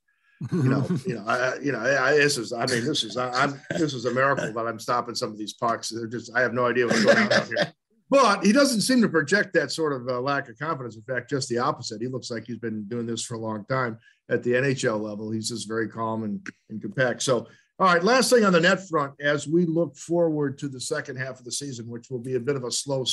you 0.51 0.65
know, 0.65 0.87
you 1.07 1.15
know, 1.15 1.25
I, 1.27 1.59
you 1.59 1.73
know, 1.73 1.81
I, 1.81 2.13
this 2.13 2.39
is. 2.39 2.53
I 2.53 2.67
mean, 2.67 2.85
this 2.85 3.05
is. 3.05 3.17
I, 3.17 3.45
am 3.45 3.61
This 3.71 3.95
is 3.95 4.05
a 4.05 4.13
miracle 4.13 4.53
that 4.53 4.67
I'm 4.67 4.79
stopping 4.79 5.15
some 5.15 5.31
of 5.31 5.39
these 5.39 5.55
pucks. 5.55 5.91
They're 5.91 6.07
just. 6.07 6.35
I 6.35 6.41
have 6.41 6.55
no 6.55 6.67
idea 6.67 6.87
what's 6.87 7.05
going 7.05 7.19
on 7.19 7.33
out 7.33 7.47
here. 7.47 7.73
But 8.11 8.45
he 8.45 8.53
doesn't 8.53 8.83
seem 8.83 9.01
to 9.01 9.09
project 9.09 9.55
that 9.55 9.73
sort 9.73 9.95
of 9.95 10.07
uh, 10.07 10.21
lack 10.21 10.47
of 10.51 10.59
confidence. 10.59 10.97
In 10.97 11.03
fact, 11.03 11.31
just 11.31 11.49
the 11.49 11.57
opposite. 11.57 12.03
He 12.03 12.09
looks 12.09 12.31
like 12.31 12.45
he's 12.47 12.59
been 12.59 12.85
doing 12.85 13.07
this 13.07 13.25
for 13.25 13.37
a 13.37 13.41
long 13.41 13.65
time 13.65 13.97
at 14.29 14.43
the 14.43 14.53
NHL 14.53 15.01
level. 15.01 15.31
He's 15.31 15.49
just 15.49 15.67
very 15.67 15.89
calm 15.89 16.25
and, 16.25 16.47
and 16.69 16.83
compact. 16.83 17.23
So, 17.23 17.47
all 17.79 17.87
right, 17.87 18.05
last 18.05 18.29
thing 18.29 18.45
on 18.45 18.53
the 18.53 18.61
net 18.61 18.87
front, 18.87 19.15
as 19.19 19.49
we 19.49 19.65
look 19.65 19.97
forward 19.97 20.59
to 20.59 20.69
the 20.69 20.79
second 20.79 21.17
half 21.17 21.39
of 21.39 21.47
the 21.47 21.53
season, 21.53 21.89
which 21.89 22.11
will 22.11 22.19
be 22.19 22.35
a 22.35 22.41
bit 22.41 22.55
of 22.55 22.65
a 22.65 22.71
slow, 22.71 23.07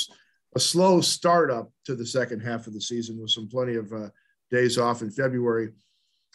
a 0.56 0.60
slow 0.60 1.02
startup 1.02 1.72
to 1.86 1.96
the 1.96 2.06
second 2.06 2.40
half 2.42 2.68
of 2.68 2.74
the 2.74 2.82
season 2.82 3.20
with 3.20 3.32
some 3.32 3.48
plenty 3.48 3.76
of 3.76 3.92
uh, 3.94 4.10
days 4.50 4.78
off 4.78 5.02
in 5.02 5.12
February. 5.12 5.70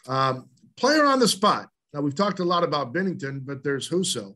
Um, 0.07 0.49
player 0.77 1.05
on 1.05 1.19
the 1.19 1.27
spot. 1.27 1.69
Now 1.93 2.01
we've 2.01 2.15
talked 2.15 2.39
a 2.39 2.45
lot 2.45 2.63
about 2.63 2.93
Binnington, 2.93 3.45
but 3.45 3.63
there's 3.63 3.89
Husso. 3.89 4.35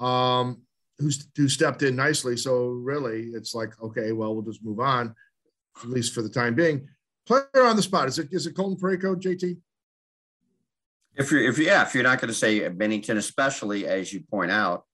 Um, 0.00 0.62
who's 0.98 1.26
who 1.36 1.48
stepped 1.48 1.82
in 1.82 1.96
nicely. 1.96 2.36
So 2.36 2.68
really, 2.68 3.30
it's 3.34 3.54
like 3.54 3.80
okay, 3.82 4.12
well, 4.12 4.34
we'll 4.34 4.44
just 4.44 4.64
move 4.64 4.80
on, 4.80 5.14
at 5.82 5.88
least 5.88 6.14
for 6.14 6.22
the 6.22 6.28
time 6.28 6.54
being. 6.54 6.88
Player 7.26 7.44
on 7.56 7.76
the 7.76 7.82
spot 7.82 8.08
is 8.08 8.18
it 8.18 8.28
is 8.32 8.46
it 8.46 8.54
Colton 8.54 8.78
Parayko, 8.78 9.20
JT? 9.20 9.58
If 11.14 11.30
you're 11.30 11.42
if 11.42 11.58
yeah, 11.58 11.82
if 11.82 11.94
you're 11.94 12.02
not 12.02 12.20
going 12.20 12.28
to 12.28 12.34
say 12.34 12.60
Binnington, 12.60 13.16
especially 13.16 13.86
as 13.86 14.12
you 14.12 14.20
point 14.20 14.50
out, 14.50 14.84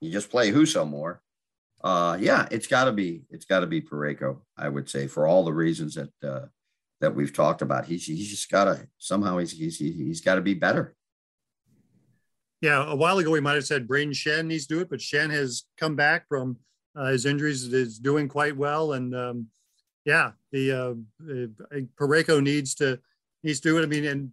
you 0.00 0.10
just 0.10 0.30
play 0.30 0.52
Husso 0.52 0.88
more. 0.88 1.20
Uh, 1.82 2.16
yeah, 2.20 2.46
it's 2.50 2.66
got 2.66 2.84
to 2.84 2.92
be 2.92 3.22
it's 3.30 3.46
got 3.46 3.60
to 3.60 3.66
be 3.66 3.80
Parayko. 3.80 4.38
I 4.56 4.68
would 4.68 4.88
say 4.88 5.06
for 5.06 5.26
all 5.26 5.44
the 5.44 5.52
reasons 5.52 5.94
that 5.94 6.12
uh, 6.22 6.46
that 7.00 7.14
we've 7.14 7.32
talked 7.32 7.62
about. 7.62 7.86
He's 7.86 8.06
he's 8.06 8.28
just 8.28 8.50
got 8.50 8.64
to 8.64 8.86
somehow 8.98 9.38
he's 9.38 9.52
he's 9.52 9.78
he's 9.78 10.20
got 10.20 10.36
to 10.36 10.40
be 10.40 10.54
better. 10.54 10.94
Yeah, 12.60 12.84
a 12.86 12.94
while 12.94 13.18
ago 13.18 13.30
we 13.30 13.40
might 13.40 13.54
have 13.54 13.64
said 13.64 13.88
Brayden 13.88 14.10
Schenn 14.10 14.46
needs 14.46 14.66
to 14.66 14.74
do 14.74 14.80
it, 14.80 14.90
but 14.90 15.00
Schenn 15.00 15.30
has 15.30 15.64
come 15.78 15.96
back 15.96 16.28
from 16.28 16.58
uh, 16.94 17.06
his 17.06 17.24
injuries, 17.24 17.64
is 17.72 17.98
doing 17.98 18.28
quite 18.28 18.56
well, 18.56 18.92
and 18.92 19.14
um, 19.16 19.46
yeah, 20.04 20.32
the 20.52 20.72
uh, 20.72 20.94
Parayko 21.98 22.42
needs 22.42 22.74
to 22.76 23.00
needs 23.42 23.60
to 23.60 23.70
do 23.70 23.78
it. 23.78 23.82
I 23.82 23.86
mean, 23.86 24.04
and 24.04 24.30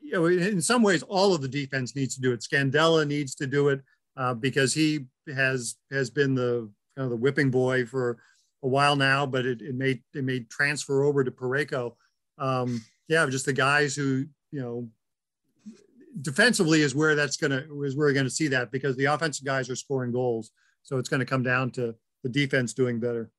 you 0.00 0.12
know, 0.12 0.26
in 0.26 0.62
some 0.62 0.82
ways, 0.82 1.02
all 1.02 1.34
of 1.34 1.42
the 1.42 1.48
defense 1.48 1.94
needs 1.94 2.14
to 2.14 2.22
do 2.22 2.32
it. 2.32 2.40
Scandella 2.40 3.06
needs 3.06 3.34
to 3.34 3.46
do 3.46 3.68
it 3.68 3.82
uh, 4.16 4.32
because 4.32 4.72
he 4.72 5.06
has 5.34 5.76
has 5.90 6.08
been 6.08 6.34
the 6.34 6.70
the 7.06 7.16
whipping 7.16 7.50
boy 7.50 7.84
for 7.86 8.18
a 8.62 8.68
while 8.68 8.96
now, 8.96 9.26
but 9.26 9.46
it, 9.46 9.62
it 9.62 9.74
may 9.74 10.02
it 10.14 10.24
may 10.24 10.40
transfer 10.40 11.04
over 11.04 11.22
to 11.22 11.30
Parayko. 11.30 11.94
Um, 12.38 12.82
yeah, 13.08 13.26
just 13.26 13.46
the 13.46 13.52
guys 13.52 13.94
who 13.94 14.26
you 14.50 14.60
know 14.60 14.88
defensively 16.20 16.82
is 16.82 16.94
where 16.94 17.14
that's 17.14 17.36
going 17.36 17.50
to 17.50 17.84
is 17.84 17.96
where 17.96 18.08
we're 18.08 18.12
going 18.12 18.26
to 18.26 18.30
see 18.30 18.48
that 18.48 18.70
because 18.70 18.96
the 18.96 19.06
offensive 19.06 19.44
guys 19.44 19.70
are 19.70 19.76
scoring 19.76 20.12
goals. 20.12 20.50
So 20.82 20.98
it's 20.98 21.08
going 21.08 21.20
to 21.20 21.26
come 21.26 21.42
down 21.42 21.70
to 21.72 21.94
the 22.22 22.28
defense 22.28 22.72
doing 22.72 22.98
better. 22.98 23.30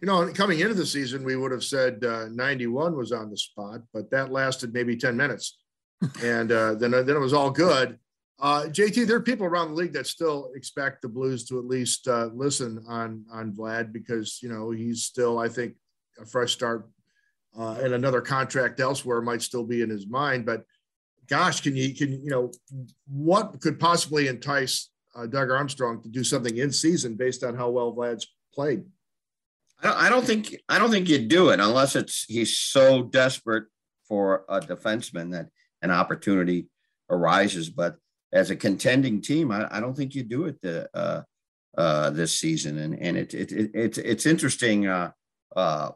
You 0.00 0.06
know, 0.06 0.30
coming 0.32 0.60
into 0.60 0.74
the 0.74 0.86
season, 0.86 1.24
we 1.24 1.36
would 1.36 1.50
have 1.50 1.64
said 1.64 2.04
uh, 2.04 2.26
91 2.30 2.94
was 2.94 3.10
on 3.10 3.30
the 3.30 3.36
spot, 3.36 3.80
but 3.92 4.10
that 4.10 4.30
lasted 4.30 4.74
maybe 4.74 4.96
10 4.96 5.16
minutes, 5.16 5.58
and 6.22 6.52
uh, 6.52 6.74
then 6.74 6.92
then 6.92 7.08
it 7.08 7.20
was 7.20 7.32
all 7.32 7.50
good. 7.50 7.98
Uh, 8.40 8.64
JT, 8.68 9.06
there 9.06 9.16
are 9.16 9.20
people 9.20 9.46
around 9.46 9.70
the 9.70 9.74
league 9.74 9.92
that 9.94 10.06
still 10.06 10.50
expect 10.54 11.02
the 11.02 11.08
Blues 11.08 11.44
to 11.46 11.58
at 11.58 11.64
least 11.64 12.06
uh, 12.06 12.30
listen 12.32 12.84
on 12.86 13.24
on 13.32 13.52
Vlad 13.52 13.92
because 13.92 14.38
you 14.42 14.48
know 14.48 14.70
he's 14.70 15.02
still, 15.02 15.38
I 15.38 15.48
think, 15.48 15.74
a 16.20 16.26
fresh 16.26 16.52
start 16.52 16.88
uh, 17.58 17.76
and 17.82 17.94
another 17.94 18.20
contract 18.20 18.78
elsewhere 18.78 19.20
might 19.20 19.42
still 19.42 19.64
be 19.64 19.82
in 19.82 19.90
his 19.90 20.06
mind. 20.06 20.46
But 20.46 20.64
gosh, 21.28 21.60
can 21.60 21.74
you 21.74 21.94
can 21.94 22.12
you 22.12 22.30
know 22.30 22.52
what 23.08 23.60
could 23.60 23.80
possibly 23.80 24.28
entice 24.28 24.90
uh, 25.16 25.26
Doug 25.26 25.50
Armstrong 25.50 26.00
to 26.02 26.08
do 26.08 26.22
something 26.22 26.56
in 26.56 26.70
season 26.70 27.16
based 27.16 27.42
on 27.42 27.56
how 27.56 27.70
well 27.70 27.92
Vlad's 27.92 28.28
played? 28.54 28.84
I 29.82 29.86
don't, 29.88 29.96
I 29.96 30.08
don't 30.08 30.26
think 30.26 30.56
I 30.68 30.78
don't 30.78 30.90
think 30.90 31.08
you'd 31.08 31.28
do 31.28 31.50
it 31.50 31.58
unless 31.58 31.96
it's 31.96 32.24
he's 32.24 32.56
so 32.56 33.02
desperate 33.02 33.64
for 34.06 34.44
a 34.48 34.60
defenseman 34.60 35.32
that 35.32 35.48
an 35.82 35.90
opportunity 35.90 36.68
arises. 37.10 37.68
But 37.68 37.96
as 38.32 38.50
a 38.50 38.56
contending 38.56 39.20
team, 39.20 39.50
I, 39.50 39.66
I 39.70 39.80
don't 39.80 39.96
think 39.96 40.14
you 40.14 40.22
do 40.22 40.44
it 40.44 40.60
the, 40.60 40.88
uh, 40.94 41.22
uh, 41.76 42.10
this 42.10 42.38
season. 42.38 42.78
And 42.78 42.98
and 42.98 43.16
it, 43.16 43.34
it, 43.34 43.52
it 43.52 43.70
it's 43.74 43.98
it's 43.98 44.26
interesting. 44.26 44.86
Uh, 44.86 45.12
uh, 45.54 45.90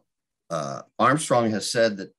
uh 0.50 0.82
Armstrong 0.98 1.50
has 1.50 1.70
said 1.70 1.98
that 1.98 2.12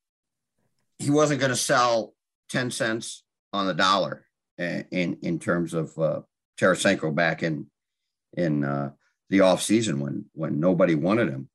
he 0.99 1.09
wasn't 1.09 1.39
going 1.39 1.49
to 1.51 1.55
sell 1.55 2.13
10 2.49 2.71
cents 2.71 3.23
on 3.51 3.67
the 3.67 3.73
dollar 3.73 4.25
in 4.57 5.17
in 5.21 5.39
terms 5.39 5.73
of 5.73 5.97
uh, 5.97 6.21
Tarasenko 6.59 7.13
back 7.13 7.43
in 7.43 7.67
in 8.35 8.61
the 9.29 9.41
off 9.41 9.61
season 9.61 9.99
when 9.99 10.25
when 10.33 10.59
nobody 10.59 10.95
wanted 10.95 11.29
him. 11.29 11.49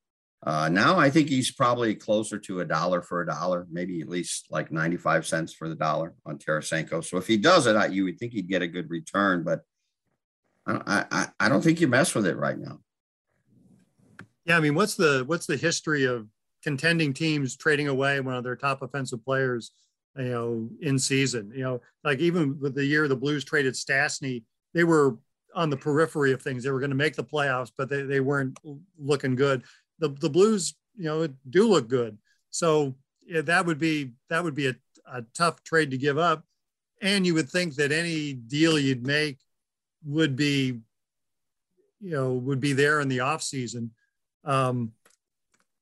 Uh, 0.44 0.68
now 0.68 0.96
I 0.96 1.11
think 1.11 1.29
he's 1.29 1.51
probably 1.51 1.94
closer 1.94 2.38
to 2.38 2.61
a 2.61 2.64
dollar 2.64 3.03
for 3.03 3.22
a 3.22 3.27
dollar, 3.27 3.66
maybe 3.70 4.01
at 4.01 4.09
least 4.09 4.46
like 4.51 4.70
95 4.70 5.27
cents 5.27 5.53
for 5.53 5.68
the 5.68 5.74
dollar 5.74 6.14
on 6.24 6.38
Tarasenko. 6.38 7.05
So 7.05 7.16
if 7.16 7.27
he 7.27 7.37
does 7.37 7.66
it, 7.66 7.74
I, 7.74 7.87
you 7.87 8.05
would 8.05 8.18
think 8.18 8.33
he'd 8.33 8.48
get 8.48 8.62
a 8.62 8.68
good 8.68 8.88
return, 8.88 9.42
but 9.42 9.62
I, 10.66 11.05
I, 11.11 11.29
I 11.40 11.48
don't 11.48 11.62
think 11.62 11.81
you 11.81 11.88
mess 11.88 12.14
with 12.14 12.27
it 12.27 12.37
right 12.37 12.59
now. 12.59 12.79
Yeah, 14.44 14.57
I 14.57 14.61
mean, 14.61 14.74
what's 14.74 14.94
the 14.94 15.24
what's 15.27 15.46
the 15.46 15.57
history 15.57 16.05
of 16.05 16.29
contending 16.62 17.12
teams 17.12 17.57
trading 17.57 17.88
away 17.88 18.20
one 18.20 18.35
of 18.35 18.44
their 18.44 18.57
top 18.57 18.83
offensive 18.83 19.24
players 19.24 19.72
you 20.18 20.24
know, 20.24 20.68
in 20.81 20.98
season. 20.98 21.53
You 21.55 21.62
know, 21.62 21.81
like 22.05 22.18
even 22.18 22.59
with 22.61 22.74
the 22.74 22.85
year 22.85 23.09
the 23.09 23.16
Blues 23.16 23.44
traded 23.44 23.74
Stastny, 23.74 24.44
they 24.74 24.85
were 24.85 25.16
on 25.55 25.70
the 25.70 25.77
periphery 25.77 26.33
of 26.33 26.42
things. 26.42 26.64
They 26.64 26.70
were 26.70 26.81
going 26.81 26.90
to 26.90 26.96
make 26.96 27.16
the 27.16 27.24
playoffs, 27.24 27.72
but 27.77 27.88
they, 27.88 28.03
they 28.03 28.20
weren't 28.20 28.59
looking 28.98 29.35
good. 29.35 29.62
The 29.98 30.08
the 30.08 30.30
Blues, 30.30 30.74
you 30.96 31.04
know, 31.04 31.28
do 31.48 31.68
look 31.68 31.88
good. 31.88 32.18
So 32.50 32.94
yeah, 33.26 33.42
that 33.42 33.66
would 33.66 33.78
be 33.78 34.12
that 34.30 34.42
would 34.42 34.54
be 34.54 34.68
a, 34.68 34.76
a 35.06 35.22
tough 35.34 35.62
trade 35.62 35.90
to 35.90 35.98
give 35.98 36.18
up. 36.18 36.44
And 37.00 37.26
you 37.26 37.34
would 37.34 37.48
think 37.48 37.76
that 37.76 37.92
any 37.92 38.32
deal 38.32 38.78
you'd 38.78 39.06
make 39.06 39.38
would 40.04 40.34
be, 40.34 40.80
you 42.00 42.11
know, 42.11 42.32
would 42.32 42.61
be 42.61 42.72
there 42.72 43.00
in 43.00 43.08
the 43.08 43.20
off 43.20 43.42
season. 43.42 43.92
Um, 44.44 44.92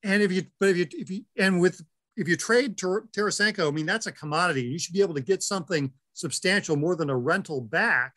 and 0.03 0.21
if 0.21 0.31
you, 0.31 0.43
but 0.59 0.69
if 0.69 0.77
you, 0.77 0.87
if 0.91 1.09
you, 1.09 1.23
and 1.37 1.59
with 1.59 1.81
if 2.15 2.27
you 2.27 2.35
trade 2.35 2.77
Ter- 2.77 3.07
Tarasenko, 3.15 3.67
I 3.67 3.71
mean, 3.71 3.85
that's 3.85 4.07
a 4.07 4.11
commodity. 4.11 4.63
You 4.63 4.79
should 4.79 4.93
be 4.93 5.01
able 5.01 5.13
to 5.15 5.21
get 5.21 5.43
something 5.43 5.91
substantial 6.13 6.75
more 6.75 6.95
than 6.95 7.09
a 7.09 7.17
rental 7.17 7.61
back 7.61 8.13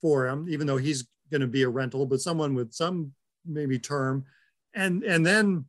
for 0.00 0.26
him, 0.26 0.46
even 0.48 0.66
though 0.66 0.76
he's 0.76 1.06
going 1.30 1.40
to 1.40 1.46
be 1.46 1.62
a 1.62 1.68
rental, 1.68 2.06
but 2.06 2.20
someone 2.20 2.54
with 2.54 2.72
some 2.72 3.12
maybe 3.46 3.78
term. 3.78 4.24
And 4.74 5.02
and 5.04 5.24
then 5.24 5.66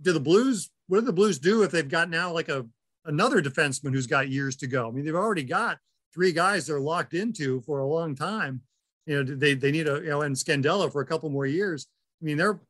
do 0.00 0.12
the 0.12 0.20
Blues, 0.20 0.70
what 0.88 1.00
do 1.00 1.06
the 1.06 1.12
Blues 1.12 1.38
do 1.38 1.62
if 1.62 1.70
they've 1.70 1.88
got 1.88 2.10
now 2.10 2.32
like 2.32 2.48
a 2.48 2.66
another 3.04 3.42
defenseman 3.42 3.92
who's 3.92 4.06
got 4.06 4.28
years 4.28 4.56
to 4.56 4.66
go? 4.66 4.88
I 4.88 4.90
mean, 4.90 5.04
they've 5.04 5.14
already 5.14 5.44
got 5.44 5.78
three 6.12 6.32
guys 6.32 6.66
they're 6.66 6.80
locked 6.80 7.14
into 7.14 7.60
for 7.62 7.80
a 7.80 7.86
long 7.86 8.14
time. 8.14 8.62
You 9.06 9.22
know, 9.22 9.34
they 9.34 9.54
they 9.54 9.70
need 9.70 9.88
a 9.88 10.00
you 10.00 10.10
know 10.10 10.22
and 10.22 10.36
Scandella 10.36 10.90
for 10.90 11.00
a 11.00 11.06
couple 11.06 11.30
more 11.30 11.46
years. 11.46 11.86
I 12.20 12.24
mean, 12.24 12.36
they're 12.36 12.60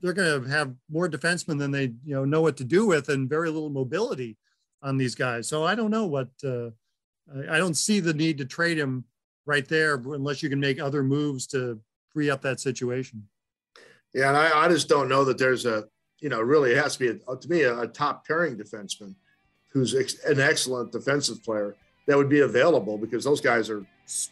they're 0.00 0.12
going 0.12 0.42
to 0.42 0.50
have 0.50 0.74
more 0.90 1.08
defensemen 1.08 1.58
than 1.58 1.70
they 1.70 1.92
you 2.04 2.14
know 2.14 2.24
know 2.24 2.42
what 2.42 2.56
to 2.58 2.64
do 2.64 2.86
with, 2.86 3.08
and 3.08 3.28
very 3.28 3.50
little 3.50 3.70
mobility 3.70 4.36
on 4.82 4.98
these 4.98 5.14
guys. 5.14 5.48
So 5.48 5.64
I 5.64 5.74
don't 5.74 5.90
know 5.90 6.06
what 6.06 6.28
uh, 6.44 6.70
I 7.48 7.58
don't 7.58 7.76
see 7.76 8.00
the 8.00 8.14
need 8.14 8.38
to 8.38 8.44
trade 8.44 8.78
him 8.78 9.04
right 9.46 9.66
there 9.66 9.94
unless 9.94 10.42
you 10.42 10.48
can 10.48 10.60
make 10.60 10.80
other 10.80 11.02
moves 11.02 11.46
to 11.48 11.80
free 12.12 12.30
up 12.30 12.42
that 12.42 12.60
situation. 12.60 13.26
Yeah, 14.14 14.28
and 14.28 14.36
I, 14.36 14.64
I 14.64 14.68
just 14.68 14.88
don't 14.88 15.08
know 15.08 15.24
that 15.24 15.38
there's 15.38 15.66
a 15.66 15.84
you 16.20 16.28
know 16.28 16.40
really 16.40 16.72
it 16.72 16.82
has 16.82 16.96
to 16.96 16.98
be 17.00 17.20
a, 17.28 17.36
to 17.36 17.48
me 17.48 17.62
a, 17.62 17.80
a 17.80 17.88
top 17.88 18.26
pairing 18.26 18.56
defenseman 18.56 19.14
who's 19.68 19.94
ex- 19.94 20.24
an 20.24 20.40
excellent 20.40 20.92
defensive 20.92 21.42
player 21.42 21.74
that 22.06 22.16
would 22.16 22.28
be 22.28 22.40
available 22.40 22.96
because 22.96 23.24
those 23.24 23.40
guys 23.40 23.68
are 23.68 23.84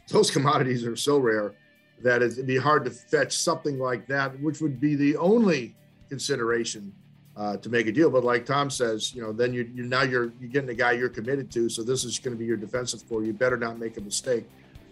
those 0.08 0.30
commodities 0.30 0.86
are 0.86 0.96
so 0.96 1.18
rare 1.18 1.54
that 2.02 2.22
it'd 2.22 2.46
be 2.46 2.56
hard 2.56 2.84
to 2.84 2.90
fetch 2.90 3.36
something 3.36 3.78
like 3.78 4.06
that, 4.08 4.38
which 4.40 4.60
would 4.60 4.80
be 4.80 4.94
the 4.94 5.16
only 5.16 5.74
consideration 6.08 6.92
uh, 7.36 7.56
to 7.56 7.68
make 7.68 7.86
a 7.86 7.92
deal. 7.92 8.10
But 8.10 8.24
like 8.24 8.44
Tom 8.44 8.70
says, 8.70 9.14
you 9.14 9.22
know, 9.22 9.32
then 9.32 9.52
you 9.52 9.70
you 9.74 9.84
now 9.84 10.02
you're 10.02 10.32
you're 10.40 10.50
getting 10.50 10.70
a 10.70 10.74
guy 10.74 10.92
you're 10.92 11.08
committed 11.08 11.50
to. 11.52 11.68
So 11.68 11.82
this 11.82 12.04
is 12.04 12.18
going 12.18 12.36
to 12.36 12.38
be 12.38 12.44
your 12.44 12.56
defensive 12.56 13.08
core. 13.08 13.24
You 13.24 13.32
better 13.32 13.56
not 13.56 13.78
make 13.78 13.96
a 13.96 14.00
mistake 14.00 14.44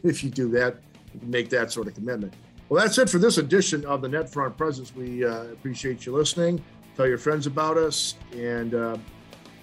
if 0.02 0.24
you 0.24 0.30
do 0.30 0.48
that. 0.50 0.76
Make 1.22 1.50
that 1.50 1.72
sort 1.72 1.88
of 1.88 1.94
commitment. 1.94 2.34
Well, 2.70 2.80
that's 2.80 2.98
it 2.98 3.10
for 3.10 3.18
this 3.18 3.38
edition 3.38 3.84
of 3.84 4.00
the 4.00 4.08
Net 4.08 4.30
Front 4.30 4.56
Presence. 4.56 4.94
We 4.94 5.24
uh, 5.24 5.42
appreciate 5.46 6.06
you 6.06 6.12
listening. 6.12 6.62
Tell 6.96 7.08
your 7.08 7.18
friends 7.18 7.48
about 7.48 7.76
us 7.76 8.14
and 8.32 8.76
uh, 8.76 8.96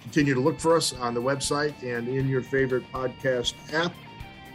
continue 0.02 0.34
to 0.34 0.42
look 0.42 0.60
for 0.60 0.76
us 0.76 0.92
on 0.92 1.14
the 1.14 1.22
website 1.22 1.82
and 1.84 2.10
in 2.10 2.28
your 2.28 2.42
favorite 2.42 2.84
podcast 2.92 3.54
app. 3.74 3.94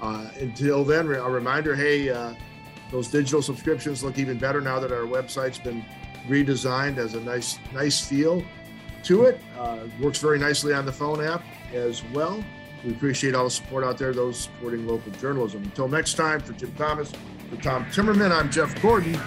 Uh, 0.02 0.28
until 0.38 0.84
then, 0.84 1.06
a 1.06 1.30
reminder 1.30 1.74
hey, 1.74 2.10
uh, 2.10 2.34
those 2.90 3.08
digital 3.08 3.40
subscriptions 3.40 4.04
look 4.04 4.18
even 4.18 4.36
better 4.36 4.60
now 4.60 4.78
that 4.78 4.92
our 4.92 5.06
website's 5.06 5.58
been 5.58 5.82
redesigned, 6.28 6.98
as 6.98 7.14
a 7.14 7.20
nice 7.20 7.58
nice 7.72 8.06
feel 8.06 8.44
to 9.04 9.24
it. 9.24 9.40
Uh, 9.58 9.78
works 9.98 10.18
very 10.18 10.38
nicely 10.38 10.74
on 10.74 10.84
the 10.84 10.92
phone 10.92 11.24
app 11.24 11.42
as 11.72 12.04
well. 12.12 12.44
We 12.84 12.90
appreciate 12.90 13.34
all 13.34 13.44
the 13.44 13.50
support 13.50 13.82
out 13.82 13.96
there, 13.96 14.12
those 14.12 14.40
supporting 14.40 14.86
local 14.86 15.10
journalism. 15.12 15.62
Until 15.62 15.88
next 15.88 16.14
time, 16.14 16.40
for 16.40 16.52
Jim 16.52 16.74
Thomas, 16.76 17.12
for 17.56 17.62
Tom 17.62 17.84
Timmerman, 17.86 18.30
I'm 18.30 18.50
Jeff 18.50 18.80
Gordon. 18.80 19.18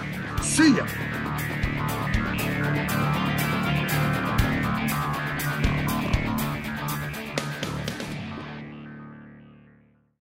See 0.41 0.75
ya. 0.75 0.87